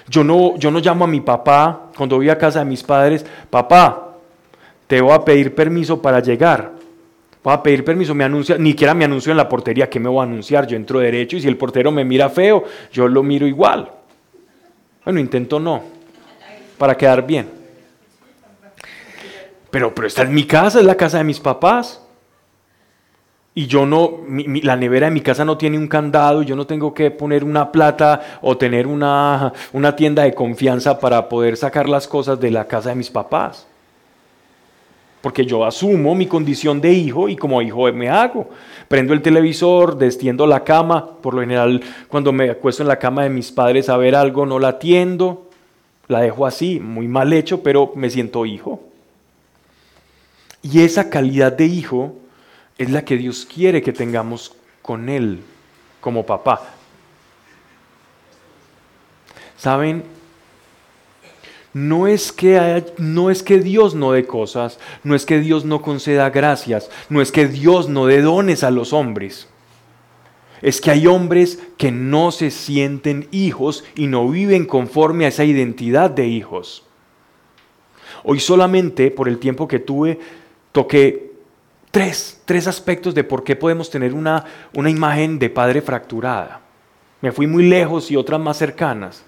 Yo 0.08 0.24
no, 0.24 0.56
yo 0.58 0.70
no 0.70 0.78
llamo 0.78 1.06
a 1.06 1.08
mi 1.08 1.22
papá 1.22 1.90
cuando 1.98 2.18
voy 2.18 2.30
a 2.30 2.38
casa 2.38 2.60
de 2.60 2.66
mis 2.66 2.84
padres, 2.84 3.26
papá, 3.50 4.14
te 4.86 5.02
voy 5.02 5.14
a 5.14 5.26
pedir 5.26 5.56
permiso 5.56 6.00
para 6.00 6.20
llegar. 6.20 6.77
Voy 7.48 7.54
a 7.54 7.64
pedir 7.64 7.86
permiso, 7.86 8.14
me 8.14 8.26
anuncia, 8.26 8.58
ni 8.58 8.72
siquiera 8.72 8.94
me 8.94 9.06
anuncio 9.06 9.32
en 9.32 9.38
la 9.38 9.48
portería, 9.48 9.90
¿qué 9.90 10.02
me 10.02 10.10
voy 10.10 10.20
a 10.20 10.24
anunciar? 10.24 10.68
Yo 10.68 10.76
entro 10.76 11.00
derecho 11.00 11.38
y 11.38 11.40
si 11.40 11.48
el 11.48 11.56
portero 11.56 11.94
me 11.94 12.04
mira 12.04 12.30
feo, 12.30 12.66
yo 12.92 13.08
lo 13.08 13.24
miro 13.24 13.48
igual. 13.48 13.90
Bueno, 15.06 15.22
intento 15.22 15.58
no, 15.58 15.82
para 16.78 16.98
quedar 16.98 17.26
bien. 17.26 17.50
Pero, 19.72 19.96
pero 19.96 20.08
esta 20.10 20.24
es 20.24 20.30
mi 20.30 20.44
casa, 20.44 20.80
es 20.80 20.86
la 20.86 20.96
casa 20.96 21.20
de 21.20 21.24
mis 21.24 21.40
papás 21.40 22.06
y 23.54 23.66
yo 23.66 23.86
no, 23.86 24.26
la 24.64 24.76
nevera 24.76 25.08
de 25.08 25.14
mi 25.14 25.22
casa 25.22 25.46
no 25.46 25.58
tiene 25.58 25.78
un 25.78 25.88
candado, 25.88 26.42
yo 26.42 26.54
no 26.58 26.68
tengo 26.68 26.94
que 26.94 27.12
poner 27.12 27.46
una 27.46 27.72
plata 27.72 28.40
o 28.42 28.58
tener 28.58 28.86
una, 28.88 29.54
una 29.72 29.96
tienda 29.96 30.24
de 30.24 30.34
confianza 30.34 31.00
para 31.00 31.30
poder 31.30 31.56
sacar 31.56 31.88
las 31.88 32.10
cosas 32.10 32.42
de 32.42 32.52
la 32.52 32.66
casa 32.66 32.90
de 32.90 32.96
mis 32.96 33.10
papás. 33.10 33.68
Porque 35.22 35.46
yo 35.46 35.66
asumo 35.66 36.16
mi 36.16 36.28
condición 36.28 36.80
de 36.80 36.94
hijo 36.94 37.28
y 37.28 37.36
como 37.36 37.62
hijo 37.62 37.92
me 37.92 38.10
hago. 38.10 38.50
Prendo 38.88 39.14
el 39.14 39.22
televisor, 39.22 39.98
destiendo 39.98 40.46
la 40.46 40.64
cama. 40.64 41.18
Por 41.22 41.34
lo 41.34 41.42
general, 41.42 41.82
cuando 42.08 42.32
me 42.32 42.50
acuesto 42.50 42.84
en 42.84 42.88
la 42.88 43.00
cama 43.00 43.24
de 43.24 43.30
mis 43.30 43.52
padres 43.52 43.90
a 43.90 43.98
ver 43.98 44.16
algo, 44.16 44.46
no 44.46 44.60
la 44.60 44.70
atiendo. 44.70 45.50
La 46.08 46.22
dejo 46.22 46.46
así, 46.46 46.80
muy 46.80 47.08
mal 47.08 47.34
hecho, 47.34 47.64
pero 47.64 47.92
me 47.96 48.10
siento 48.10 48.46
hijo. 48.46 48.82
Y 50.62 50.82
esa 50.82 51.10
calidad 51.10 51.52
de 51.52 51.66
hijo 51.66 52.14
es 52.78 52.90
la 52.92 53.04
que 53.04 53.18
Dios 53.18 53.46
quiere 53.52 53.82
que 53.82 53.94
tengamos 53.94 54.56
con 54.82 55.10
Él 55.10 55.42
como 56.00 56.26
papá. 56.26 56.62
¿Saben? 59.58 60.17
No 61.78 62.08
es, 62.08 62.32
que 62.32 62.84
no 62.98 63.30
es 63.30 63.44
que 63.44 63.60
Dios 63.60 63.94
no 63.94 64.12
dé 64.12 64.26
cosas, 64.26 64.80
no 65.04 65.14
es 65.14 65.28
que 65.28 65.40
Dios 65.40 65.64
no 65.64 65.84
conceda 65.84 66.32
gracias, 66.32 66.90
no 67.08 67.22
es 67.22 67.32
que 67.32 67.48
Dios 67.48 67.88
no 67.88 68.08
dé 68.08 68.24
dones 68.24 68.64
a 68.64 68.72
los 68.72 68.94
hombres. 68.94 69.48
Es 70.64 70.82
que 70.82 70.90
hay 70.90 71.06
hombres 71.06 71.60
que 71.78 71.92
no 71.92 72.32
se 72.32 72.50
sienten 72.50 73.28
hijos 73.30 73.84
y 73.96 74.08
no 74.08 74.28
viven 74.28 74.66
conforme 74.66 75.26
a 75.26 75.28
esa 75.28 75.44
identidad 75.44 76.10
de 76.10 76.26
hijos. 76.26 76.84
Hoy 78.24 78.40
solamente 78.40 79.12
por 79.12 79.28
el 79.28 79.38
tiempo 79.38 79.68
que 79.68 79.78
tuve 79.78 80.20
toqué 80.72 81.28
Tres, 81.92 82.42
tres 82.46 82.68
aspectos 82.68 83.16
de 83.16 83.24
por 83.24 83.44
qué 83.44 83.56
podemos 83.56 83.90
tener 83.90 84.14
una, 84.14 84.44
una 84.76 84.90
imagen 84.90 85.40
de 85.40 85.50
padre 85.50 85.82
fracturada. 85.82 86.62
Me 87.22 87.32
fui 87.32 87.48
muy 87.48 87.68
lejos 87.68 88.12
y 88.12 88.16
otras 88.16 88.40
más 88.40 88.58
cercanas. 88.58 89.24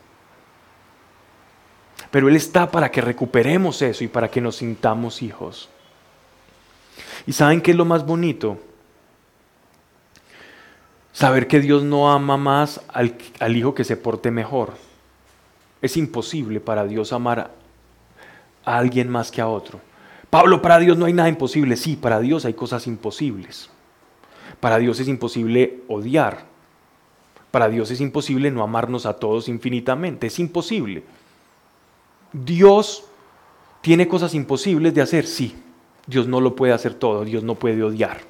Pero 2.11 2.27
Él 2.27 2.36
está 2.36 2.72
para 2.72 2.91
que 2.91 3.02
recuperemos 3.02 3.81
eso 3.81 4.03
y 4.03 4.07
para 4.07 4.30
que 4.30 4.41
nos 4.41 4.57
sintamos 4.57 5.22
hijos. 5.22 5.69
¿Y 7.27 7.34
saben 7.34 7.61
qué 7.61 7.72
es 7.72 7.77
lo 7.77 7.86
más 7.86 8.06
bonito? 8.06 8.57
Saber 11.14 11.48
que 11.48 11.60
Dios 11.60 11.84
no 11.84 12.11
ama 12.11 12.38
más 12.38 12.81
al, 12.88 13.18
al, 13.40 13.57
hijo 13.57 13.76
que 13.76 13.84
se 13.84 13.98
porte 13.98 14.31
mejor. 14.31 14.73
Es 15.81 15.98
imposible 15.98 16.60
para 16.60 16.86
Dios 16.86 17.14
amar 17.14 17.52
a 18.65 18.77
alguien 18.77 19.10
más 19.10 19.31
que 19.31 19.41
a 19.41 19.48
otro. 19.48 19.81
Pablo, 20.30 20.61
para 20.61 20.80
Dios 20.80 20.98
no 20.98 21.06
hay 21.06 21.14
nada 21.14 21.30
imposible. 21.30 21.76
Sí, 21.76 21.95
para 21.95 22.19
Dios 22.19 22.45
hay 22.45 22.53
cosas 22.53 22.88
imposibles. 22.88 23.69
Para 24.60 24.77
Dios 24.77 24.99
es 24.99 25.07
imposible 25.07 25.81
odiar. 25.88 26.45
Para 27.52 27.69
Dios 27.69 27.90
es 27.91 28.02
imposible 28.02 28.52
no 28.52 28.64
amarnos 28.64 29.06
a 29.06 29.14
todos 29.14 29.49
infinitamente. 29.49 30.27
Es 30.27 30.40
imposible. 30.40 31.03
Dios 32.31 33.06
tiene 33.81 34.07
cosas 34.07 34.34
imposibles 34.34 34.93
de 34.93 35.01
hacer. 35.01 35.26
Sí, 35.26 35.56
Dios 36.06 36.27
no 36.27 36.41
lo 36.41 36.56
puede 36.56 36.73
hacer 36.73 36.93
todo. 36.93 37.26
Dios 37.26 37.43
no 37.43 37.56
puede 37.56 37.81
odiar, 37.84 38.22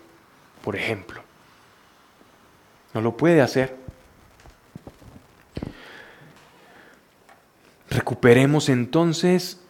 por 0.63 0.76
ejemplo. 0.76 1.21
No 2.93 3.01
lo 3.01 3.15
puede 3.17 3.41
hacer. 3.41 3.77
Recuperemos 7.89 8.69
entonces 8.69 9.61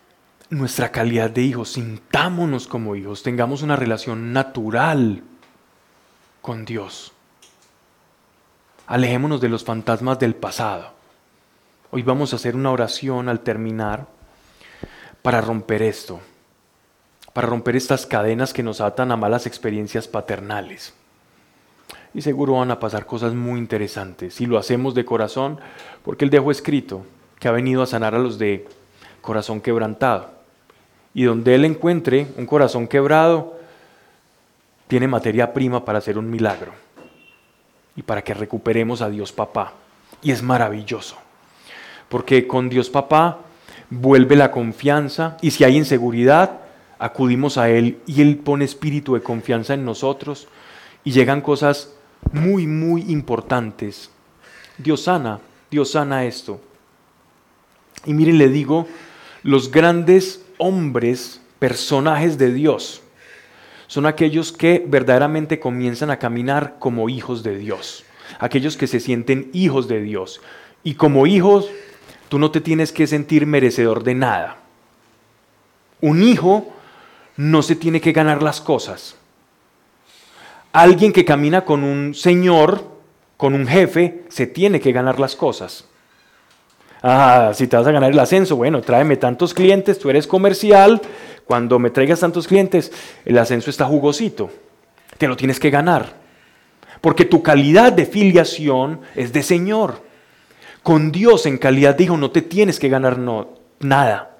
nuestra 0.49 0.91
calidad 0.91 1.29
de 1.29 1.41
hijos, 1.41 1.73
sintámonos 1.73 2.67
como 2.67 2.95
hijos, 2.95 3.23
tengamos 3.23 3.61
una 3.61 3.75
relación 3.75 4.33
natural 4.33 5.23
con 6.41 6.65
Dios. 6.65 7.13
Alejémonos 8.87 9.39
de 9.39 9.49
los 9.49 9.63
fantasmas 9.63 10.19
del 10.19 10.35
pasado. 10.35 10.93
Hoy 11.91 12.01
vamos 12.01 12.33
a 12.33 12.37
hacer 12.37 12.55
una 12.55 12.71
oración 12.71 13.29
al 13.29 13.41
terminar 13.41 14.07
para 15.21 15.41
romper 15.41 15.81
esto, 15.81 16.19
para 17.33 17.47
romper 17.47 17.75
estas 17.75 18.05
cadenas 18.05 18.53
que 18.53 18.63
nos 18.63 18.81
atan 18.81 19.11
a 19.11 19.17
malas 19.17 19.45
experiencias 19.45 20.07
paternales. 20.07 20.93
Y 22.13 22.21
seguro 22.21 22.53
van 22.53 22.71
a 22.71 22.79
pasar 22.79 23.05
cosas 23.05 23.33
muy 23.33 23.59
interesantes 23.59 24.33
si 24.33 24.45
lo 24.45 24.57
hacemos 24.57 24.95
de 24.95 25.05
corazón, 25.05 25.59
porque 26.03 26.25
Él 26.25 26.31
dejó 26.31 26.51
escrito 26.51 27.05
que 27.39 27.47
ha 27.47 27.51
venido 27.51 27.83
a 27.83 27.87
sanar 27.87 28.15
a 28.15 28.19
los 28.19 28.39
de 28.39 28.67
corazón 29.21 29.61
quebrantado. 29.61 30.31
Y 31.13 31.23
donde 31.23 31.55
Él 31.55 31.65
encuentre 31.65 32.27
un 32.37 32.45
corazón 32.45 32.87
quebrado, 32.87 33.59
tiene 34.87 35.07
materia 35.07 35.53
prima 35.53 35.85
para 35.85 35.99
hacer 35.99 36.17
un 36.17 36.29
milagro 36.29 36.71
y 37.95 38.01
para 38.01 38.23
que 38.23 38.33
recuperemos 38.33 39.01
a 39.01 39.09
Dios 39.09 39.31
Papá. 39.31 39.73
Y 40.21 40.31
es 40.31 40.41
maravilloso, 40.41 41.15
porque 42.09 42.47
con 42.47 42.69
Dios 42.69 42.89
Papá 42.89 43.39
vuelve 43.89 44.35
la 44.35 44.51
confianza 44.51 45.37
y 45.41 45.51
si 45.51 45.63
hay 45.63 45.77
inseguridad, 45.77 46.59
acudimos 46.99 47.57
a 47.57 47.69
Él 47.69 47.99
y 48.05 48.21
Él 48.21 48.37
pone 48.37 48.65
espíritu 48.65 49.13
de 49.13 49.21
confianza 49.21 49.73
en 49.73 49.85
nosotros 49.85 50.47
y 51.03 51.11
llegan 51.11 51.41
cosas 51.41 51.93
muy, 52.31 52.67
muy 52.67 53.01
importantes. 53.11 54.11
Dios 54.77 55.03
sana, 55.03 55.39
Dios 55.71 55.91
sana 55.91 56.25
esto. 56.25 56.61
Y 58.05 58.13
miren, 58.13 58.37
le 58.37 58.49
digo, 58.49 58.87
los 59.43 59.71
grandes 59.71 60.45
hombres, 60.57 61.41
personajes 61.59 62.37
de 62.37 62.53
Dios, 62.53 63.01
son 63.87 64.05
aquellos 64.05 64.51
que 64.51 64.85
verdaderamente 64.87 65.59
comienzan 65.59 66.11
a 66.11 66.19
caminar 66.19 66.77
como 66.79 67.09
hijos 67.09 67.43
de 67.43 67.57
Dios, 67.57 68.05
aquellos 68.39 68.77
que 68.77 68.87
se 68.87 68.99
sienten 68.99 69.49
hijos 69.51 69.87
de 69.87 70.01
Dios. 70.01 70.41
Y 70.83 70.93
como 70.93 71.25
hijos, 71.27 71.69
tú 72.29 72.39
no 72.39 72.51
te 72.51 72.61
tienes 72.61 72.91
que 72.91 73.07
sentir 73.07 73.45
merecedor 73.45 74.03
de 74.03 74.15
nada. 74.15 74.57
Un 76.01 76.23
hijo 76.23 76.69
no 77.35 77.61
se 77.61 77.75
tiene 77.75 77.99
que 77.99 78.13
ganar 78.13 78.41
las 78.41 78.61
cosas. 78.61 79.15
Alguien 80.71 81.11
que 81.11 81.25
camina 81.25 81.65
con 81.65 81.83
un 81.83 82.13
señor, 82.13 82.83
con 83.35 83.53
un 83.53 83.67
jefe, 83.67 84.23
se 84.29 84.47
tiene 84.47 84.79
que 84.79 84.91
ganar 84.91 85.19
las 85.19 85.35
cosas. 85.35 85.85
Ah, 87.01 87.51
si 87.53 87.67
te 87.67 87.77
vas 87.77 87.87
a 87.87 87.91
ganar 87.91 88.11
el 88.11 88.19
ascenso, 88.19 88.55
bueno, 88.55 88.81
tráeme 88.81 89.17
tantos 89.17 89.53
clientes, 89.53 89.97
tú 89.97 90.09
eres 90.09 90.27
comercial, 90.27 91.01
cuando 91.45 91.79
me 91.79 91.89
traigas 91.89 92.19
tantos 92.19 92.47
clientes, 92.47 92.91
el 93.25 93.37
ascenso 93.37 93.69
está 93.69 93.85
jugosito. 93.85 94.51
Te 95.17 95.27
lo 95.27 95.35
tienes 95.35 95.59
que 95.59 95.69
ganar. 95.69 96.13
Porque 97.01 97.25
tu 97.25 97.41
calidad 97.41 97.93
de 97.93 98.05
filiación 98.05 99.01
es 99.15 99.33
de 99.33 99.41
Señor. 99.41 100.08
Con 100.83 101.11
Dios 101.11 101.45
en 101.45 101.57
calidad 101.57 101.95
de 101.95 102.05
hijo 102.05 102.17
no 102.17 102.31
te 102.31 102.41
tienes 102.41 102.79
que 102.79 102.89
ganar 102.89 103.19
nada. 103.79 104.37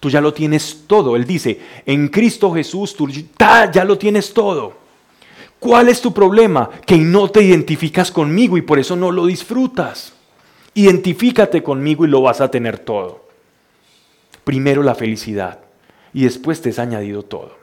Tú 0.00 0.10
ya 0.10 0.20
lo 0.20 0.34
tienes 0.34 0.84
todo. 0.86 1.16
Él 1.16 1.24
dice, 1.24 1.60
en 1.86 2.08
Cristo 2.08 2.52
Jesús 2.52 2.94
tú 2.96 3.08
ya 3.08 3.84
lo 3.84 3.98
tienes 3.98 4.34
todo. 4.34 4.74
¿Cuál 5.58 5.88
es 5.88 6.00
tu 6.00 6.12
problema? 6.12 6.68
Que 6.84 6.98
no 6.98 7.30
te 7.30 7.42
identificas 7.42 8.10
conmigo 8.10 8.56
y 8.56 8.62
por 8.62 8.80
eso 8.80 8.96
no 8.96 9.12
lo 9.12 9.26
disfrutas. 9.26 10.12
Identifícate 10.74 11.62
conmigo 11.62 12.04
y 12.04 12.08
lo 12.08 12.22
vas 12.22 12.40
a 12.40 12.50
tener 12.50 12.80
todo. 12.80 13.26
Primero 14.42 14.82
la 14.82 14.96
felicidad 14.96 15.60
y 16.12 16.24
después 16.24 16.60
te 16.60 16.70
es 16.70 16.78
añadido 16.80 17.22
todo. 17.22 17.61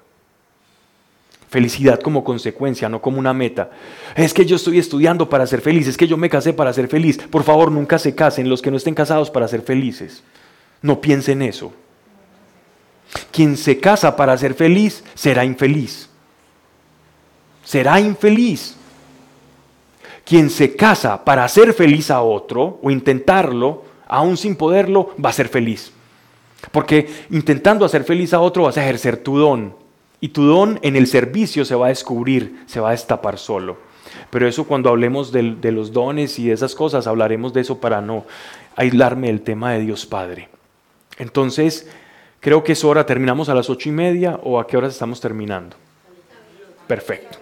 Felicidad 1.49 1.99
como 1.99 2.23
consecuencia, 2.23 2.89
no 2.89 3.01
como 3.01 3.17
una 3.17 3.33
meta. 3.33 3.71
Es 4.15 4.33
que 4.33 4.45
yo 4.45 4.55
estoy 4.55 4.77
estudiando 4.77 5.29
para 5.29 5.47
ser 5.47 5.61
feliz, 5.61 5.87
es 5.87 5.97
que 5.97 6.07
yo 6.07 6.15
me 6.15 6.29
casé 6.29 6.53
para 6.53 6.71
ser 6.73 6.87
feliz. 6.87 7.17
Por 7.17 7.43
favor, 7.43 7.71
nunca 7.71 7.97
se 7.97 8.13
casen 8.13 8.49
los 8.49 8.61
que 8.61 8.69
no 8.69 8.77
estén 8.77 8.93
casados 8.93 9.31
para 9.31 9.47
ser 9.47 9.63
felices. 9.63 10.23
No 10.81 11.01
piensen 11.01 11.41
eso. 11.41 11.73
Quien 13.31 13.57
se 13.57 13.79
casa 13.79 14.15
para 14.15 14.37
ser 14.37 14.53
feliz 14.53 15.03
será 15.15 15.43
infeliz. 15.43 16.09
Será 17.63 17.99
infeliz. 17.99 18.75
Quien 20.23 20.51
se 20.51 20.75
casa 20.75 21.25
para 21.25 21.43
hacer 21.43 21.73
feliz 21.73 22.11
a 22.11 22.21
otro 22.21 22.79
o 22.83 22.91
intentarlo, 22.91 23.83
aún 24.07 24.37
sin 24.37 24.55
poderlo, 24.55 25.15
va 25.23 25.29
a 25.29 25.33
ser 25.33 25.49
feliz. 25.49 25.91
Porque 26.71 27.09
intentando 27.31 27.85
hacer 27.85 28.03
feliz 28.03 28.33
a 28.33 28.39
otro 28.39 28.63
vas 28.63 28.77
a 28.77 28.83
ejercer 28.83 29.17
tu 29.17 29.39
don. 29.39 29.88
Y 30.21 30.29
tu 30.29 30.43
don 30.43 30.79
en 30.81 30.95
el 30.95 31.07
servicio 31.07 31.65
se 31.65 31.75
va 31.75 31.87
a 31.87 31.89
descubrir, 31.89 32.63
se 32.65 32.79
va 32.79 32.89
a 32.89 32.91
destapar 32.91 33.37
solo. 33.37 33.77
Pero 34.29 34.47
eso 34.47 34.65
cuando 34.65 34.89
hablemos 34.89 35.31
de, 35.31 35.71
los 35.71 35.93
dones 35.93 36.39
y 36.39 36.47
de 36.47 36.53
esas 36.53 36.75
cosas, 36.75 37.07
hablaremos 37.07 37.53
de 37.53 37.61
eso 37.61 37.79
para 37.79 38.01
no 38.01 38.25
aislarme 38.75 39.27
del 39.27 39.41
tema 39.41 39.73
de 39.73 39.81
Dios 39.81 40.05
Padre. 40.05 40.49
Entonces, 41.17 41.89
creo 42.39 42.63
que 42.63 42.73
es 42.73 42.83
hora, 42.83 43.05
terminamos 43.05 43.49
a 43.49 43.55
las 43.55 43.69
ocho 43.69 43.89
y 43.89 43.91
media 43.91 44.39
o 44.43 44.59
a 44.59 44.67
qué 44.67 44.77
horas 44.77 44.93
estamos 44.93 45.19
terminando. 45.21 45.75
Perfecto 46.87 47.39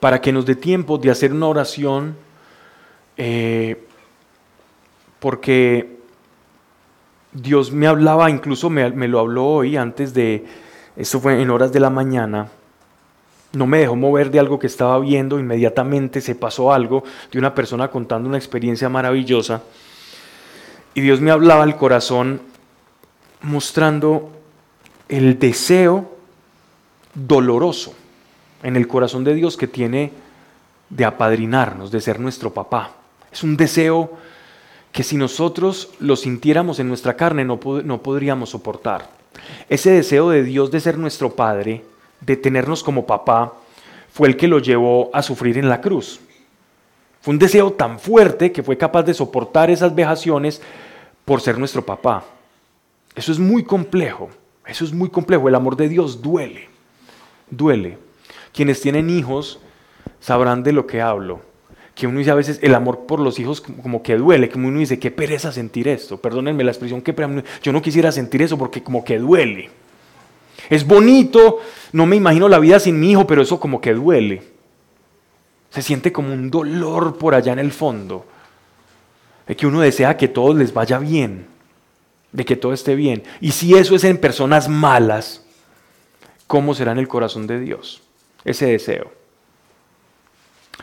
para 0.00 0.20
que 0.20 0.32
nos 0.32 0.46
dé 0.46 0.54
tiempo 0.54 0.98
de 0.98 1.10
hacer 1.10 1.32
una 1.32 1.46
oración, 1.46 2.16
eh, 3.16 3.84
porque 5.18 5.96
Dios 7.32 7.72
me 7.72 7.86
hablaba, 7.86 8.30
incluso 8.30 8.70
me, 8.70 9.08
lo 9.08 9.18
habló 9.18 9.46
hoy 9.46 9.76
antes 9.76 10.12
de, 10.12 10.44
eso 10.96 11.20
fue 11.20 11.40
en 11.40 11.50
horas 11.50 11.72
de 11.72 11.80
la 11.80 11.90
mañana, 11.90 12.48
no 13.52 13.66
me 13.66 13.78
dejó 13.78 13.96
mover 13.96 14.30
de 14.30 14.38
algo 14.38 14.58
que 14.58 14.66
estaba 14.66 14.98
viendo, 14.98 15.38
inmediatamente 15.38 16.20
se 16.20 16.34
pasó 16.34 16.72
algo 16.72 17.04
de 17.30 17.38
una 17.38 17.54
persona 17.54 17.88
contando 17.88 18.28
una 18.28 18.38
experiencia 18.38 18.88
maravillosa, 18.88 19.62
y 20.94 21.00
Dios 21.00 21.20
me 21.20 21.30
hablaba 21.30 21.62
al 21.62 21.76
corazón 21.76 22.40
mostrando 23.42 24.30
el 25.08 25.38
deseo 25.38 26.16
doloroso 27.14 27.94
en 28.62 28.76
el 28.76 28.88
corazón 28.88 29.24
de 29.24 29.34
Dios 29.34 29.56
que 29.56 29.68
tiene 29.68 30.12
de 30.90 31.04
apadrinarnos, 31.04 31.90
de 31.90 32.00
ser 32.00 32.20
nuestro 32.20 32.52
papá. 32.52 32.92
Es 33.30 33.42
un 33.42 33.56
deseo 33.56 34.12
que 34.92 35.02
si 35.02 35.16
nosotros 35.16 35.90
lo 36.00 36.16
sintiéramos 36.16 36.78
en 36.78 36.88
nuestra 36.88 37.16
carne 37.16 37.44
no, 37.44 37.60
no 37.84 38.02
podríamos 38.02 38.50
soportar. 38.50 39.10
Ese 39.68 39.90
deseo 39.90 40.30
de 40.30 40.42
Dios 40.42 40.70
de 40.70 40.80
ser 40.80 40.98
nuestro 40.98 41.30
Padre, 41.30 41.84
de 42.20 42.36
tenernos 42.36 42.82
como 42.82 43.06
papá, 43.06 43.54
fue 44.12 44.28
el 44.28 44.36
que 44.36 44.48
lo 44.48 44.58
llevó 44.58 45.10
a 45.12 45.22
sufrir 45.22 45.58
en 45.58 45.68
la 45.68 45.80
cruz. 45.80 46.20
Fue 47.20 47.32
un 47.32 47.38
deseo 47.38 47.72
tan 47.72 47.98
fuerte 47.98 48.52
que 48.52 48.62
fue 48.62 48.78
capaz 48.78 49.02
de 49.02 49.14
soportar 49.14 49.70
esas 49.70 49.94
vejaciones 49.94 50.62
por 51.24 51.40
ser 51.40 51.58
nuestro 51.58 51.84
papá. 51.84 52.24
Eso 53.14 53.32
es 53.32 53.38
muy 53.38 53.64
complejo, 53.64 54.30
eso 54.64 54.84
es 54.84 54.92
muy 54.92 55.10
complejo. 55.10 55.48
El 55.48 55.54
amor 55.54 55.76
de 55.76 55.88
Dios 55.88 56.22
duele, 56.22 56.68
duele. 57.50 57.98
Quienes 58.52 58.80
tienen 58.80 59.10
hijos 59.10 59.58
sabrán 60.20 60.62
de 60.62 60.72
lo 60.72 60.86
que 60.86 61.02
hablo. 61.02 61.42
Que 61.96 62.06
uno 62.06 62.20
dice 62.20 62.30
a 62.30 62.34
veces 62.34 62.60
el 62.62 62.76
amor 62.76 63.06
por 63.06 63.18
los 63.18 63.40
hijos 63.40 63.60
como 63.60 64.02
que 64.02 64.16
duele, 64.16 64.48
que 64.48 64.58
uno 64.58 64.78
dice, 64.78 65.00
qué 65.00 65.10
pereza 65.10 65.50
sentir 65.50 65.88
esto. 65.88 66.20
Perdónenme 66.20 66.62
la 66.62 66.70
expresión, 66.70 67.02
que 67.02 67.14
yo 67.62 67.72
no 67.72 67.82
quisiera 67.82 68.12
sentir 68.12 68.42
eso 68.42 68.56
porque 68.56 68.84
como 68.84 69.02
que 69.02 69.18
duele. 69.18 69.70
Es 70.70 70.86
bonito, 70.86 71.58
no 71.92 72.06
me 72.06 72.16
imagino 72.16 72.48
la 72.48 72.60
vida 72.60 72.78
sin 72.78 73.00
mi 73.00 73.10
hijo, 73.10 73.26
pero 73.26 73.42
eso 73.42 73.58
como 73.58 73.80
que 73.80 73.94
duele. 73.94 74.42
Se 75.70 75.82
siente 75.82 76.12
como 76.12 76.32
un 76.32 76.50
dolor 76.50 77.18
por 77.18 77.34
allá 77.34 77.52
en 77.52 77.58
el 77.58 77.72
fondo. 77.72 78.26
De 79.48 79.56
que 79.56 79.66
uno 79.66 79.80
desea 79.80 80.16
que 80.16 80.28
todo 80.28 80.54
les 80.54 80.72
vaya 80.72 80.98
bien, 80.98 81.46
de 82.30 82.44
que 82.44 82.56
todo 82.56 82.72
esté 82.72 82.94
bien. 82.94 83.24
Y 83.40 83.52
si 83.52 83.74
eso 83.74 83.96
es 83.96 84.04
en 84.04 84.18
personas 84.18 84.68
malas, 84.68 85.44
¿cómo 86.46 86.74
será 86.74 86.92
en 86.92 86.98
el 86.98 87.08
corazón 87.08 87.46
de 87.46 87.58
Dios? 87.58 88.02
ese 88.46 88.66
deseo. 88.66 89.12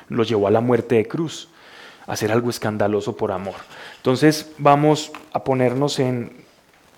Lo 0.09 0.23
llevó 0.23 0.47
a 0.47 0.51
la 0.51 0.61
muerte 0.61 0.95
de 0.95 1.07
cruz, 1.07 1.49
a 2.05 2.13
hacer 2.13 2.31
algo 2.31 2.49
escandaloso 2.49 3.15
por 3.15 3.31
amor. 3.31 3.55
Entonces 3.97 4.51
vamos 4.57 5.11
a 5.31 5.43
ponernos 5.43 5.99
en, 5.99 6.31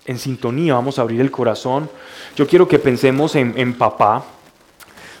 en 0.04 0.18
sintonía, 0.18 0.74
vamos 0.74 0.98
a 0.98 1.02
abrir 1.02 1.20
el 1.20 1.30
corazón. 1.30 1.90
Yo 2.36 2.46
quiero 2.46 2.68
que 2.68 2.78
pensemos 2.78 3.36
en, 3.36 3.74
papá. 3.74 4.24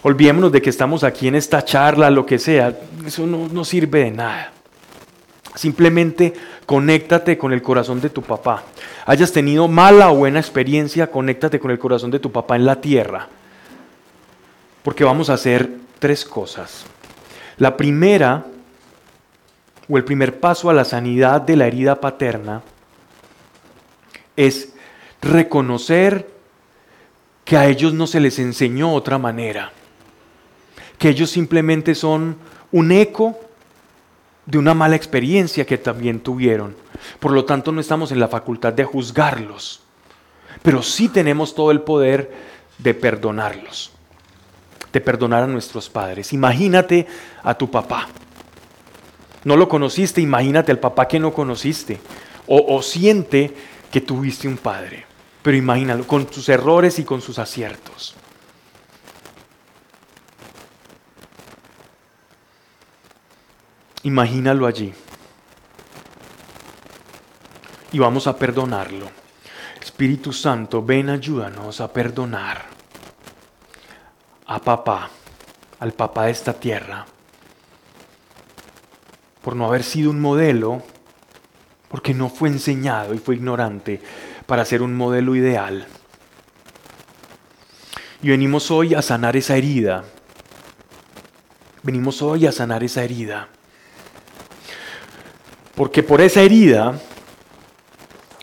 Olvidémonos 0.02 0.52
de 0.52 0.62
que 0.62 0.70
estamos 0.70 1.04
aquí 1.04 1.28
en 1.28 1.34
esta 1.34 1.64
charla, 1.64 2.10
lo 2.10 2.26
que 2.26 2.38
sea. 2.38 2.76
Eso 3.04 3.26
no, 3.26 3.48
no 3.48 3.64
sirve 3.64 4.04
de 4.04 4.10
nada. 4.10 4.52
Simplemente 5.54 6.34
conéctate 6.66 7.38
con 7.38 7.52
el 7.52 7.62
corazón 7.62 8.00
de 8.00 8.10
tu 8.10 8.22
papá. 8.22 8.62
Hayas 9.06 9.32
tenido 9.32 9.68
mala 9.68 10.10
o 10.10 10.16
buena 10.16 10.38
experiencia, 10.38 11.10
conéctate 11.10 11.58
con 11.58 11.70
el 11.70 11.78
corazón 11.78 12.10
de 12.10 12.18
tu 12.18 12.30
papá 12.30 12.56
en 12.56 12.66
la 12.66 12.80
tierra 12.80 13.28
porque 14.86 15.02
vamos 15.02 15.30
a 15.30 15.34
hacer 15.34 15.68
tres 15.98 16.24
cosas. 16.24 16.84
La 17.58 17.76
primera 17.76 18.46
o 19.88 19.96
el 19.96 20.04
primer 20.04 20.40
paso 20.40 20.68
a 20.68 20.74
la 20.74 20.84
sanidad 20.84 21.40
de 21.40 21.56
la 21.56 21.66
herida 21.66 22.00
paterna 22.00 22.62
es 24.36 24.74
reconocer 25.22 26.28
que 27.44 27.56
a 27.56 27.66
ellos 27.66 27.94
no 27.94 28.06
se 28.06 28.20
les 28.20 28.38
enseñó 28.38 28.92
otra 28.92 29.18
manera, 29.18 29.72
que 30.98 31.08
ellos 31.08 31.30
simplemente 31.30 31.94
son 31.94 32.36
un 32.72 32.92
eco 32.92 33.38
de 34.46 34.58
una 34.58 34.74
mala 34.74 34.96
experiencia 34.96 35.64
que 35.64 35.78
también 35.78 36.20
tuvieron. 36.20 36.76
Por 37.20 37.32
lo 37.32 37.44
tanto, 37.44 37.72
no 37.72 37.80
estamos 37.80 38.12
en 38.12 38.20
la 38.20 38.28
facultad 38.28 38.72
de 38.72 38.84
juzgarlos, 38.84 39.80
pero 40.62 40.82
sí 40.82 41.08
tenemos 41.08 41.54
todo 41.54 41.70
el 41.70 41.80
poder 41.80 42.32
de 42.78 42.94
perdonarlos, 42.94 43.92
de 44.92 45.00
perdonar 45.00 45.48
nuestros 45.48 45.88
padres. 45.88 46.32
Imagínate 46.32 47.06
a 47.42 47.54
tu 47.54 47.70
papá. 47.70 48.08
No 49.44 49.56
lo 49.56 49.68
conociste, 49.68 50.20
imagínate 50.20 50.72
al 50.72 50.78
papá 50.78 51.06
que 51.06 51.20
no 51.20 51.32
conociste. 51.32 52.00
O, 52.46 52.76
o 52.76 52.82
siente 52.82 53.54
que 53.90 54.00
tuviste 54.00 54.48
un 54.48 54.56
padre. 54.56 55.04
Pero 55.42 55.56
imagínalo, 55.56 56.06
con 56.06 56.32
sus 56.32 56.48
errores 56.48 56.98
y 56.98 57.04
con 57.04 57.20
sus 57.20 57.38
aciertos. 57.38 58.14
Imagínalo 64.02 64.66
allí. 64.66 64.92
Y 67.92 67.98
vamos 67.98 68.26
a 68.26 68.36
perdonarlo. 68.36 69.10
Espíritu 69.80 70.32
Santo, 70.32 70.82
ven, 70.84 71.10
ayúdanos 71.10 71.80
a 71.80 71.92
perdonar 71.92 72.75
a 74.46 74.60
papá, 74.60 75.10
al 75.80 75.92
papá 75.92 76.26
de 76.26 76.32
esta 76.32 76.52
tierra, 76.52 77.06
por 79.42 79.56
no 79.56 79.66
haber 79.66 79.82
sido 79.82 80.10
un 80.10 80.20
modelo, 80.20 80.82
porque 81.88 82.14
no 82.14 82.28
fue 82.28 82.48
enseñado 82.48 83.14
y 83.14 83.18
fue 83.18 83.36
ignorante 83.36 84.00
para 84.46 84.64
ser 84.64 84.82
un 84.82 84.94
modelo 84.94 85.34
ideal. 85.34 85.86
Y 88.22 88.28
venimos 88.30 88.70
hoy 88.70 88.94
a 88.94 89.02
sanar 89.02 89.36
esa 89.36 89.56
herida. 89.56 90.04
Venimos 91.82 92.22
hoy 92.22 92.46
a 92.46 92.52
sanar 92.52 92.82
esa 92.82 93.04
herida. 93.04 93.48
Porque 95.74 96.02
por 96.02 96.20
esa 96.20 96.40
herida, 96.40 96.98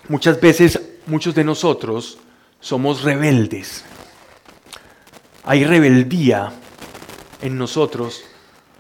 muchas 0.08 0.40
veces 0.40 0.80
muchos 1.06 1.34
de 1.36 1.44
nosotros 1.44 2.18
somos 2.60 3.04
rebeldes. 3.04 3.84
Hay 5.46 5.66
rebeldía 5.66 6.52
en 7.42 7.58
nosotros 7.58 8.24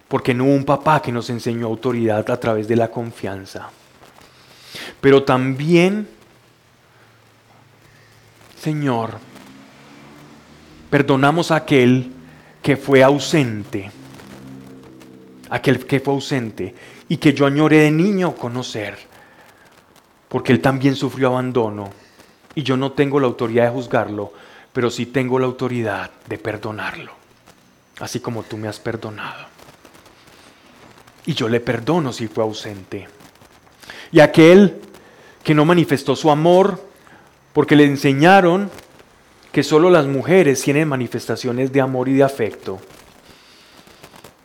porque 0.07 0.33
no 0.33 0.45
hubo 0.45 0.53
un 0.53 0.65
papá 0.65 1.01
que 1.01 1.11
nos 1.11 1.29
enseñó 1.29 1.67
autoridad 1.67 2.29
a 2.29 2.39
través 2.39 2.67
de 2.67 2.75
la 2.75 2.89
confianza. 2.89 3.69
Pero 5.01 5.23
también, 5.23 6.07
Señor, 8.57 9.17
perdonamos 10.89 11.51
a 11.51 11.57
aquel 11.57 12.11
que 12.61 12.77
fue 12.77 13.03
ausente, 13.03 13.91
aquel 15.49 15.85
que 15.85 15.99
fue 15.99 16.13
ausente 16.13 16.73
y 17.09 17.17
que 17.17 17.33
yo 17.33 17.45
añoré 17.45 17.79
de 17.79 17.91
niño 17.91 18.35
conocer, 18.35 18.97
porque 20.29 20.53
él 20.53 20.61
también 20.61 20.95
sufrió 20.95 21.27
abandono 21.29 21.89
y 22.55 22.63
yo 22.63 22.77
no 22.77 22.93
tengo 22.93 23.19
la 23.19 23.27
autoridad 23.27 23.65
de 23.65 23.71
juzgarlo, 23.71 24.31
pero 24.73 24.89
sí 24.89 25.05
tengo 25.05 25.39
la 25.39 25.45
autoridad 25.45 26.11
de 26.27 26.37
perdonarlo, 26.37 27.13
así 27.99 28.19
como 28.19 28.43
tú 28.43 28.57
me 28.57 28.67
has 28.67 28.79
perdonado. 28.79 29.45
Y 31.25 31.35
yo 31.35 31.47
le 31.47 31.61
perdono 31.61 32.11
si 32.11 32.27
fue 32.27 32.43
ausente. 32.43 33.07
Y 34.11 34.19
aquel 34.19 34.81
que 35.43 35.53
no 35.53 35.63
manifestó 35.63 36.15
su 36.15 36.29
amor 36.29 36.83
porque 37.53 37.75
le 37.75 37.85
enseñaron 37.85 38.69
que 39.51 39.63
solo 39.63 39.89
las 39.89 40.07
mujeres 40.07 40.61
tienen 40.63 40.87
manifestaciones 40.87 41.71
de 41.71 41.79
amor 41.79 42.09
y 42.09 42.13
de 42.13 42.23
afecto 42.23 42.79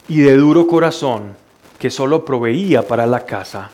y 0.09 0.21
de 0.21 0.37
duro 0.37 0.67
corazón 0.67 1.37
que 1.79 1.91
solo 1.91 2.25
proveía 2.25 2.87
para 2.87 3.07
la 3.07 3.25
casa. 3.25 3.71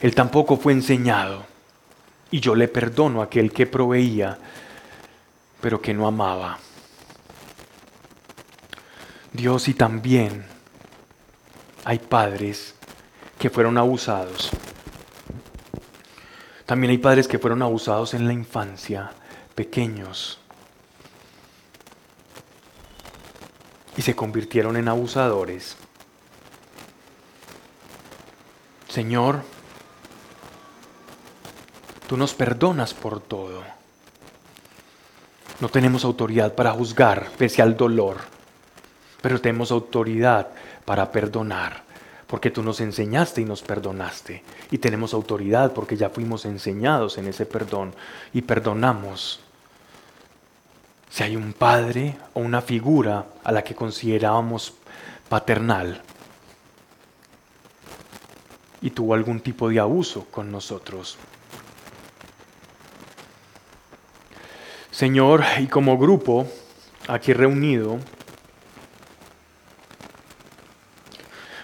Él 0.00 0.14
tampoco 0.14 0.56
fue 0.56 0.72
enseñado, 0.72 1.44
y 2.30 2.40
yo 2.40 2.54
le 2.54 2.68
perdono 2.68 3.20
a 3.20 3.24
aquel 3.24 3.52
que 3.52 3.66
proveía, 3.66 4.38
pero 5.60 5.80
que 5.80 5.94
no 5.94 6.06
amaba. 6.06 6.58
Dios 9.32 9.68
y 9.68 9.74
también 9.74 10.44
hay 11.84 11.98
padres 11.98 12.74
que 13.38 13.50
fueron 13.50 13.78
abusados. 13.78 14.50
También 16.66 16.90
hay 16.90 16.98
padres 16.98 17.28
que 17.28 17.38
fueron 17.38 17.62
abusados 17.62 18.14
en 18.14 18.26
la 18.26 18.32
infancia, 18.32 19.10
pequeños. 19.54 20.38
y 23.98 24.02
se 24.02 24.14
convirtieron 24.14 24.76
en 24.76 24.86
abusadores. 24.86 25.76
Señor, 28.88 29.42
tú 32.08 32.16
nos 32.16 32.34
perdonas 32.34 32.94
por 32.94 33.20
todo. 33.20 33.62
No 35.60 35.68
tenemos 35.68 36.04
autoridad 36.04 36.54
para 36.54 36.72
juzgar 36.72 37.28
pese 37.36 37.60
al 37.60 37.76
dolor, 37.76 38.16
pero 39.20 39.40
tenemos 39.40 39.70
autoridad 39.70 40.48
para 40.86 41.12
perdonar, 41.12 41.82
porque 42.26 42.50
tú 42.50 42.62
nos 42.62 42.80
enseñaste 42.80 43.42
y 43.42 43.44
nos 43.44 43.60
perdonaste. 43.60 44.42
Y 44.70 44.78
tenemos 44.78 45.12
autoridad 45.12 45.74
porque 45.74 45.98
ya 45.98 46.08
fuimos 46.08 46.46
enseñados 46.46 47.18
en 47.18 47.28
ese 47.28 47.44
perdón 47.44 47.94
y 48.32 48.40
perdonamos 48.40 49.40
si 51.10 51.24
hay 51.24 51.36
un 51.36 51.52
padre 51.52 52.16
o 52.32 52.40
una 52.40 52.62
figura 52.62 53.26
a 53.44 53.52
la 53.52 53.62
que 53.62 53.74
considerábamos 53.74 54.72
paternal 55.28 56.00
y 58.80 58.90
tuvo 58.90 59.12
algún 59.12 59.40
tipo 59.40 59.68
de 59.68 59.80
abuso 59.80 60.26
con 60.30 60.50
nosotros. 60.50 61.18
Señor, 64.98 65.44
y 65.60 65.68
como 65.68 65.96
grupo 65.96 66.48
aquí 67.06 67.32
reunido, 67.32 68.00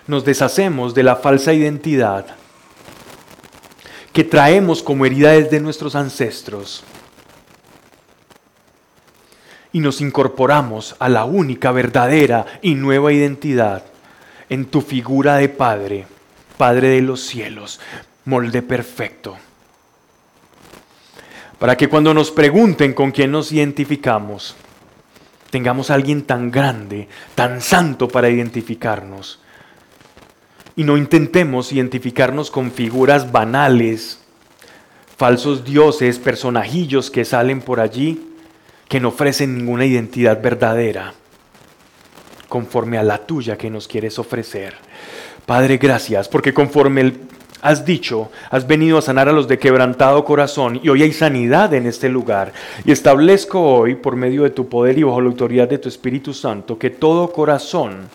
nos 0.06 0.24
deshacemos 0.24 0.94
de 0.94 1.02
la 1.02 1.16
falsa 1.16 1.52
identidad 1.52 2.27
que 4.12 4.23
traemos 4.23 4.85
como 4.85 5.05
herida 5.05 5.32
de 5.32 5.59
nuestros 5.59 5.97
ancestros 5.97 6.85
y 9.73 9.81
nos 9.81 10.01
incorporamos 10.01 10.94
a 11.01 11.09
la 11.09 11.24
única, 11.24 11.73
verdadera 11.73 12.47
y 12.62 12.77
nueva 12.77 13.12
identidad 13.12 13.82
en 14.48 14.65
tu 14.66 14.81
figura 14.81 15.39
de 15.39 15.48
Padre, 15.48 16.06
Padre 16.56 16.90
de 16.90 17.02
los 17.02 17.23
cielos, 17.23 17.81
molde 18.27 18.62
perfecto. 18.62 19.36
Para 21.59 21.76
que 21.76 21.89
cuando 21.89 22.12
nos 22.12 22.31
pregunten 22.31 22.93
con 22.93 23.10
quién 23.10 23.31
nos 23.31 23.52
identificamos, 23.52 24.56
tengamos 25.51 25.90
a 25.90 25.94
alguien 25.94 26.22
tan 26.22 26.51
grande, 26.51 27.09
tan 27.35 27.60
santo 27.60 28.09
para 28.09 28.28
identificarnos. 28.28 29.40
Y 30.76 30.85
no 30.85 30.97
intentemos 30.97 31.72
identificarnos 31.72 32.51
con 32.51 32.72
figuras 32.72 33.31
banales, 33.31 34.20
falsos 35.16 35.64
dioses, 35.64 36.18
personajillos 36.18 37.10
que 37.10 37.24
salen 37.24 37.60
por 37.60 37.81
allí 37.81 38.31
que 38.89 39.01
no 39.01 39.09
ofrecen 39.09 39.56
ninguna 39.56 39.86
identidad 39.86 40.43
verdadera 40.43 41.14
conforme 42.48 42.98
a 42.98 43.02
la 43.02 43.18
tuya 43.18 43.56
que 43.56 43.70
nos 43.70 43.89
quieres 43.89 44.18
ofrecer. 44.18 44.74
Padre, 45.47 45.78
gracias, 45.78 46.28
porque 46.28 46.55
conforme 46.55 47.12
has 47.65 47.86
dicho, 47.86 48.31
has 48.51 48.66
venido 48.66 48.99
a 48.99 49.03
sanar 49.03 49.27
a 49.27 49.32
los 49.32 49.49
de 49.49 49.59
quebrantado 49.59 50.23
corazón 50.23 50.78
y 50.82 50.91
hoy 50.91 51.03
hay 51.03 51.15
sanidad 51.15 51.73
en 51.73 51.86
este 51.86 52.11
lugar. 52.11 52.53
Y 52.85 52.93
establezco 52.93 53.59
hoy, 53.59 53.95
por 53.95 54.16
medio 54.16 54.43
de 54.43 54.51
tu 54.51 54.69
poder 54.69 54.99
y 54.99 55.03
bajo 55.03 55.23
la 55.23 55.31
autoridad 55.31 55.66
de 55.66 55.78
tu 55.78 55.89
Espíritu 55.89 56.35
Santo, 56.35 56.78
que 56.78 56.91
todo 56.91 57.32
corazón 57.32 58.11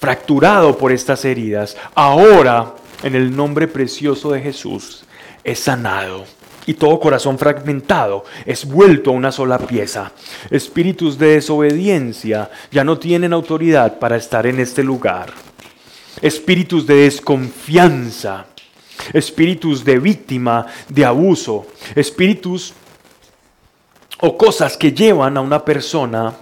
fracturado 0.00 0.76
por 0.76 0.90
estas 0.90 1.24
heridas, 1.24 1.76
ahora, 1.94 2.74
en 3.04 3.14
el 3.14 3.34
nombre 3.34 3.68
precioso 3.68 4.32
de 4.32 4.40
Jesús, 4.40 5.04
es 5.44 5.60
sanado 5.60 6.24
y 6.66 6.74
todo 6.74 6.98
corazón 6.98 7.38
fragmentado 7.38 8.24
es 8.44 8.64
vuelto 8.64 9.10
a 9.10 9.14
una 9.14 9.30
sola 9.30 9.58
pieza. 9.58 10.10
Espíritus 10.50 11.16
de 11.16 11.34
desobediencia 11.34 12.50
ya 12.72 12.82
no 12.82 12.98
tienen 12.98 13.32
autoridad 13.32 14.00
para 14.00 14.16
estar 14.16 14.48
en 14.48 14.58
este 14.58 14.82
lugar. 14.82 15.47
Espíritus 16.20 16.86
de 16.86 16.94
desconfianza, 16.94 18.46
espíritus 19.12 19.84
de 19.84 19.98
víctima, 19.98 20.66
de 20.88 21.04
abuso, 21.04 21.66
espíritus 21.94 22.74
o 24.20 24.36
cosas 24.36 24.76
que 24.76 24.92
llevan 24.92 25.36
a 25.36 25.40
una 25.40 25.64
persona 25.64 26.34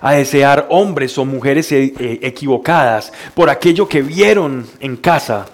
a 0.00 0.12
desear 0.12 0.66
hombres 0.70 1.16
o 1.18 1.24
mujeres 1.24 1.72
eh, 1.72 1.94
eh, 1.98 2.18
equivocadas 2.22 3.12
por 3.34 3.50
aquello 3.50 3.88
que 3.88 4.02
vieron 4.02 4.66
en 4.80 4.96
casa. 4.96 5.46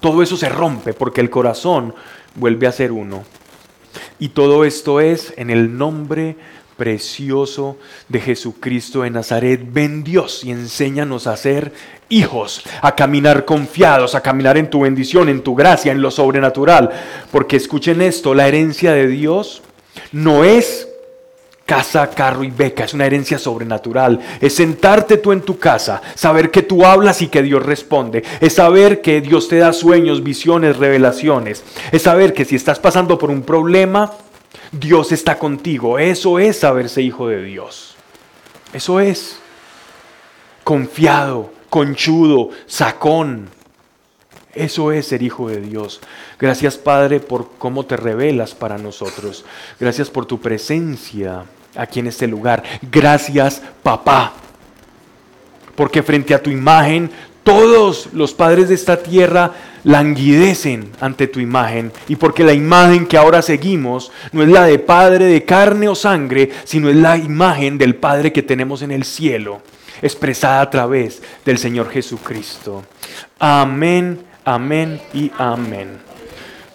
Todo 0.00 0.22
eso 0.22 0.36
se 0.36 0.48
rompe 0.48 0.94
porque 0.94 1.20
el 1.20 1.30
corazón 1.30 1.94
vuelve 2.34 2.66
a 2.66 2.72
ser 2.72 2.92
uno. 2.92 3.24
Y 4.18 4.30
todo 4.30 4.64
esto 4.64 5.00
es 5.00 5.32
en 5.36 5.50
el 5.50 5.76
nombre 5.76 6.36
precioso 6.78 7.76
de 8.08 8.20
Jesucristo 8.20 9.02
de 9.02 9.10
Nazaret. 9.10 9.60
Ven 9.70 10.04
Dios 10.04 10.44
y 10.44 10.52
enséñanos 10.52 11.26
a 11.26 11.36
ser 11.36 11.72
hijos, 12.08 12.62
a 12.80 12.94
caminar 12.94 13.44
confiados, 13.44 14.14
a 14.14 14.22
caminar 14.22 14.56
en 14.56 14.70
tu 14.70 14.80
bendición, 14.80 15.28
en 15.28 15.42
tu 15.42 15.54
gracia, 15.54 15.92
en 15.92 16.00
lo 16.00 16.10
sobrenatural. 16.10 16.90
Porque 17.30 17.56
escuchen 17.56 18.00
esto, 18.00 18.32
la 18.32 18.48
herencia 18.48 18.92
de 18.92 19.08
Dios 19.08 19.60
no 20.12 20.44
es 20.44 20.88
casa, 21.66 22.08
carro 22.08 22.44
y 22.44 22.50
beca, 22.50 22.84
es 22.84 22.94
una 22.94 23.04
herencia 23.04 23.38
sobrenatural. 23.38 24.20
Es 24.40 24.54
sentarte 24.54 25.18
tú 25.18 25.32
en 25.32 25.42
tu 25.42 25.58
casa, 25.58 26.00
saber 26.14 26.50
que 26.50 26.62
tú 26.62 26.86
hablas 26.86 27.20
y 27.20 27.28
que 27.28 27.42
Dios 27.42 27.62
responde. 27.66 28.22
Es 28.40 28.54
saber 28.54 29.02
que 29.02 29.20
Dios 29.20 29.48
te 29.48 29.58
da 29.58 29.74
sueños, 29.74 30.22
visiones, 30.22 30.78
revelaciones. 30.78 31.62
Es 31.92 32.02
saber 32.02 32.32
que 32.32 32.46
si 32.46 32.56
estás 32.56 32.78
pasando 32.78 33.18
por 33.18 33.30
un 33.30 33.42
problema, 33.42 34.12
Dios 34.72 35.12
está 35.12 35.38
contigo. 35.38 35.98
Eso 35.98 36.38
es 36.38 36.60
saberse 36.60 37.02
hijo 37.02 37.28
de 37.28 37.42
Dios. 37.42 37.96
Eso 38.72 39.00
es 39.00 39.38
confiado, 40.64 41.52
conchudo, 41.70 42.50
sacón. 42.66 43.48
Eso 44.54 44.92
es 44.92 45.06
ser 45.06 45.22
hijo 45.22 45.48
de 45.48 45.60
Dios. 45.60 46.00
Gracias 46.38 46.76
Padre 46.76 47.20
por 47.20 47.50
cómo 47.58 47.86
te 47.86 47.96
revelas 47.96 48.54
para 48.54 48.76
nosotros. 48.76 49.44
Gracias 49.78 50.10
por 50.10 50.26
tu 50.26 50.40
presencia 50.40 51.44
aquí 51.76 52.00
en 52.00 52.08
este 52.08 52.26
lugar. 52.26 52.62
Gracias 52.82 53.62
papá. 53.82 54.34
Porque 55.74 56.02
frente 56.02 56.34
a 56.34 56.42
tu 56.42 56.50
imagen 56.50 57.10
todos 57.48 58.10
los 58.12 58.34
padres 58.34 58.68
de 58.68 58.74
esta 58.74 58.98
tierra 58.98 59.52
languidecen 59.84 60.90
ante 61.00 61.28
tu 61.28 61.40
imagen 61.40 61.90
y 62.06 62.16
porque 62.16 62.44
la 62.44 62.52
imagen 62.52 63.06
que 63.06 63.16
ahora 63.16 63.40
seguimos 63.40 64.12
no 64.32 64.42
es 64.42 64.50
la 64.50 64.64
de 64.64 64.78
Padre 64.78 65.24
de 65.24 65.46
carne 65.46 65.88
o 65.88 65.94
sangre, 65.94 66.50
sino 66.64 66.90
es 66.90 66.96
la 66.96 67.16
imagen 67.16 67.78
del 67.78 67.94
Padre 67.94 68.34
que 68.34 68.42
tenemos 68.42 68.82
en 68.82 68.90
el 68.90 69.04
cielo, 69.04 69.62
expresada 70.02 70.60
a 70.60 70.68
través 70.68 71.22
del 71.46 71.56
Señor 71.56 71.88
Jesucristo. 71.88 72.84
Amén, 73.38 74.20
amén 74.44 75.00
y 75.14 75.32
amén. 75.38 76.00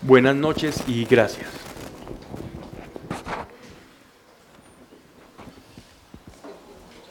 Buenas 0.01 0.35
noches 0.35 0.81
y 0.87 1.05
gracias. 1.05 1.62